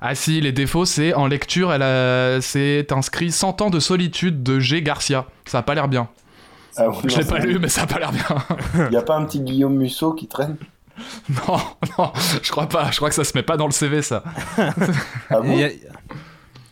Ah 0.00 0.14
si, 0.14 0.40
les 0.40 0.52
défauts, 0.52 0.84
c'est 0.86 1.12
en 1.12 1.26
lecture, 1.26 1.72
elle 1.72 1.82
a- 1.82 2.40
c'est 2.40 2.90
inscrit 2.92 3.30
100 3.32 3.60
ans 3.60 3.70
de 3.70 3.80
solitude 3.80 4.42
de 4.42 4.58
G. 4.60 4.82
Garcia. 4.82 5.26
Ça 5.44 5.58
a 5.58 5.62
pas 5.62 5.74
l'air 5.74 5.88
bien. 5.88 6.08
Ah, 6.76 6.84
Je 7.04 7.08
non, 7.08 7.16
l'ai 7.18 7.24
pas 7.24 7.38
lu, 7.40 7.58
mais 7.58 7.68
ça 7.68 7.82
a 7.82 7.86
pas 7.86 7.98
l'air 7.98 8.12
bien. 8.12 8.88
Y 8.90 8.96
a 8.96 9.02
pas 9.02 9.16
un 9.16 9.24
petit 9.24 9.40
Guillaume 9.40 9.76
Musso 9.76 10.12
qui 10.14 10.26
traîne? 10.28 10.56
non, 11.48 11.58
non, 11.98 12.12
je 12.42 12.50
crois 12.50 12.68
pas. 12.68 12.90
Je 12.90 12.96
crois 12.96 13.08
que 13.08 13.14
ça 13.14 13.24
se 13.24 13.32
met 13.36 13.42
pas 13.42 13.56
dans 13.56 13.66
le 13.66 13.72
CV, 13.72 14.02
ça. 14.02 14.22
Ah 14.58 15.40
bon 15.40 15.52
Il 15.52 15.58
y 15.58 15.64
a, 15.64 15.70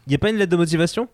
y 0.06 0.14
a 0.14 0.18
pas 0.18 0.30
une 0.30 0.36
lettre 0.36 0.52
de 0.52 0.56
motivation? 0.56 1.08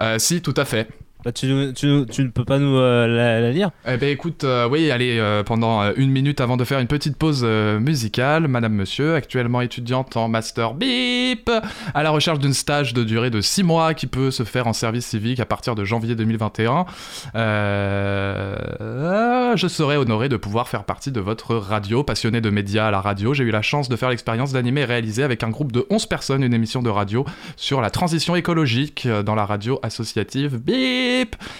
Euh, 0.00 0.18
si, 0.18 0.42
tout 0.42 0.54
à 0.56 0.64
fait. 0.64 0.88
Bah, 1.24 1.30
tu, 1.30 1.46
ne 1.46 2.28
peux 2.28 2.44
pas 2.44 2.58
nous 2.58 2.76
euh, 2.76 3.06
la, 3.06 3.52
lire 3.52 3.70
Eh 3.86 3.96
ben 3.96 4.08
écoute, 4.08 4.42
euh, 4.42 4.68
oui, 4.68 4.90
allez, 4.90 5.18
euh, 5.20 5.44
pendant 5.44 5.92
une 5.94 6.10
minute 6.10 6.40
avant 6.40 6.56
de 6.56 6.64
faire 6.64 6.80
une 6.80 6.88
petite 6.88 7.16
pause 7.16 7.44
musicale, 7.44 8.48
Madame 8.48 8.74
Monsieur, 8.74 9.14
actuellement 9.14 9.60
étudiante 9.60 10.16
en 10.16 10.28
master 10.28 10.74
BIP, 10.74 11.48
à 11.94 12.02
la 12.02 12.10
recherche 12.10 12.40
d'un 12.40 12.52
stage 12.52 12.92
de 12.92 13.04
durée 13.04 13.30
de 13.30 13.40
6 13.40 13.62
mois 13.62 13.94
qui 13.94 14.08
peut 14.08 14.32
se 14.32 14.42
faire 14.42 14.66
en 14.66 14.72
service 14.72 15.06
civique 15.06 15.38
à 15.38 15.46
partir 15.46 15.76
de 15.76 15.84
janvier 15.84 16.16
2021, 16.16 16.86
euh, 17.36 18.56
je 19.56 19.68
serai 19.68 19.96
honoré 19.96 20.28
de 20.28 20.36
pouvoir 20.36 20.68
faire 20.68 20.82
partie 20.84 21.12
de 21.12 21.20
votre 21.20 21.54
radio, 21.54 22.02
passionné 22.02 22.40
de 22.40 22.50
médias 22.50 22.88
à 22.88 22.90
la 22.90 23.00
radio. 23.00 23.32
J'ai 23.32 23.44
eu 23.44 23.50
la 23.50 23.62
chance 23.62 23.88
de 23.88 23.94
faire 23.94 24.10
l'expérience 24.10 24.52
d'animer 24.52 24.80
et 24.80 24.86
réaliser 24.86 25.22
avec 25.22 25.44
un 25.44 25.50
groupe 25.50 25.70
de 25.70 25.86
11 25.88 26.06
personnes 26.06 26.42
une 26.42 26.54
émission 26.54 26.82
de 26.82 26.90
radio 26.90 27.24
sur 27.56 27.80
la 27.80 27.90
transition 27.90 28.34
écologique 28.34 29.06
dans 29.06 29.36
la 29.36 29.46
radio 29.46 29.78
associative 29.82 30.58
BIP 30.58 31.11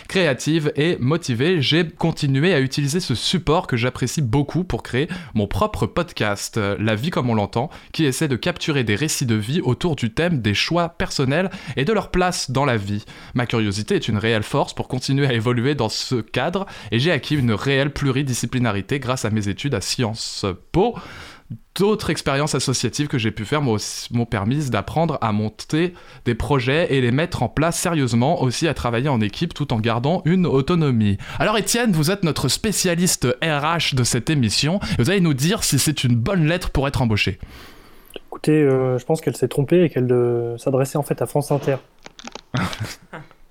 créative 0.09 0.73
et 0.77 0.97
motivée, 0.99 1.63
j'ai 1.63 1.89
continué 1.89 2.55
à 2.55 2.61
utiliser 2.61 3.01
ce 3.01 3.15
support 3.15 3.67
que 3.67 3.77
j'apprécie 3.77 4.23
beaucoup 4.23 4.65
pour 4.65 4.83
créer 4.83 5.09
mon 5.35 5.47
propre 5.47 5.87
podcast, 5.87 6.57
euh, 6.57 6.77
La 6.79 6.95
vie 6.95 7.11
comme 7.11 7.31
on 7.31 7.35
l'entend, 7.35 7.71
qui 7.93 8.05
essaie 8.05 8.29
de 8.29 8.37
capturer 8.37 8.85
des 8.85 8.95
récits 8.95 9.27
de 9.27 9.35
vie 9.35 9.61
autour 9.61 9.97
du 9.97 10.13
thème 10.13 10.41
des 10.41 10.55
choix 10.55 10.91
personnels 10.91 11.51
et 11.77 11.85
de 11.85 11.93
leur 11.93 12.11
place 12.11 12.51
dans 12.51 12.65
la 12.65 12.77
vie. 12.77 13.05
Ma 13.35 13.47
curiosité 13.47 13.95
est 13.95 14.09
une 14.09 14.19
réelle 14.19 14.43
force 14.43 14.75
pour 14.75 14.89
continuer 14.89 15.27
à 15.27 15.33
évoluer 15.33 15.75
dans 15.75 15.89
ce 15.89 16.17
cadre 16.17 16.67
et 16.91 16.99
j'ai 16.99 17.13
acquis 17.13 17.37
une 17.37 17.53
réelle 17.53 17.93
pluridisciplinarité 17.93 18.99
grâce 18.99 19.25
à 19.25 19.31
mes 19.31 19.49
études 19.49 19.75
à 19.75 19.81
Sciences 19.81 20.47
Po. 20.73 20.95
D'autres 21.75 22.11
expériences 22.11 22.55
associatives 22.55 23.09
que 23.09 23.17
j'ai 23.17 23.31
pu 23.31 23.47
faire 23.47 23.63
m'ont 23.63 24.27
permis 24.27 24.69
d'apprendre 24.69 25.17
à 25.23 25.33
monter 25.33 25.95
des 26.27 26.35
projets 26.35 26.93
et 26.95 27.01
les 27.01 27.11
mettre 27.13 27.43
en 27.43 27.49
place 27.49 27.79
sérieusement, 27.79 28.43
aussi 28.43 28.69
à 28.69 28.75
travailler 28.75 29.09
en 29.09 29.23
équipe 29.23 29.55
tout 29.55 29.73
en 29.73 29.81
gardant 29.81 30.21
une 30.27 30.47
autonomie. 30.47 31.17
Alors 31.39 31.57
Étienne, 31.57 31.93
vous 31.93 32.11
êtes 32.11 32.25
notre 32.25 32.49
spécialiste 32.49 33.27
RH 33.43 33.95
de 33.95 34.05
cette 34.05 34.29
émission, 34.29 34.81
vous 34.99 35.09
allez 35.09 35.21
nous 35.21 35.33
dire 35.33 35.65
si 35.65 35.79
c'est 35.79 36.05
une 36.05 36.15
bonne 36.15 36.47
lettre 36.47 36.71
pour 36.71 36.87
être 36.87 37.01
embauché. 37.01 37.39
Écoutez, 38.29 38.63
euh, 38.63 38.99
je 38.99 39.05
pense 39.05 39.21
qu'elle 39.21 39.37
s'est 39.37 39.49
trompée 39.49 39.85
et 39.85 39.89
qu'elle 39.89 40.13
euh, 40.13 40.59
s'adressait 40.59 40.99
en 40.99 41.03
fait 41.03 41.23
à 41.23 41.27
France 41.27 41.51
Inter. 41.53 41.77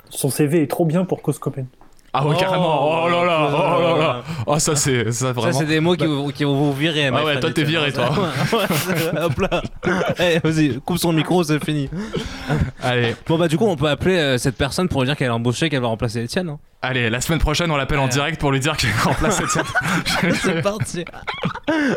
Son 0.09 0.29
CV 0.29 0.61
est 0.61 0.69
trop 0.69 0.85
bien 0.85 1.05
pour 1.05 1.21
Cause. 1.21 1.39
Ah 2.13 2.25
ouais, 2.27 2.35
Oh, 2.35 2.39
carrément, 2.39 3.03
oh 3.05 3.07
là 3.09 3.23
là, 3.23 3.49
oh 3.53 3.81
là 3.81 3.97
là, 3.97 4.21
oh 4.45 4.59
ça 4.59 4.75
c'est 4.75 5.11
ça 5.13 5.27
Ça, 5.27 5.31
vraiment... 5.31 5.57
c'est 5.59 5.65
des 5.65 5.79
mots 5.79 5.95
qui, 5.95 6.05
vous, 6.05 6.29
qui 6.31 6.43
vont 6.43 6.55
vous 6.55 6.73
virer. 6.73 7.07
Ah 7.07 7.23
ouais, 7.23 7.39
toi, 7.39 7.51
t'es 7.51 7.63
viré, 7.63 7.91
toi. 7.93 8.09
Ouais, 8.11 9.21
Hop 9.21 9.39
là. 9.39 9.61
Eh, 10.19 10.39
vas-y, 10.39 10.79
coupe 10.81 10.97
son 10.97 11.13
micro, 11.13 11.41
c'est 11.43 11.63
fini. 11.63 11.89
Allez, 12.83 13.15
Bon, 13.27 13.37
bah, 13.37 13.47
du 13.47 13.57
coup, 13.57 13.65
on 13.65 13.75
peut 13.77 13.87
appeler 13.87 14.17
euh, 14.17 14.37
cette 14.37 14.57
personne 14.57 14.89
pour 14.89 15.01
lui 15.01 15.07
dire 15.07 15.15
qu'elle 15.15 15.27
est 15.27 15.31
embauchée, 15.31 15.69
qu'elle 15.69 15.81
va 15.81 15.87
remplacer 15.87 16.21
Étienne. 16.21 16.49
hein. 16.49 16.59
allez, 16.81 17.09
la 17.09 17.21
semaine 17.21 17.39
prochaine 17.39 17.71
on 17.71 17.77
l'appelle 17.77 17.99
en 17.99 18.07
direct 18.07 18.39
pour 18.41 18.51
lui 18.51 18.59
dire 18.59 18.75
qu'il 18.75 18.89
remplace 19.03 19.39
Étienne. 19.39 19.63
C'est 20.35 20.61
parti. 20.61 21.05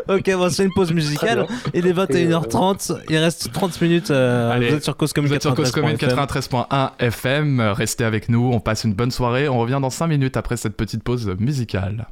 ok, 0.08 0.30
bon, 0.36 0.48
c'est 0.50 0.64
une 0.64 0.72
pause 0.74 0.92
musicale. 0.92 1.46
Il 1.72 1.86
est 1.86 1.92
21h30. 1.92 2.98
Il 3.08 3.16
reste 3.18 3.50
30 3.52 3.80
minutes. 3.80 4.10
euh, 4.10 4.52
Allez, 4.52 4.68
vous 4.68 4.76
êtes 4.76 4.84
sur 4.84 4.96
Cause 4.96 5.12
Commune 5.12 5.28
Vous 5.30 5.34
êtes 5.34 5.42
sur 5.42 5.54
Cause 5.54 5.72
Commune 5.72 5.96
93.fm. 5.96 6.66
93.1 6.70 6.90
FM. 7.00 7.60
Restez 7.60 8.04
avec 8.04 8.28
nous, 8.28 8.50
on 8.52 8.60
passe 8.60 8.84
une 8.84 8.94
bonne 8.94 9.10
soirée. 9.10 9.48
On 9.48 9.58
revient 9.58 9.78
dans 9.80 9.90
5 9.90 10.03
minutes 10.06 10.36
après 10.36 10.56
cette 10.56 10.76
petite 10.76 11.02
pause 11.02 11.26
musicale. 11.38 12.06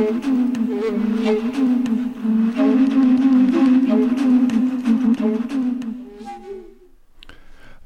Thank 0.00 0.24
you. 1.58 1.69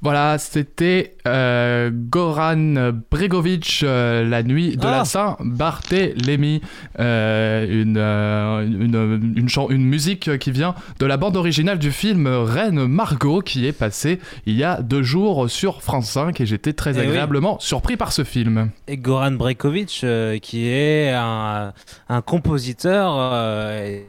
Voilà, 0.04 0.36
c'était 0.36 1.16
euh, 1.26 1.90
Goran 1.90 2.92
Bregovic, 3.10 3.80
euh, 3.82 4.22
La 4.28 4.42
nuit 4.42 4.76
de 4.76 4.86
Ah. 4.86 4.98
la 4.98 5.04
Saint-Barthélemy. 5.06 6.60
Euh, 7.00 7.66
une, 7.66 7.96
une, 7.96 9.48
une, 9.70 9.84
musique 9.86 10.36
qui 10.38 10.50
vient 10.50 10.74
de 10.98 11.06
la 11.06 11.16
bande 11.16 11.38
originale 11.38 11.78
du 11.78 11.90
film 11.90 12.26
Reine 12.26 12.86
Margot 12.86 13.40
qui 13.40 13.66
est 13.66 13.72
passé 13.72 14.20
il 14.44 14.56
y 14.56 14.62
a 14.64 14.82
deux 14.82 15.02
jours 15.02 15.48
sur 15.48 15.82
France 15.82 16.10
5 16.10 16.38
et 16.40 16.44
j'étais 16.46 16.74
très 16.74 16.90
Eh 16.98 17.00
oui. 17.00 17.06
agréablement 17.06 17.58
surpris 17.58 17.96
par 17.96 18.12
ce 18.12 18.24
film. 18.24 18.70
Et 18.88 18.98
Goran 18.98 19.32
Brekovic, 19.32 20.02
euh, 20.04 20.38
qui 20.38 20.68
est 20.68 21.12
un, 21.14 21.72
un 22.10 22.20
compositeur, 22.20 23.14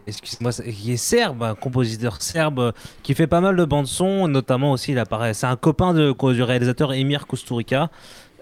excuse-moi, 0.08 0.52
qui 0.52 0.92
est 0.92 0.98
serbe, 0.98 1.42
un 1.44 1.56
compositeur 1.56 2.22
serbe 2.22 2.74
qui 3.02 3.14
fait 3.14 3.28
pas 3.28 3.40
mal 3.40 3.56
de 3.56 3.64
bandes 3.64 3.88
son, 3.88 4.28
notamment 4.28 4.74
aussi, 4.74 4.92
il 4.92 5.00
apparaît, 5.00 5.34
c'est 5.34 5.48
un 5.48 5.56
copain 5.56 5.85
du 5.94 6.44
réalisateur 6.44 6.94
Emir 6.94 7.28
Kusturica. 7.28 7.90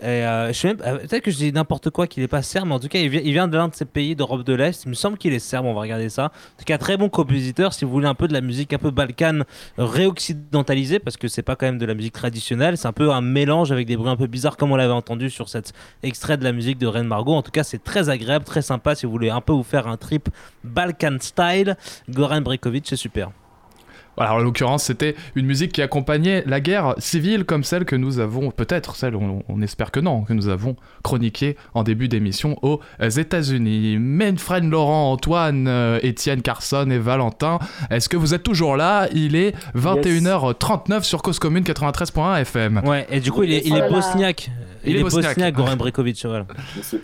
Euh, 0.04 0.50
je 0.50 0.54
sais 0.54 0.68
même, 0.68 0.82
euh, 0.86 0.98
peut-être 0.98 1.24
que 1.24 1.32
je 1.32 1.38
dis 1.38 1.54
n'importe 1.54 1.90
quoi 1.90 2.08
qu'il 2.08 2.24
est 2.24 2.28
pas 2.28 2.42
serbe, 2.42 2.68
mais 2.68 2.74
en 2.74 2.80
tout 2.80 2.90
cas, 2.90 3.00
il 3.00 3.10
vient, 3.10 3.48
de 3.48 3.56
l'un 3.56 3.70
de 3.70 3.76
ces 3.76 3.86
pays 3.86 4.16
d'Europe 4.16 4.44
de 4.44 4.54
l'Est. 4.54 4.84
Il 4.84 4.90
me 4.90 4.96
semble 4.96 5.18
qu'il 5.18 5.34
est 5.34 5.40
serbe, 5.40 5.66
on 5.66 5.74
va 5.74 5.82
regarder 5.82 6.10
ça. 6.10 6.26
En 6.26 6.60
tout 6.60 6.66
cas, 6.66 6.78
très 6.78 6.98
bon 6.98 7.08
compositeur. 7.08 7.74
Si 7.74 7.86
vous 7.86 7.92
voulez 7.92 8.08
un 8.08 8.16
peu 8.16 8.28
de 8.28 8.34
la 8.34 8.42
musique 8.42 8.74
un 8.74 8.78
peu 8.78 8.92
balkane 8.92 9.46
réoccidentalisée, 9.78 11.00
parce 11.00 11.16
que 11.16 11.30
c'est 11.30 11.42
pas 11.42 11.56
quand 11.56 11.68
même 11.68 11.78
de 11.78 11.86
la 11.86 11.94
musique 11.94 12.14
traditionnelle, 12.14 12.78
c'est 12.78 12.88
un 12.88 12.94
peu 12.94 13.12
un 13.12 13.22
mélange 13.22 13.72
avec 13.72 13.88
des 13.88 13.96
bruits 13.96 14.10
un 14.10 14.18
peu 14.18 14.28
bizarres, 14.28 14.58
comme 14.58 14.72
on 14.72 14.76
l'avait 14.76 14.94
entendu 14.94 15.30
sur 15.30 15.48
cet 15.48 15.74
extrait 16.02 16.36
de 16.38 16.44
la 16.44 16.52
musique 16.52 16.78
de 16.80 16.88
Reine 16.88 17.08
Margot. 17.08 17.34
En 17.34 17.42
tout 17.42 17.52
cas, 17.52 17.64
c'est 17.64 17.84
très 17.84 18.10
agréable, 18.10 18.44
très 18.44 18.62
sympa. 18.62 18.96
Si 18.96 19.06
vous 19.06 19.12
voulez 19.12 19.30
un 19.30 19.42
peu 19.42 19.54
vous 19.54 19.64
faire 19.64 19.88
un 19.88 19.98
trip 19.98 20.28
Balkan 20.66 21.18
style, 21.22 21.78
Goran 22.10 22.42
Brekovic, 22.42 22.88
c'est 22.88 22.98
super. 22.98 23.32
Voilà, 24.18 24.36
en 24.36 24.40
l'occurrence, 24.40 24.84
c'était 24.84 25.16
une 25.36 25.46
musique 25.46 25.72
qui 25.72 25.82
accompagnait 25.82 26.44
la 26.46 26.60
guerre 26.60 26.94
civile 27.00 27.46
comme 27.46 27.64
celle 27.64 27.86
que 27.86 27.96
nous 27.96 28.20
avons, 28.20 28.52
peut-être 28.52 28.96
celle, 28.96 29.16
on, 29.16 29.44
on 29.50 29.62
espère 29.62 29.90
que 29.92 30.00
non, 30.00 30.22
que 30.22 30.34
nous 30.34 30.48
avons 30.50 30.76
chroniquée 31.04 31.58
en 31.74 31.84
début 31.84 32.08
d'émission 32.08 32.58
aux 32.62 32.80
États-Unis. 33.02 33.98
Manfred 34.00 34.64
Laurent, 34.66 35.12
Antoine, 35.14 35.68
euh, 35.68 36.00
Étienne 36.04 36.42
Carson 36.42 36.90
et 36.92 37.00
Valentin, 37.00 37.60
est-ce 37.90 38.08
que 38.10 38.18
vous 38.18 38.34
êtes 38.34 38.44
toujours 38.44 38.78
là? 38.78 39.08
Il 39.14 39.36
est 39.36 39.54
21h39 39.76 41.04
sur 41.04 41.22
Cause 41.22 41.40
Commune 41.40 41.64
93.1 41.64 42.42
FM. 42.42 42.82
Ouais, 42.86 43.08
et 43.10 43.20
du 43.20 43.32
coup, 43.32 43.44
il 43.44 43.54
est, 43.54 43.62
il 43.66 43.74
est 43.76 43.80
Voilà. 43.80 43.90
bosniaque. 43.90 44.50
Il, 44.86 44.92
Il 44.92 44.96
est 44.98 45.00
est 45.00 45.04
bosniaque. 45.04 45.54
Goran 45.54 45.76
Brekovic. 45.76 46.24
Voilà. 46.26 46.46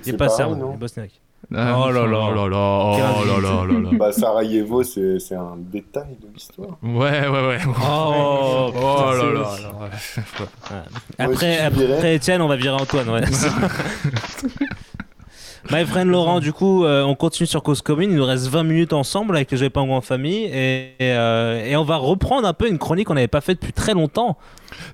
Il 0.06 0.14
est 0.14 0.18
pas 0.18 0.30
serbe, 0.30 0.58
il 0.58 0.74
est 0.76 0.78
bosniaque. 0.78 1.12
Euh, 1.52 1.74
Oh 1.76 1.90
là 1.92 2.06
là. 2.06 2.20
oh 2.30 2.34
là 2.36 2.48
là, 2.48 2.58
oh 2.60 3.26
là 3.26 3.40
là 3.42 3.66
là 3.66 3.80
là. 3.80 3.98
Bah, 3.98 4.12
Sarajevo, 4.12 4.84
c'est 4.84 5.18
un 5.34 5.56
détail 5.58 6.18
de 6.22 6.28
l'histoire. 6.34 6.78
Ouais, 6.84 7.28
ouais, 7.28 7.48
ouais. 7.48 7.58
Oh, 7.68 8.72
Oh 8.76 9.12
là 9.12 9.24
là 9.24 9.32
là. 9.34 9.72
ouais. 9.82 10.78
Après, 11.18 12.16
Étienne, 12.16 12.42
on 12.42 12.48
va 12.48 12.56
virer 12.56 12.76
Antoine. 12.76 13.10
Ouais. 13.10 13.22
My 15.70 15.86
friend 15.86 16.10
Laurent, 16.12 16.40
du 16.40 16.54
coup, 16.54 16.86
euh, 16.86 17.04
on 17.04 17.16
continue 17.16 17.48
sur 17.48 17.64
Cause 17.64 17.82
Commune. 17.82 18.12
Il 18.12 18.18
nous 18.18 18.26
reste 18.26 18.48
20 18.48 18.64
minutes 18.64 18.94
ensemble 18.94 19.36
avec 19.36 19.52
les 19.52 19.58
Jouets 19.58 19.72
en 19.76 20.02
famille. 20.02 20.50
Euh, 20.54 21.66
et, 21.66 21.76
on 21.76 21.84
va 21.84 21.98
reprendre 21.98 22.48
un 22.48 22.54
peu 22.54 22.68
une 22.68 22.78
chronique 22.78 23.08
qu'on 23.08 23.14
n'avait 23.14 23.28
pas 23.28 23.42
faite 23.42 23.60
depuis 23.62 23.74
très 23.74 23.94
longtemps. 23.94 24.38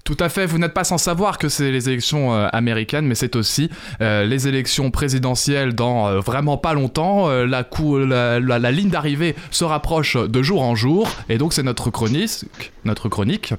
Tout 0.03 0.18
à 0.20 0.30
fait. 0.30 0.45
Vous 0.45 0.57
n'êtes 0.57 0.74
pas 0.74 0.84
sans 0.84 0.97
savoir 0.97 1.38
que 1.38 1.49
c'est 1.49 1.72
les 1.72 1.89
élections 1.89 2.34
euh, 2.34 2.47
américaines, 2.51 3.05
mais 3.05 3.16
c'est 3.16 3.36
aussi 3.36 3.70
les 3.99 4.47
élections 4.47 4.91
présidentielles 4.91 5.74
dans 5.74 6.20
vraiment 6.20 6.57
pas 6.57 6.74
longtemps. 6.74 7.28
La, 7.30 8.72
ligne 8.72 8.89
d'arrivée 8.89 9.36
se 9.51 9.63
rapproche 9.63 10.18
de 10.18 10.41
jour 10.41 10.61
en 10.61 10.76
jour. 10.76 11.07
Et 11.30 11.38
donc, 11.38 11.53
c'est 11.53 11.63
notre 11.63 11.89
chronique. 11.89 12.45
Notre 12.84 13.09
chronique 13.09 13.53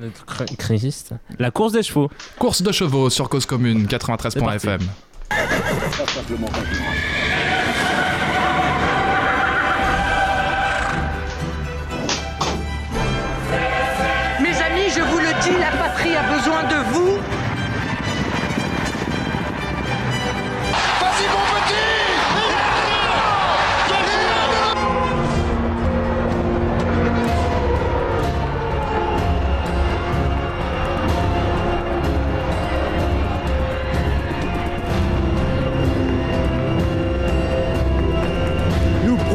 notre 0.00 0.24
cr 0.24 1.14
La 1.38 1.50
course 1.50 1.72
des 1.72 1.82
chevaux. 1.82 2.10
Course 2.38 2.62
de 2.62 2.72
chevaux 2.72 3.10
sur 3.10 3.28
Cause 3.28 3.44
Commune 3.44 3.84
93.fm. 3.86 4.80
Mes 5.30 5.36
amis, 14.62 14.90
je 14.94 15.00
vous 15.02 15.18
le 15.18 15.42
dis, 15.42 15.56
la 15.60 15.70
patrie 15.76 16.16
a 16.16 16.22
besoin 16.34 16.64
de 16.64 16.76
vous. 16.92 17.39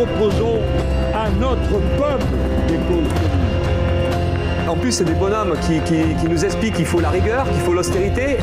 Proposons 0.05 0.59
à 1.13 1.29
notre 1.29 1.79
peuple 1.97 2.25
des 2.67 2.75
causes 2.75 3.13
communes. 3.13 4.67
En 4.69 4.75
plus, 4.75 4.91
c'est 4.91 5.03
des 5.05 5.13
bonhommes 5.13 5.53
qui, 5.61 5.79
qui- 5.81 6.15
qui 6.19 6.27
nous 6.27 6.43
expliquent 6.43 6.75
qu'il 6.75 6.85
faut 6.85 6.99
la 6.99 7.09
rigueur, 7.09 7.45
qu'il 7.49 7.61
faut 7.61 7.73
l'austérité. 7.73 8.37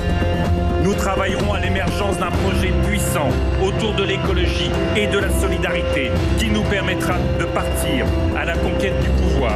Nous 0.85 0.95
travaillerons 0.95 1.53
à 1.53 1.61
l'émergence 1.61 2.19
d'un 2.19 2.31
projet 2.31 2.73
puissant 2.87 3.29
autour 3.65 3.95
de 3.95 4.05
l'écologie 4.05 4.71
et 4.97 5.07
de 5.07 5.19
la 5.19 5.31
solidarité 5.31 6.11
qui 6.39 6.49
nous 6.51 6.63
permettra 6.63 7.15
de 7.39 7.45
partir 7.45 8.05
à 8.37 8.45
la 8.45 8.55
conquête 8.57 8.99
du 9.01 9.09
pouvoir. 9.11 9.55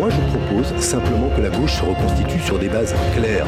Moi, 0.00 0.08
je 0.08 0.38
propose 0.38 0.82
simplement 0.82 1.28
que 1.36 1.42
la 1.42 1.50
gauche 1.50 1.74
se 1.74 1.82
reconstitue 1.82 2.40
sur 2.40 2.58
des 2.58 2.70
bases 2.70 2.94
claires. 3.14 3.44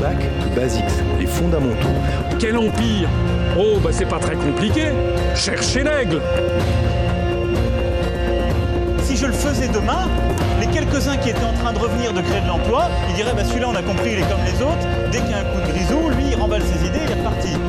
Back 0.00 0.18
to 0.18 0.60
basics, 0.60 0.82
les 1.20 1.26
fondamentaux. 1.26 1.94
Quel 2.40 2.56
empire 2.56 3.08
Oh, 3.56 3.78
bah 3.80 3.90
c'est 3.92 4.08
pas 4.08 4.18
très 4.18 4.34
compliqué. 4.34 4.86
Cherchez 5.36 5.84
l'aigle. 5.84 6.20
Si 9.04 9.16
je 9.16 9.26
le 9.26 9.32
faisais 9.32 9.68
demain, 9.68 10.08
les 10.60 10.66
quelques-uns 10.66 11.18
qui 11.18 11.30
étaient 11.30 11.44
en 11.44 11.52
train 11.52 11.72
de 11.72 11.78
revenir 11.78 12.12
de 12.12 12.20
créer 12.20 12.40
de 12.40 12.48
l'emploi, 12.48 12.88
ils 13.10 13.14
diraient 13.14 13.34
bah 13.34 13.44
celui-là 13.44 13.68
on 13.70 13.76
a 13.76 13.82
compris, 13.82 14.14
il 14.14 14.18
est 14.18 14.28
comme 14.28 14.42
les 14.44 14.60
autres, 14.60 14.88
dès 15.12 15.20
qu'il 15.20 15.30
y 15.30 15.34
a 15.34 15.38
un 15.38 15.44
coup 15.44 15.60
de 15.60 15.72
grisou, 15.72 16.08
lui 16.16 16.24
il 16.32 16.34
remballe 16.34 16.62
ses 16.62 16.84
idées, 16.84 16.98
il 17.04 17.12
est 17.12 17.20
reparti. 17.20 17.61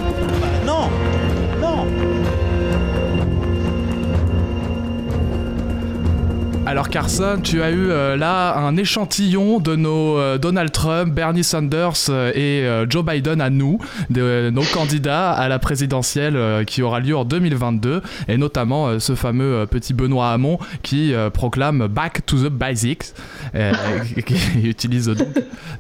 Alors 6.73 6.89
Carson, 6.89 7.37
tu 7.43 7.61
as 7.61 7.69
eu 7.69 7.91
euh, 7.91 8.17
là 8.17 8.57
un 8.57 8.75
échantillon 8.77 9.59
de 9.59 9.75
nos 9.75 10.17
euh, 10.17 10.39
Donald 10.39 10.71
Trump, 10.71 11.13
Bernie 11.13 11.43
Sanders 11.43 12.09
euh, 12.09 12.31
et 12.33 12.89
Joe 12.89 13.05
Biden 13.05 13.41
à 13.41 13.51
nous, 13.51 13.77
de 14.09 14.49
nos 14.51 14.63
candidats 14.63 15.33
à 15.33 15.47
la 15.49 15.59
présidentielle 15.59 16.65
qui 16.65 16.81
aura 16.81 16.99
lieu 16.99 17.15
en 17.15 17.25
2022, 17.25 18.01
et 18.27 18.37
notamment 18.37 18.99
ce 18.99 19.13
fameux 19.13 19.67
petit 19.67 19.93
Benoît 19.93 20.31
Hamon 20.31 20.57
qui 20.81 21.13
proclame 21.31 21.85
Back 21.85 22.25
to 22.25 22.37
the 22.37 22.49
Basics, 22.49 23.13
qui 24.25 24.35
utilise 24.63 25.09
donc 25.09 25.27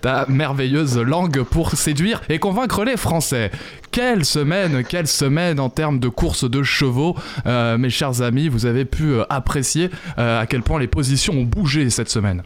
ta 0.01 0.27
merveilleuse 0.27 0.99
langue 0.99 1.41
pour 1.41 1.71
séduire 1.71 2.21
et 2.29 2.37
convaincre 2.37 2.83
les 2.83 2.97
Français. 2.97 3.49
Quelle 3.89 4.25
semaine, 4.25 4.83
quelle 4.83 5.07
semaine 5.07 5.59
en 5.59 5.69
termes 5.69 5.99
de 5.99 6.09
course 6.09 6.49
de 6.49 6.61
chevaux, 6.61 7.15
mes 7.45 7.89
chers 7.89 8.21
amis, 8.21 8.47
vous 8.47 8.67
avez 8.67 8.85
pu 8.85 9.15
apprécier 9.29 9.89
à 10.17 10.45
quel 10.47 10.61
point 10.61 10.79
les 10.79 10.82
positions 10.87 11.33
ont 11.33 11.43
bougé 11.43 11.89
cette 11.89 12.09
semaine. 12.09 12.43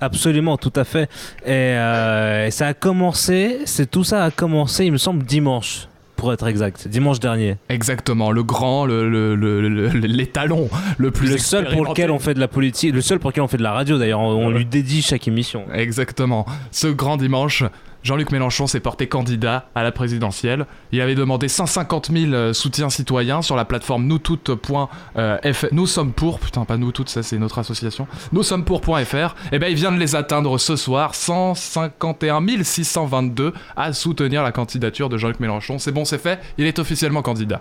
Absolument, 0.00 0.56
tout 0.56 0.72
à 0.74 0.84
fait. 0.84 1.04
Et, 1.44 1.50
euh, 1.50 2.46
et 2.46 2.50
ça 2.50 2.66
a 2.68 2.74
commencé, 2.74 3.58
c'est 3.66 3.90
tout 3.90 4.02
ça 4.04 4.24
a 4.24 4.30
commencé, 4.32 4.84
il 4.86 4.92
me 4.92 4.96
semble, 4.98 5.22
dimanche, 5.24 5.86
pour 6.16 6.32
être 6.32 6.46
exact, 6.48 6.88
dimanche 6.88 7.20
dernier. 7.20 7.56
Exactement, 7.68 8.32
le 8.32 8.42
grand, 8.42 8.84
le, 8.84 9.08
le- 9.08 9.36
le- 9.36 9.60
le- 9.68 9.88
l'étalon, 9.88 10.68
le 10.98 11.10
plus 11.12 11.30
Le 11.30 11.38
seul 11.38 11.68
pour 11.68 11.84
lequel 11.84 12.10
on 12.10 12.18
fait 12.18 12.34
de 12.34 12.40
la 12.40 12.48
politique, 12.48 12.92
le 12.92 13.00
seul 13.00 13.20
pour 13.20 13.30
lequel 13.30 13.44
on 13.44 13.48
fait 13.48 13.58
de 13.58 13.62
la 13.62 13.72
radio 13.72 13.96
d'ailleurs, 13.96 14.20
on, 14.20 14.46
on 14.46 14.50
lui 14.50 14.64
dédie 14.64 15.02
chaque 15.02 15.28
émission. 15.28 15.66
Exactement. 15.72 16.46
Ce 16.72 16.88
grand 16.88 17.16
dimanche, 17.16 17.62
Jean-Luc 18.02 18.32
Mélenchon 18.32 18.66
s'est 18.66 18.80
porté 18.80 19.08
candidat 19.08 19.66
à 19.74 19.82
la 19.82 19.92
présidentielle. 19.92 20.66
Il 20.90 21.00
avait 21.00 21.14
demandé 21.14 21.48
150 21.48 22.10
000 22.12 22.32
euh, 22.32 22.52
soutiens 22.52 22.90
citoyens 22.90 23.42
sur 23.42 23.54
la 23.54 23.64
plateforme 23.64 24.06
noustoutes.fr. 24.06 25.66
Nous 25.72 25.86
sommes 25.86 26.12
pour, 26.12 26.40
putain, 26.40 26.64
pas 26.64 26.76
nous 26.76 26.92
toutes, 26.92 27.08
ça 27.08 27.22
c'est 27.22 27.38
notre 27.38 27.58
association. 27.58 28.06
Nous 28.32 28.42
sommes 28.42 28.64
pour.fr. 28.64 29.34
Et 29.52 29.58
ben 29.58 29.68
il 29.68 29.76
vient 29.76 29.92
de 29.92 29.98
les 29.98 30.16
atteindre 30.16 30.58
ce 30.58 30.76
soir, 30.76 31.14
151 31.14 32.42
622 32.62 33.52
à 33.76 33.92
soutenir 33.92 34.42
la 34.42 34.52
candidature 34.52 35.08
de 35.08 35.16
Jean-Luc 35.16 35.40
Mélenchon. 35.40 35.78
C'est 35.78 35.92
bon, 35.92 36.04
c'est 36.04 36.18
fait, 36.18 36.40
il 36.58 36.66
est 36.66 36.78
officiellement 36.78 37.22
candidat. 37.22 37.60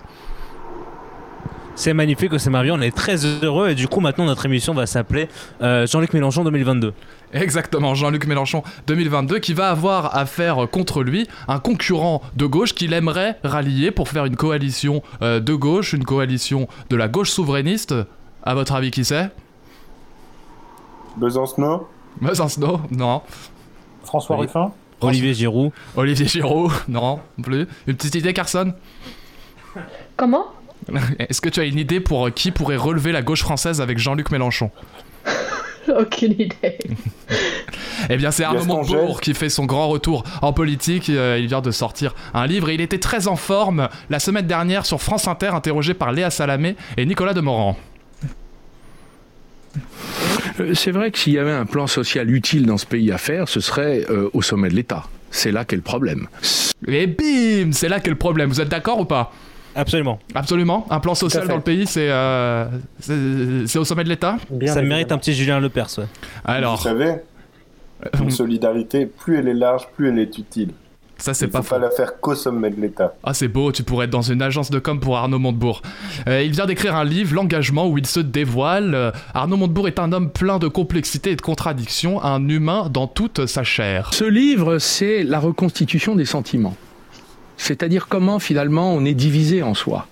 C'est 1.81 1.95
magnifique, 1.95 2.39
c'est 2.39 2.51
merveilleux, 2.51 2.75
on 2.75 2.81
est 2.81 2.95
très 2.95 3.25
heureux 3.25 3.69
et 3.69 3.73
du 3.73 3.87
coup 3.87 4.01
maintenant 4.01 4.25
notre 4.25 4.45
émission 4.45 4.75
va 4.75 4.85
s'appeler 4.85 5.27
euh, 5.63 5.87
Jean-Luc 5.87 6.13
Mélenchon 6.13 6.43
2022. 6.43 6.93
Exactement, 7.33 7.95
Jean-Luc 7.95 8.27
Mélenchon 8.27 8.61
2022 8.85 9.39
qui 9.39 9.55
va 9.55 9.71
avoir 9.71 10.15
à 10.15 10.27
faire 10.27 10.67
contre 10.69 11.01
lui 11.01 11.27
un 11.47 11.57
concurrent 11.57 12.21
de 12.35 12.45
gauche 12.45 12.75
qu'il 12.75 12.93
aimerait 12.93 13.39
rallier 13.43 13.89
pour 13.89 14.09
faire 14.09 14.25
une 14.25 14.35
coalition 14.35 15.01
euh, 15.23 15.39
de 15.39 15.55
gauche, 15.55 15.93
une 15.93 16.03
coalition 16.03 16.67
de 16.91 16.95
la 16.95 17.07
gauche 17.07 17.31
souverainiste. 17.31 17.95
À 18.43 18.53
votre 18.53 18.73
avis, 18.75 18.91
qui 18.91 19.03
c'est? 19.03 19.31
Besancenot? 21.17 21.87
Besancenot 22.21 22.81
Non. 22.91 23.23
François 24.03 24.37
Oui. 24.37 24.45
Ruffin? 24.45 24.71
Olivier 25.01 25.33
Giroud. 25.33 25.71
Olivier 25.95 26.27
Giraud 26.27 26.71
Non, 26.87 27.21
non 27.39 27.43
plus. 27.43 27.67
Une 27.87 27.95
petite 27.95 28.13
idée, 28.13 28.33
Carson? 28.33 28.71
Comment? 30.15 30.45
Est-ce 31.19 31.41
que 31.41 31.49
tu 31.49 31.59
as 31.59 31.65
une 31.65 31.77
idée 31.79 31.99
pour 31.99 32.27
euh, 32.27 32.29
qui 32.31 32.51
pourrait 32.51 32.77
relever 32.77 33.11
la 33.11 33.21
gauche 33.21 33.41
française 33.41 33.81
avec 33.81 33.97
Jean-Luc 33.97 34.31
Mélenchon 34.31 34.71
Aucune 35.99 36.33
idée. 36.33 36.77
Eh 38.09 38.17
bien, 38.17 38.31
c'est 38.31 38.43
Arnaud 38.43 38.83
Gell. 38.83 39.09
qui 39.21 39.35
fait 39.35 39.49
son 39.49 39.65
grand 39.65 39.87
retour 39.87 40.23
en 40.41 40.53
politique. 40.53 41.07
Euh, 41.09 41.37
il 41.39 41.45
vient 41.47 41.61
de 41.61 41.69
sortir 41.69 42.15
un 42.33 42.47
livre 42.47 42.69
et 42.69 42.73
il 42.73 42.81
était 42.81 42.97
très 42.97 43.27
en 43.27 43.35
forme 43.35 43.89
la 44.09 44.19
semaine 44.19 44.47
dernière 44.47 44.87
sur 44.87 44.99
France 45.01 45.27
Inter, 45.27 45.49
interrogé 45.49 45.93
par 45.93 46.11
Léa 46.11 46.31
Salamé 46.31 46.75
et 46.97 47.05
Nicolas 47.05 47.33
Demorand. 47.35 47.77
Euh, 50.59 50.73
C'est 50.73 50.91
vrai 50.91 51.11
que 51.11 51.19
s'il 51.19 51.33
y 51.33 51.37
avait 51.37 51.51
un 51.51 51.65
plan 51.65 51.85
social 51.87 52.29
utile 52.31 52.65
dans 52.65 52.77
ce 52.77 52.87
pays 52.87 53.11
à 53.11 53.17
faire, 53.19 53.47
ce 53.47 53.59
serait 53.59 54.03
euh, 54.09 54.29
au 54.33 54.41
sommet 54.41 54.69
de 54.69 54.75
l'État. 54.75 55.03
C'est 55.29 55.51
là 55.51 55.63
qu'est 55.63 55.75
le 55.75 55.81
problème. 55.83 56.27
Et 56.87 57.05
bim 57.07 57.71
C'est 57.71 57.87
là 57.87 57.99
qu'est 57.99 58.09
le 58.09 58.17
problème. 58.17 58.49
Vous 58.49 58.61
êtes 58.61 58.69
d'accord 58.69 58.99
ou 58.99 59.05
pas? 59.05 59.31
Absolument. 59.75 60.19
Absolument. 60.35 60.85
Un 60.89 60.99
plan 60.99 61.15
social 61.15 61.47
dans 61.47 61.55
le 61.55 61.61
pays, 61.61 61.87
c'est 61.87 62.09
euh, 62.09 62.65
c'est 62.99 63.79
au 63.79 63.85
sommet 63.85 64.03
de 64.03 64.09
l'État 64.09 64.37
Bien 64.49 64.73
ça 64.73 64.81
mérite 64.81 65.11
un 65.11 65.17
petit 65.17 65.33
Julien 65.33 65.59
Lepers. 65.59 65.87
Ouais. 65.97 66.03
Vous 66.05 66.51
Alors, 66.51 66.81
savez, 66.81 67.15
une 68.19 68.31
solidarité, 68.31 69.05
plus 69.05 69.37
elle 69.37 69.47
est 69.47 69.53
large, 69.53 69.87
plus 69.95 70.09
elle 70.09 70.19
est 70.19 70.37
utile. 70.37 70.71
ça 71.17 71.33
c'est 71.33 71.45
Il 71.45 71.51
pas 71.51 71.61
faut 71.61 71.75
pas 71.75 71.79
la 71.79 71.91
faire 71.91 72.19
qu'au 72.19 72.33
sommet 72.35 72.69
de 72.71 72.81
l'État. 72.81 73.13
Ah, 73.23 73.33
c'est 73.33 73.47
beau, 73.47 73.71
tu 73.71 73.83
pourrais 73.83 74.05
être 74.05 74.11
dans 74.11 74.21
une 74.23 74.41
agence 74.41 74.71
de 74.71 74.79
com 74.79 74.99
pour 74.99 75.17
Arnaud 75.17 75.37
Montebourg. 75.39 75.81
Euh, 76.27 76.41
il 76.41 76.51
vient 76.51 76.65
d'écrire 76.65 76.95
un 76.95 77.03
livre, 77.05 77.35
L'engagement, 77.35 77.87
où 77.87 77.97
il 77.97 78.05
se 78.07 78.19
dévoile. 78.19 78.95
Euh, 78.95 79.11
Arnaud 79.33 79.57
Montebourg 79.57 79.87
est 79.87 79.99
un 79.99 80.11
homme 80.11 80.31
plein 80.31 80.57
de 80.59 80.67
complexité 80.67 81.31
et 81.31 81.35
de 81.35 81.41
contradictions, 81.41 82.23
un 82.23 82.47
humain 82.49 82.89
dans 82.91 83.07
toute 83.07 83.45
sa 83.45 83.63
chair. 83.63 84.09
Ce 84.13 84.25
livre, 84.25 84.79
c'est 84.79 85.23
la 85.23 85.39
reconstitution 85.39 86.15
des 86.15 86.25
sentiments. 86.25 86.75
C'est-à-dire 87.61 88.07
comment 88.07 88.39
finalement 88.39 88.93
on 88.93 89.05
est 89.05 89.13
divisé 89.13 89.61
en 89.63 89.73
soi. 89.73 90.07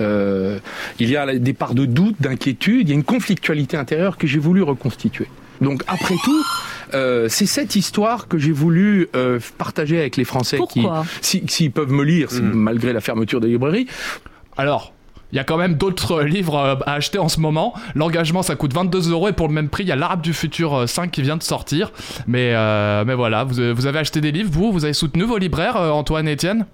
Euh, 0.00 0.58
il 0.98 1.08
y 1.08 1.16
a 1.16 1.38
des 1.38 1.52
parts 1.52 1.74
de 1.74 1.86
doute, 1.86 2.16
d'inquiétude, 2.20 2.88
il 2.88 2.90
y 2.90 2.92
a 2.92 2.94
une 2.94 3.04
conflictualité 3.04 3.76
intérieure 3.76 4.16
que 4.18 4.26
j'ai 4.26 4.40
voulu 4.40 4.62
reconstituer. 4.62 5.28
Donc 5.60 5.82
après 5.86 6.16
tout, 6.24 6.44
euh, 6.94 7.28
c'est 7.28 7.46
cette 7.46 7.76
histoire 7.76 8.26
que 8.26 8.36
j'ai 8.38 8.50
voulu 8.50 9.08
euh, 9.14 9.38
partager 9.56 9.98
avec 10.00 10.16
les 10.16 10.24
Français 10.24 10.56
Pourquoi? 10.56 11.04
qui, 11.22 11.38
si- 11.40 11.44
s'ils 11.46 11.70
peuvent 11.70 11.92
me 11.92 12.02
lire, 12.02 12.30
si- 12.30 12.42
malgré 12.42 12.92
la 12.92 13.00
fermeture 13.00 13.40
des 13.40 13.48
librairies, 13.48 13.86
Alors, 14.56 14.92
il 15.34 15.36
y 15.36 15.40
a 15.40 15.44
quand 15.44 15.56
même 15.56 15.74
d'autres 15.74 16.22
livres 16.34 16.56
euh, 16.56 16.76
à 16.86 16.94
acheter 16.94 17.18
en 17.18 17.28
ce 17.28 17.40
moment. 17.40 17.74
L'engagement, 17.96 18.42
ça 18.42 18.54
coûte 18.54 18.72
22 18.72 19.10
euros 19.10 19.28
et 19.28 19.32
pour 19.32 19.48
le 19.48 19.54
même 19.54 19.68
prix, 19.68 19.82
il 19.82 19.88
y 19.88 19.92
a 19.92 19.96
l'Arabe 19.96 20.22
du 20.22 20.32
futur 20.32 20.74
euh, 20.74 20.86
5 20.86 21.10
qui 21.10 21.22
vient 21.22 21.36
de 21.36 21.42
sortir. 21.42 21.92
Mais, 22.28 22.52
euh, 22.54 23.04
mais 23.04 23.14
voilà, 23.14 23.42
vous, 23.42 23.74
vous 23.74 23.86
avez 23.86 23.98
acheté 23.98 24.20
des 24.20 24.30
livres, 24.30 24.50
vous 24.52 24.72
Vous 24.72 24.84
avez 24.84 24.94
soutenu 24.94 25.24
vos 25.24 25.36
libraires, 25.36 25.76
euh, 25.76 25.90
Antoine 25.90 26.28
et 26.28 26.32
Étienne? 26.32 26.66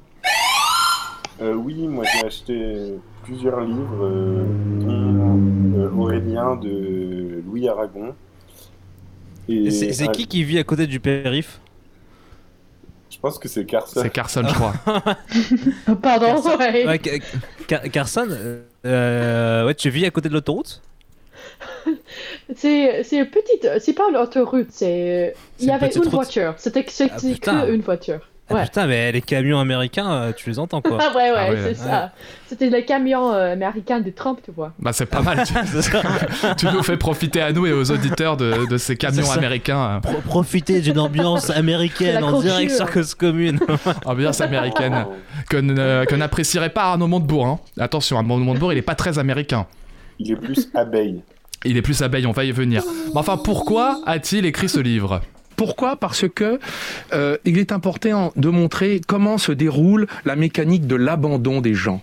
Euh, 1.41 1.55
oui, 1.55 1.89
moi 1.89 2.05
j'ai 2.05 2.27
acheté 2.27 2.95
plusieurs 3.25 3.61
livres, 3.63 4.05
euh, 4.05 4.45
dont 4.81 5.41
euh, 5.79 5.91
Aurélien 5.97 6.57
de 6.57 7.43
Louis 7.47 7.67
Aragon. 7.67 8.15
Et 9.49 9.55
Et 9.55 9.71
C'est 9.71 10.07
euh, 10.07 10.13
qui 10.13 10.27
qui 10.27 10.45
vit 10.45 10.59
à 10.59 10.65
côté 10.65 10.87
du 10.87 11.01
périph? 11.01 11.61
Pense 13.21 13.39
que 13.39 13.49
c'est 13.49 13.65
Carson. 13.67 14.01
C'est 14.03 14.11
Carson, 14.11 14.43
je 14.49 14.55
crois. 14.55 14.73
Pardon, 16.03 16.41
ouais. 16.59 16.87
Ouais, 16.87 17.01
Ca- 17.03 17.19
Ca- 17.69 17.89
Carson, 17.89 18.29
euh, 18.87 19.67
ouais, 19.67 19.75
tu 19.75 19.91
vis 19.91 20.07
à 20.07 20.11
côté 20.11 20.29
de 20.29 20.35
l'autoroute? 20.35 20.81
C'est 22.57 23.03
c'est 23.05 23.19
une 23.19 23.27
petite. 23.31 23.69
C'est 23.81 23.93
pas 23.93 24.11
l'autoroute, 24.11 24.69
c'est. 24.71 25.35
Il 25.59 25.67
y 25.67 25.71
avait 25.71 25.89
une 25.89 26.03
route. 26.03 26.11
voiture. 26.11 26.55
C'était 26.59 26.85
c'était 26.89 27.51
Ah, 27.51 27.67
une 27.69 27.81
voiture. 27.83 28.21
Ah, 28.51 28.55
Ouais. 28.55 28.65
Putain, 28.65 28.87
mais 28.87 29.13
les 29.13 29.21
camions 29.23 29.59
américains, 29.61 30.11
euh, 30.11 30.33
tu 30.37 30.51
les 30.51 30.59
entends 30.59 30.81
quoi 30.83 30.99
Ah 31.01 31.17
ouais, 31.17 31.31
ouais, 31.31 31.37
Ah 31.39 31.51
ouais. 31.51 31.59
c'est 31.69 31.75
ça. 31.77 32.11
C'était 32.49 32.69
le 32.69 32.81
camion 32.83 33.33
euh, 33.33 33.53
américain 33.53 34.01
de 34.01 34.11
Trump, 34.11 34.41
tu 34.45 34.51
vois. 34.51 34.73
Bah, 34.79 34.93
c'est 34.93 35.07
pas 35.07 35.23
mal. 35.23 35.43
Tu, 36.57 36.67
nous 36.67 36.83
fais 36.83 36.97
profiter 36.97 37.41
à 37.41 37.53
nous 37.53 37.67
et 37.67 37.73
aux 37.73 37.91
auditeurs 37.91 38.37
de, 38.37 38.69
de 38.69 38.77
ces 38.77 38.97
camions 38.97 39.31
américains. 39.31 40.01
Pro- 40.03 40.21
Profiter 40.25 40.81
d'une 40.81 40.99
ambiance 40.99 41.51
américaine 41.51 42.23
en 42.25 42.41
direct 42.41 42.73
sur 42.73 42.91
Cause 42.91 43.15
Commune. 43.15 43.61
Ambiance 44.05 44.41
américaine. 44.41 45.07
Que, 45.49 45.57
ne- 45.57 46.05
que 46.07 46.15
n'apprécierait 46.17 46.71
pas 46.71 46.85
Arnaud 46.85 47.07
Montebourg. 47.07 47.47
Hein. 47.47 47.61
Attention, 47.79 48.17
Arnaud 48.19 48.37
Montebourg, 48.39 48.73
il 48.73 48.79
est 48.79 48.83
pas 48.83 48.95
très 48.95 49.19
américain. 49.19 49.67
Il 50.19 50.33
est 50.33 50.37
plus 50.37 50.69
abeille. 50.75 51.23
Il 51.65 51.77
est 51.77 51.83
plus 51.83 52.03
abeille, 52.03 52.27
on 52.27 52.33
va 52.33 52.45
y 52.45 52.53
venir. 52.53 52.83
Mais 53.15 53.19
enfin, 53.21 53.37
pourquoi 53.37 54.01
a-t-il 54.07 54.45
écrit 54.47 54.69
ce 54.69 54.81
livre? 54.81 55.21
Pourquoi 55.61 55.97
Parce 55.97 56.27
que 56.27 56.59
euh, 57.13 57.37
il 57.45 57.59
est 57.59 57.71
important 57.71 58.33
de 58.35 58.49
montrer 58.49 58.99
comment 59.07 59.37
se 59.37 59.53
déroule 59.53 60.07
la 60.25 60.35
mécanique 60.35 60.87
de 60.87 60.97
l'abandon 60.97 61.61
des 61.61 61.75
gens. 61.75 62.01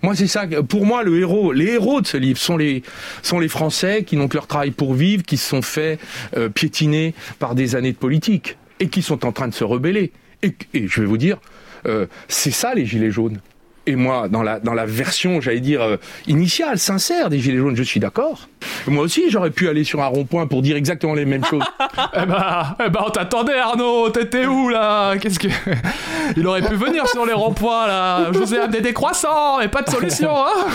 Moi, 0.00 0.14
c'est 0.16 0.26
ça. 0.26 0.46
Pour 0.66 0.86
moi, 0.86 1.02
le 1.02 1.18
héros, 1.18 1.52
les 1.52 1.72
héros 1.72 2.00
de 2.00 2.06
ce 2.06 2.16
livre 2.16 2.38
sont 2.38 2.56
les 2.56 2.82
sont 3.20 3.38
les 3.38 3.48
Français 3.48 4.02
qui 4.02 4.16
n'ont 4.16 4.28
que 4.28 4.38
leur 4.38 4.46
travail 4.46 4.70
pour 4.70 4.94
vivre, 4.94 5.24
qui 5.24 5.36
se 5.36 5.46
sont 5.46 5.60
fait 5.60 5.98
euh, 6.38 6.48
piétiner 6.48 7.12
par 7.38 7.54
des 7.54 7.76
années 7.76 7.92
de 7.92 7.98
politique 7.98 8.56
et 8.80 8.88
qui 8.88 9.02
sont 9.02 9.26
en 9.26 9.32
train 9.32 9.48
de 9.48 9.54
se 9.54 9.64
rebeller. 9.64 10.10
Et, 10.42 10.54
et 10.72 10.88
je 10.88 11.02
vais 11.02 11.06
vous 11.06 11.18
dire, 11.18 11.36
euh, 11.84 12.06
c'est 12.28 12.50
ça 12.50 12.72
les 12.72 12.86
gilets 12.86 13.10
jaunes. 13.10 13.40
Et 13.86 13.94
moi, 13.96 14.28
dans 14.28 14.42
la, 14.42 14.58
dans 14.60 14.74
la 14.74 14.84
version, 14.86 15.40
j'allais 15.40 15.60
dire, 15.60 15.80
euh, 15.82 15.96
initiale, 16.26 16.78
sincère 16.78 17.30
des 17.30 17.38
Gilets 17.38 17.58
jaunes, 17.58 17.76
je 17.76 17.82
suis 17.82 18.00
d'accord. 18.00 18.48
Moi 18.88 19.04
aussi, 19.04 19.24
j'aurais 19.30 19.50
pu 19.50 19.68
aller 19.68 19.84
sur 19.84 20.02
un 20.02 20.06
rond-point 20.06 20.46
pour 20.48 20.60
dire 20.62 20.76
exactement 20.76 21.14
les 21.14 21.24
mêmes 21.24 21.44
choses. 21.44 21.62
Eh 22.14 22.26
bah, 22.26 22.76
eh 22.84 22.90
bah, 22.90 23.04
on 23.06 23.10
t'attendait 23.10 23.56
Arnaud, 23.58 24.10
t'étais 24.10 24.44
où 24.46 24.68
là? 24.68 25.16
Qu'est-ce 25.16 25.38
que... 25.38 25.48
Il 26.36 26.46
aurait 26.46 26.60
pu 26.62 26.74
venir 26.74 27.06
sur 27.08 27.24
les 27.24 27.32
ronds-points 27.32 27.86
là, 27.86 28.26
je 28.32 28.38
vous 28.38 28.54
ai 28.54 28.58
amené 28.58 28.80
des 28.80 28.92
croissants 28.92 29.60
et 29.60 29.68
pas 29.68 29.82
de 29.82 29.90
solution 29.90 30.30
hein 30.36 30.66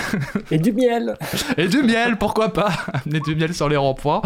Et 0.49 0.57
du 0.57 0.71
miel 0.71 1.15
Et 1.57 1.67
du 1.67 1.83
miel, 1.83 2.17
pourquoi 2.17 2.53
pas 2.53 2.69
Amener 3.05 3.19
du 3.19 3.35
miel 3.35 3.53
sur 3.53 3.69
les 3.69 3.75
ronds-points. 3.77 4.21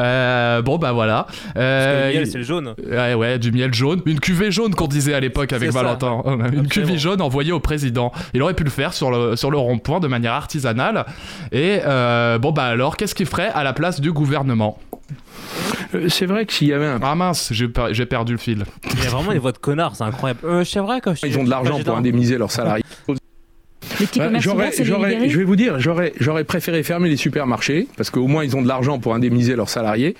Euh, 0.00 0.62
bon 0.62 0.78
bah 0.78 0.92
voilà. 0.92 1.26
Euh, 1.56 2.08
Le 2.08 2.12
miel, 2.14 2.22
il- 2.26 2.30
c'est 2.30 2.38
le 2.38 2.44
jaune. 2.44 2.74
Ouais, 2.90 3.14
ouais, 3.14 3.38
du 3.38 3.52
miel 3.52 3.72
jaune. 3.74 4.00
Une 4.06 4.20
cuvée 4.20 4.50
jaune 4.50 4.74
qu'on 4.74 4.86
disait 4.88 5.14
à 5.14 5.20
l'époque 5.20 5.52
avec 5.52 5.70
ça. 5.72 5.82
Valentin. 5.82 6.22
Une 6.24 6.40
Absolument. 6.42 6.68
cuvée 6.68 6.98
jaune 6.98 7.20
envoyée 7.20 7.52
au 7.52 7.60
président. 7.60 8.12
Il 8.34 8.42
aurait 8.42 8.54
pu 8.54 8.64
le 8.64 8.70
faire 8.70 8.92
sur 8.92 9.10
le, 9.10 9.36
sur 9.36 9.50
le 9.50 9.58
rond-point 9.58 10.00
de 10.00 10.08
manière 10.08 10.32
artisanale. 10.32 11.04
Et 11.52 11.80
euh, 11.84 12.38
bon, 12.38 12.52
bah 12.52 12.64
alors, 12.64 12.96
qu'est-ce 12.96 13.14
qu'il 13.14 13.26
ferait 13.26 13.48
à 13.48 13.64
la 13.64 13.72
place 13.72 14.00
du 14.00 14.12
gouvernement? 14.12 14.78
Euh, 15.94 16.08
c'est 16.08 16.26
vrai 16.26 16.46
que 16.46 16.52
s'il 16.52 16.68
y 16.68 16.72
avait 16.72 16.86
un... 16.86 17.00
Ah 17.02 17.14
mince, 17.14 17.48
j'ai 17.52 17.66
per- 17.68 17.88
j'ai 17.90 18.06
perdu 18.06 18.32
le 18.32 18.38
fil. 18.38 18.64
Il 18.94 19.02
y 19.02 19.06
a 19.06 19.10
vraiment 19.10 19.32
des 19.32 19.38
voix 19.38 19.52
de 19.52 19.58
connards, 19.58 19.96
c'est 19.96 20.04
incroyable. 20.04 20.40
Euh, 20.44 20.64
c'est 20.64 20.78
vrai 20.80 21.00
que 21.00 21.10
je 21.10 21.16
suis 21.18 21.28
Ils 21.28 21.38
ont 21.38 21.44
de 21.44 21.50
l'argent 21.50 21.78
pour 21.84 21.96
indemniser 21.96 22.38
leurs 22.38 22.52
salariés. 22.52 22.84
Les 23.98 24.06
petits 24.06 24.18
Ouais, 24.20 24.26
commerces 24.26 24.44
j'aurais- 24.44 25.28
je 25.28 25.38
vais 25.38 25.44
vous 25.44 25.56
dire, 25.56 25.80
j'aurais, 25.80 26.12
j'aurais 26.20 26.44
préféré 26.44 26.82
fermer 26.82 27.08
les 27.08 27.16
supermarchés 27.16 27.86
parce 27.96 28.10
qu'au 28.10 28.26
moins 28.26 28.44
ils 28.44 28.56
ont 28.56 28.62
de 28.62 28.68
l'argent 28.68 28.98
pour 28.98 29.14
indemniser 29.14 29.56
leurs 29.56 29.68
salariés 29.70 30.16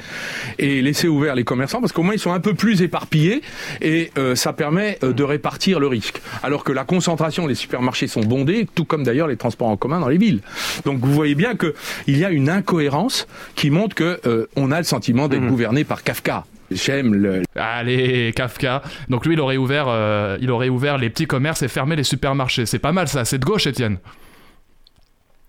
et 0.59 0.83
laisser 0.83 1.09
ouverts 1.09 1.35
les 1.35 1.45
commerçants 1.45 1.81
parce 1.81 1.93
qu'au 1.93 2.03
moins 2.03 2.15
ils 2.15 2.19
sont 2.19 2.33
un 2.33 2.41
peu 2.41 2.55
plus 2.55 2.83
éparpillés 2.83 3.43
et 3.81 4.11
euh, 4.19 4.35
ça 4.35 4.53
permet 4.53 4.99
euh, 5.05 5.13
de 5.13 5.23
répartir 5.23 5.79
le 5.81 5.87
risque. 5.87 6.21
Alors 6.43 6.65
que 6.65 6.73
la 6.73 6.85
concentration 6.85 7.47
des 7.47 7.55
supermarchés 7.55 8.07
sont 8.07 8.23
bondés, 8.23 8.67
tout 8.75 8.85
comme 8.85 9.03
d'ailleurs 9.05 9.29
les 9.29 9.37
transports 9.37 9.69
en 9.69 9.77
commun 9.77 10.01
dans 10.01 10.09
les 10.09 10.19
villes. 10.19 10.41
Donc 10.85 10.99
vous 11.01 11.13
voyez 11.13 11.35
bien 11.35 11.55
que 11.55 11.75
il 12.07 12.19
y 12.19 12.25
a 12.25 12.31
une 12.31 12.49
incohérence 12.49 13.27
qui 13.55 13.71
montre 13.71 13.95
que 13.95 14.21
euh, 14.27 14.47
on 14.57 14.73
a 14.73 14.79
le 14.79 14.85
sentiment 14.85 15.29
d'être 15.29 15.47
gouverné 15.47 15.85
par 15.85 16.03
Kafka. 16.03 16.45
J'aime 16.71 17.15
le, 17.15 17.43
Allez, 17.57 18.33
Kafka. 18.35 18.83
Donc 19.09 19.27
lui, 19.27 19.35
il 19.35 19.41
aurait 19.41 19.57
ouvert, 19.57 19.87
euh, 19.89 20.39
il 20.41 20.51
aurait 20.51 20.69
ouvert 20.69 20.99
les 20.99 21.11
petits 21.11 21.27
commerces 21.27 21.63
et 21.63 21.69
fermé 21.69 21.97
les 21.97 22.05
supermarchés. 22.05 22.67
C'est 22.67 22.79
pas 22.79 22.93
mal 22.93 23.09
ça. 23.09 23.25
C'est 23.25 23.39
de 23.39 23.45
gauche, 23.45 23.67
Étienne. 23.67 23.99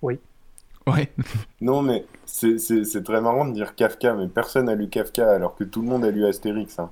Oui. 0.02 0.20
Ouais. 0.88 1.12
Non, 1.62 1.84
mais 1.84 2.06
c'est- 2.26 2.58
c'est 2.58 2.84
c'est 2.86 3.04
très 3.04 3.22
marrant 3.22 3.46
de 3.46 3.54
dire 3.54 3.76
Kafka, 3.76 4.16
mais 4.16 4.28
personne 4.28 4.66
n'a 4.66 4.74
lu 4.76 4.90
Kafka 4.90 5.30
alors 5.32 5.56
que 5.56 5.64
tout 5.64 5.82
le 5.84 5.88
monde 5.88 6.04
a 6.04 6.10
lu 6.10 6.26
Astérix. 6.26 6.80
hein. 6.80 6.90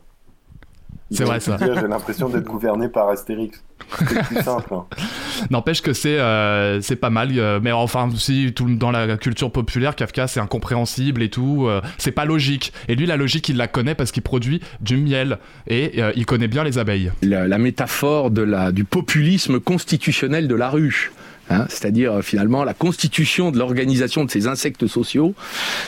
C'est 1.11 1.23
vrai, 1.23 1.39
ça. 1.39 1.57
J'ai 1.59 1.87
l'impression 1.87 2.29
d'être 2.29 2.45
gouverné 2.45 2.87
par 2.87 3.09
Astérix. 3.09 3.63
C'est 3.97 4.23
plus 4.23 4.41
simple. 4.43 4.73
hein. 4.73 4.85
N'empêche 5.49 5.81
que 5.81 5.93
c'est 5.93 6.19
euh, 6.19 6.81
c'est 6.81 6.95
pas 6.95 7.09
mal, 7.09 7.29
euh, 7.37 7.59
mais 7.61 7.71
enfin 7.71 8.09
aussi 8.13 8.51
tout 8.55 8.69
dans 8.75 8.91
la 8.91 9.17
culture 9.17 9.51
populaire, 9.51 9.95
Kafka 9.95 10.27
c'est 10.27 10.39
incompréhensible 10.39 11.21
et 11.23 11.29
tout, 11.29 11.65
euh, 11.67 11.81
c'est 11.97 12.11
pas 12.11 12.25
logique. 12.25 12.73
Et 12.87 12.95
lui 12.95 13.05
la 13.05 13.17
logique 13.17 13.49
il 13.49 13.57
la 13.57 13.67
connaît 13.67 13.95
parce 13.95 14.11
qu'il 14.11 14.23
produit 14.23 14.61
du 14.81 14.97
miel 14.97 15.37
et 15.67 16.01
euh, 16.01 16.11
il 16.15 16.25
connaît 16.25 16.47
bien 16.47 16.63
les 16.63 16.77
abeilles. 16.77 17.11
la, 17.21 17.47
la 17.47 17.57
métaphore 17.57 18.31
de 18.31 18.41
la, 18.41 18.71
du 18.71 18.83
populisme 18.83 19.59
constitutionnel 19.59 20.47
de 20.47 20.55
la 20.55 20.69
ruche. 20.69 21.11
Hein, 21.49 21.65
c'est-à-dire 21.69 22.13
euh, 22.13 22.21
finalement 22.21 22.63
la 22.63 22.73
constitution 22.73 23.51
de 23.51 23.57
l'organisation 23.57 24.25
de 24.25 24.31
ces 24.31 24.47
insectes 24.47 24.87
sociaux, 24.87 25.33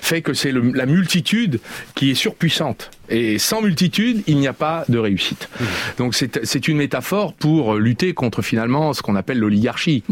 fait 0.01 0.21
que 0.21 0.33
c'est 0.33 0.51
la 0.51 0.85
multitude 0.85 1.59
qui 1.95 2.11
est 2.11 2.15
surpuissante. 2.15 2.91
Et 3.09 3.39
sans 3.39 3.61
multitude, 3.61 4.23
il 4.27 4.37
n'y 4.37 4.47
a 4.47 4.53
pas 4.53 4.85
de 4.87 4.97
réussite. 4.97 5.49
Donc 5.97 6.15
c'est 6.15 6.67
une 6.67 6.77
métaphore 6.77 7.33
pour 7.33 7.75
lutter 7.75 8.13
contre 8.13 8.41
finalement 8.41 8.93
ce 8.93 9.01
qu'on 9.01 9.15
appelle 9.15 9.39
l'oligarchie. 9.39 10.03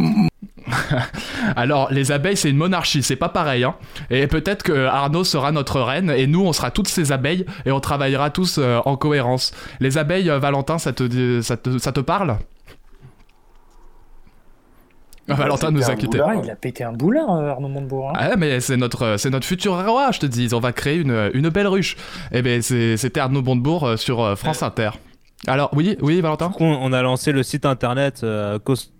Alors, 1.56 1.92
les 1.92 2.12
abeilles, 2.12 2.38
c'est 2.38 2.50
une 2.50 2.58
monarchie, 2.58 3.04
c'est 3.04 3.16
pas 3.16 3.30
pareil. 3.30 3.64
Hein. 3.64 3.76
Et 4.10 4.28
peut-être 4.28 4.64
que 4.64 4.86
Arnaud 4.86 5.24
sera 5.24 5.52
notre 5.52 5.82
reine 5.82 6.10
et 6.10 6.28
nous, 6.28 6.46
on 6.46 6.54
sera 6.54 6.72
toutes 6.72 6.88
ces 6.88 7.12
abeilles 7.12 7.46
et 7.66 7.72
on 7.72 7.80
travaillera 7.80 8.30
tous 8.30 8.58
euh, 8.58 8.80
en 8.86 8.96
cohérence. 8.96 9.52
Les 9.80 9.98
abeilles, 9.98 10.30
euh, 10.30 10.40
Valentin, 10.40 10.78
ça 10.78 10.94
te, 10.94 11.42
ça 11.42 11.58
te, 11.58 11.78
ça 11.78 11.92
te 11.92 12.00
parle? 12.00 12.38
Ah, 15.30 15.36
Valentin 15.36 15.72
nous 15.72 15.90
a 15.90 15.96
quittés. 15.96 16.22
Ouais, 16.22 16.40
il 16.44 16.50
a 16.50 16.56
pété 16.56 16.84
un 16.84 16.94
boulin, 16.94 17.26
euh, 17.30 17.52
Arnaud 17.52 17.68
Montebourg. 17.68 18.10
hein. 18.10 18.14
Ah, 18.18 18.36
mais 18.38 18.60
c'est 18.60 18.78
notre, 18.78 19.04
euh, 19.04 19.18
c'est 19.18 19.30
notre 19.30 19.46
futur 19.46 19.74
roi, 19.86 20.12
je 20.12 20.20
te 20.20 20.26
dis. 20.26 20.50
On 20.54 20.60
va 20.60 20.72
créer 20.74 20.98
une, 20.98 21.30
une 21.34 21.50
belle 21.50 21.68
ruche. 21.68 21.96
Et 22.32 22.42
ben, 22.42 22.62
c'est- 22.62 22.98
c'était 22.98 23.20
Arnaud 23.20 23.42
Montebourg 23.42 23.86
euh, 23.86 23.98
sur 23.98 24.22
euh, 24.24 24.36
France 24.36 24.64
Inter. 24.64 24.90
Alors, 25.48 25.70
oui, 25.74 25.98
oui, 26.02 26.20
Valentin? 26.22 26.52
On, 26.60 26.66
on 26.66 26.92
a 26.94 27.02
lancé 27.02 27.32
le 27.32 27.44
site 27.44 27.66
internet 27.66 28.22
euh, 28.24 28.60
Cause, 28.60 28.92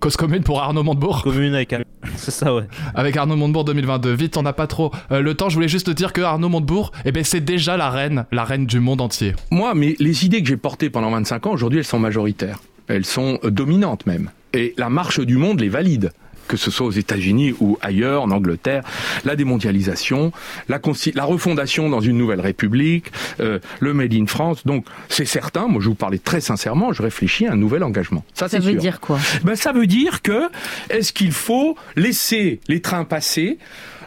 Cause 0.00 0.16
commune 0.16 0.42
pour 0.42 0.60
Arnaud 0.60 0.82
Montebourg. 0.82 1.22
Commune 1.22 1.54
avec. 1.54 1.74
C'est 2.16 2.30
ça, 2.30 2.54
ouais. 2.54 2.64
Avec 2.94 3.16
Arnaud 3.16 3.36
Montebourg 3.36 3.64
2022. 3.64 4.12
Vite, 4.14 4.36
on 4.36 4.42
n'a 4.42 4.52
pas 4.52 4.66
trop 4.66 4.90
euh, 5.10 5.20
le 5.20 5.34
temps. 5.34 5.48
Je 5.48 5.54
voulais 5.54 5.68
juste 5.68 5.86
te 5.86 5.90
dire 5.92 6.12
que 6.12 6.20
Arnaud 6.20 6.48
Montebourg, 6.48 6.92
eh 7.04 7.12
ben, 7.12 7.24
c'est 7.24 7.40
déjà 7.40 7.76
la 7.76 7.90
reine, 7.90 8.26
la 8.32 8.44
reine 8.44 8.66
du 8.66 8.78
monde 8.80 9.00
entier. 9.00 9.34
Moi, 9.50 9.74
mais 9.74 9.96
les 9.98 10.24
idées 10.26 10.42
que 10.42 10.48
j'ai 10.48 10.56
portées 10.56 10.90
pendant 10.90 11.10
25 11.10 11.46
ans, 11.46 11.50
aujourd'hui, 11.52 11.78
elles 11.78 11.84
sont 11.86 11.98
majoritaires. 11.98 12.58
Elles 12.88 13.04
sont 13.06 13.38
euh, 13.44 13.50
dominantes 13.50 14.06
même. 14.06 14.30
Et 14.56 14.74
la 14.76 14.88
marche 14.88 15.20
du 15.20 15.36
monde 15.36 15.60
les 15.60 15.68
valide. 15.68 16.10
Que 16.48 16.56
ce 16.56 16.70
soit 16.70 16.86
aux 16.86 16.92
États-Unis 16.92 17.54
ou 17.58 17.76
ailleurs, 17.82 18.22
en 18.22 18.30
Angleterre, 18.30 18.84
la 19.24 19.34
démondialisation, 19.34 20.30
la, 20.68 20.80
la 21.14 21.24
refondation 21.24 21.88
dans 21.90 22.00
une 22.00 22.16
nouvelle 22.16 22.40
république, 22.40 23.06
euh, 23.40 23.58
le 23.80 23.92
Made 23.94 24.14
in 24.14 24.26
France. 24.26 24.64
Donc, 24.64 24.86
c'est 25.08 25.24
certain, 25.24 25.66
moi 25.66 25.80
je 25.82 25.88
vous 25.88 25.96
parlais 25.96 26.18
très 26.18 26.40
sincèrement, 26.40 26.92
je 26.92 27.02
réfléchis 27.02 27.48
à 27.48 27.52
un 27.54 27.56
nouvel 27.56 27.82
engagement. 27.82 28.24
Ça, 28.32 28.48
Ça 28.48 28.60
veut 28.60 28.70
sûr. 28.70 28.80
dire 28.80 29.00
quoi? 29.00 29.18
Ben, 29.42 29.56
Ça 29.56 29.72
veut 29.72 29.88
dire 29.88 30.22
que, 30.22 30.42
est-ce 30.88 31.12
qu'il 31.12 31.32
faut 31.32 31.76
laisser 31.96 32.60
les 32.68 32.80
trains 32.80 33.04
passer 33.04 33.58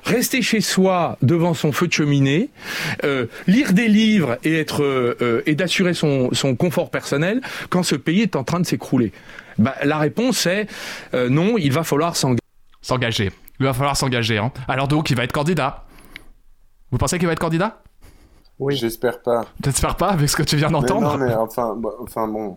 Rester 0.06 0.42
chez 0.42 0.62
soi 0.62 1.18
devant 1.22 1.54
son 1.54 1.74
feu 1.74 1.88
de 1.88 1.92
cheminée, 1.94 2.48
euh, 3.04 3.26
lire 3.48 3.74
des 3.74 3.90
livres 3.90 4.38
et 4.46 4.58
être 4.58 4.82
euh, 4.82 5.18
euh, 5.22 5.42
et 5.46 5.56
d'assurer 5.56 5.94
son, 5.94 6.30
son 6.32 6.56
confort 6.56 6.90
personnel 6.90 7.42
quand 7.70 7.84
ce 7.84 7.96
pays 7.96 8.22
est 8.22 8.38
en 8.38 8.46
train 8.46 8.62
de 8.62 8.66
s'écrouler? 8.66 9.12
Ben, 9.60 9.74
la 9.84 9.98
réponse 9.98 10.46
est 10.46 10.68
euh, 11.14 11.30
non. 11.30 11.58
Il 11.58 11.72
va 11.72 11.84
falloir 11.84 12.16
s'engager. 12.16 12.40
S'engager. 12.82 13.32
Il 13.60 13.66
va 13.66 13.74
falloir 13.74 13.98
s'engager. 13.98 14.38
Hein. 14.38 14.52
Alors 14.68 14.88
donc, 14.88 15.10
il 15.10 15.18
va 15.18 15.24
être 15.24 15.34
candidat. 15.34 15.86
Vous 16.92 16.98
pensez 16.98 17.18
qu'il 17.20 17.28
va 17.28 17.34
être 17.34 17.40
candidat? 17.40 17.82
Oui. 18.58 18.76
J'espère 18.76 19.22
pas. 19.22 19.46
J'espère 19.64 19.96
pas, 19.96 20.10
avec 20.10 20.30
ce 20.30 20.36
que 20.36 20.44
tu 20.44 20.56
viens 20.56 20.72
d'entendre? 20.72 21.18
non, 21.18 21.26
mais 21.26 21.34
enfin, 21.34 21.76
bah, 21.78 21.92
enfin 22.02 22.28
bon. 22.28 22.56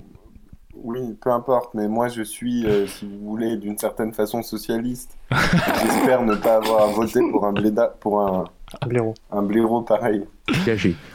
Oui, 0.74 1.16
peu 1.20 1.30
importe, 1.30 1.74
mais 1.74 1.86
moi 1.86 2.08
je 2.08 2.22
suis, 2.22 2.66
euh, 2.66 2.86
si 2.86 3.06
vous 3.06 3.18
voulez, 3.28 3.56
d'une 3.58 3.76
certaine 3.76 4.12
façon 4.12 4.42
socialiste. 4.42 5.16
J'espère 5.30 6.22
ne 6.22 6.34
pas 6.34 6.56
avoir 6.56 6.84
à 6.84 6.86
voter 6.86 7.20
pour 7.30 7.46
un 7.46 7.52
bléda, 7.52 7.94
pour 8.00 8.20
un, 8.20 8.44
blaireau. 8.86 9.14
un 9.30 9.42
blaireau 9.42 9.82
pareil. 9.82 10.24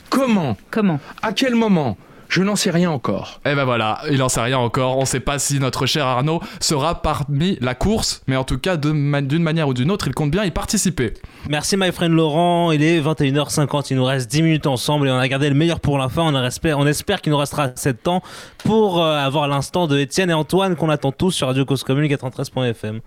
Comment? 0.10 0.56
Comment? 0.70 1.00
À 1.22 1.34
quel 1.34 1.56
moment? 1.56 1.98
Je 2.30 2.44
n'en 2.44 2.56
sais 2.56 2.72
rien 2.72 2.92
encore. 2.92 3.40
Eh 3.46 3.56
ben 3.56 3.64
voilà, 3.64 4.02
il 4.12 4.22
en 4.22 4.30
sait 4.30 4.42
rien 4.42 4.58
encore. 4.58 4.98
On 4.98 5.06
sait 5.06 5.20
pas 5.22 5.40
si 5.40 5.60
notre 5.60 5.86
cher 5.86 6.06
Arnaud 6.06 6.42
sera 6.60 7.02
parmi 7.02 7.58
la 7.62 7.74
course, 7.74 8.22
mais 8.28 8.36
en 8.36 8.44
tout 8.44 8.58
cas, 8.58 8.76
ma- 8.94 9.22
d'une 9.22 9.44
manière 9.44 9.68
ou 9.70 9.74
d'une 9.74 9.90
autre, 9.92 10.08
il 10.08 10.14
compte 10.14 10.32
bien 10.32 10.44
y 10.44 10.52
participer. 10.52 11.14
Merci 11.50 11.78
my 11.78 11.92
friend 11.92 12.14
Laurent, 12.14 12.72
il 12.72 12.84
est 12.84 13.00
21h50, 13.02 13.88
il 13.92 13.98
nous 13.98 14.04
reste 14.06 14.30
10 14.30 14.42
minutes 14.44 14.68
ensemble 14.68 15.08
et 15.08 15.12
on 15.12 15.18
a 15.18 15.28
gardé 15.28 15.48
le 15.50 15.56
meilleur 15.56 15.80
pour 15.80 15.98
la 15.98 16.10
fin. 16.10 16.24
On, 16.24 16.44
espère, 16.44 16.78
on 16.80 16.86
espère 16.86 17.22
qu'il 17.22 17.32
nous 17.32 17.38
restera 17.38 17.64
assez 17.64 17.94
de 17.94 17.98
temps 17.98 18.22
pour 18.60 19.02
euh, 19.02 19.18
avoir 19.18 19.48
l'instant 19.48 19.88
de 19.88 19.98
Étienne 19.98 20.30
et 20.30 20.34
Antoine 20.34 20.76
qu'on 20.76 20.90
attend 20.90 21.12
tous 21.14 21.32
sur 21.32 21.48
Radio 21.48 21.64
Cause 21.66 21.84
Commune 21.84 22.12
93.fm. 22.12 23.00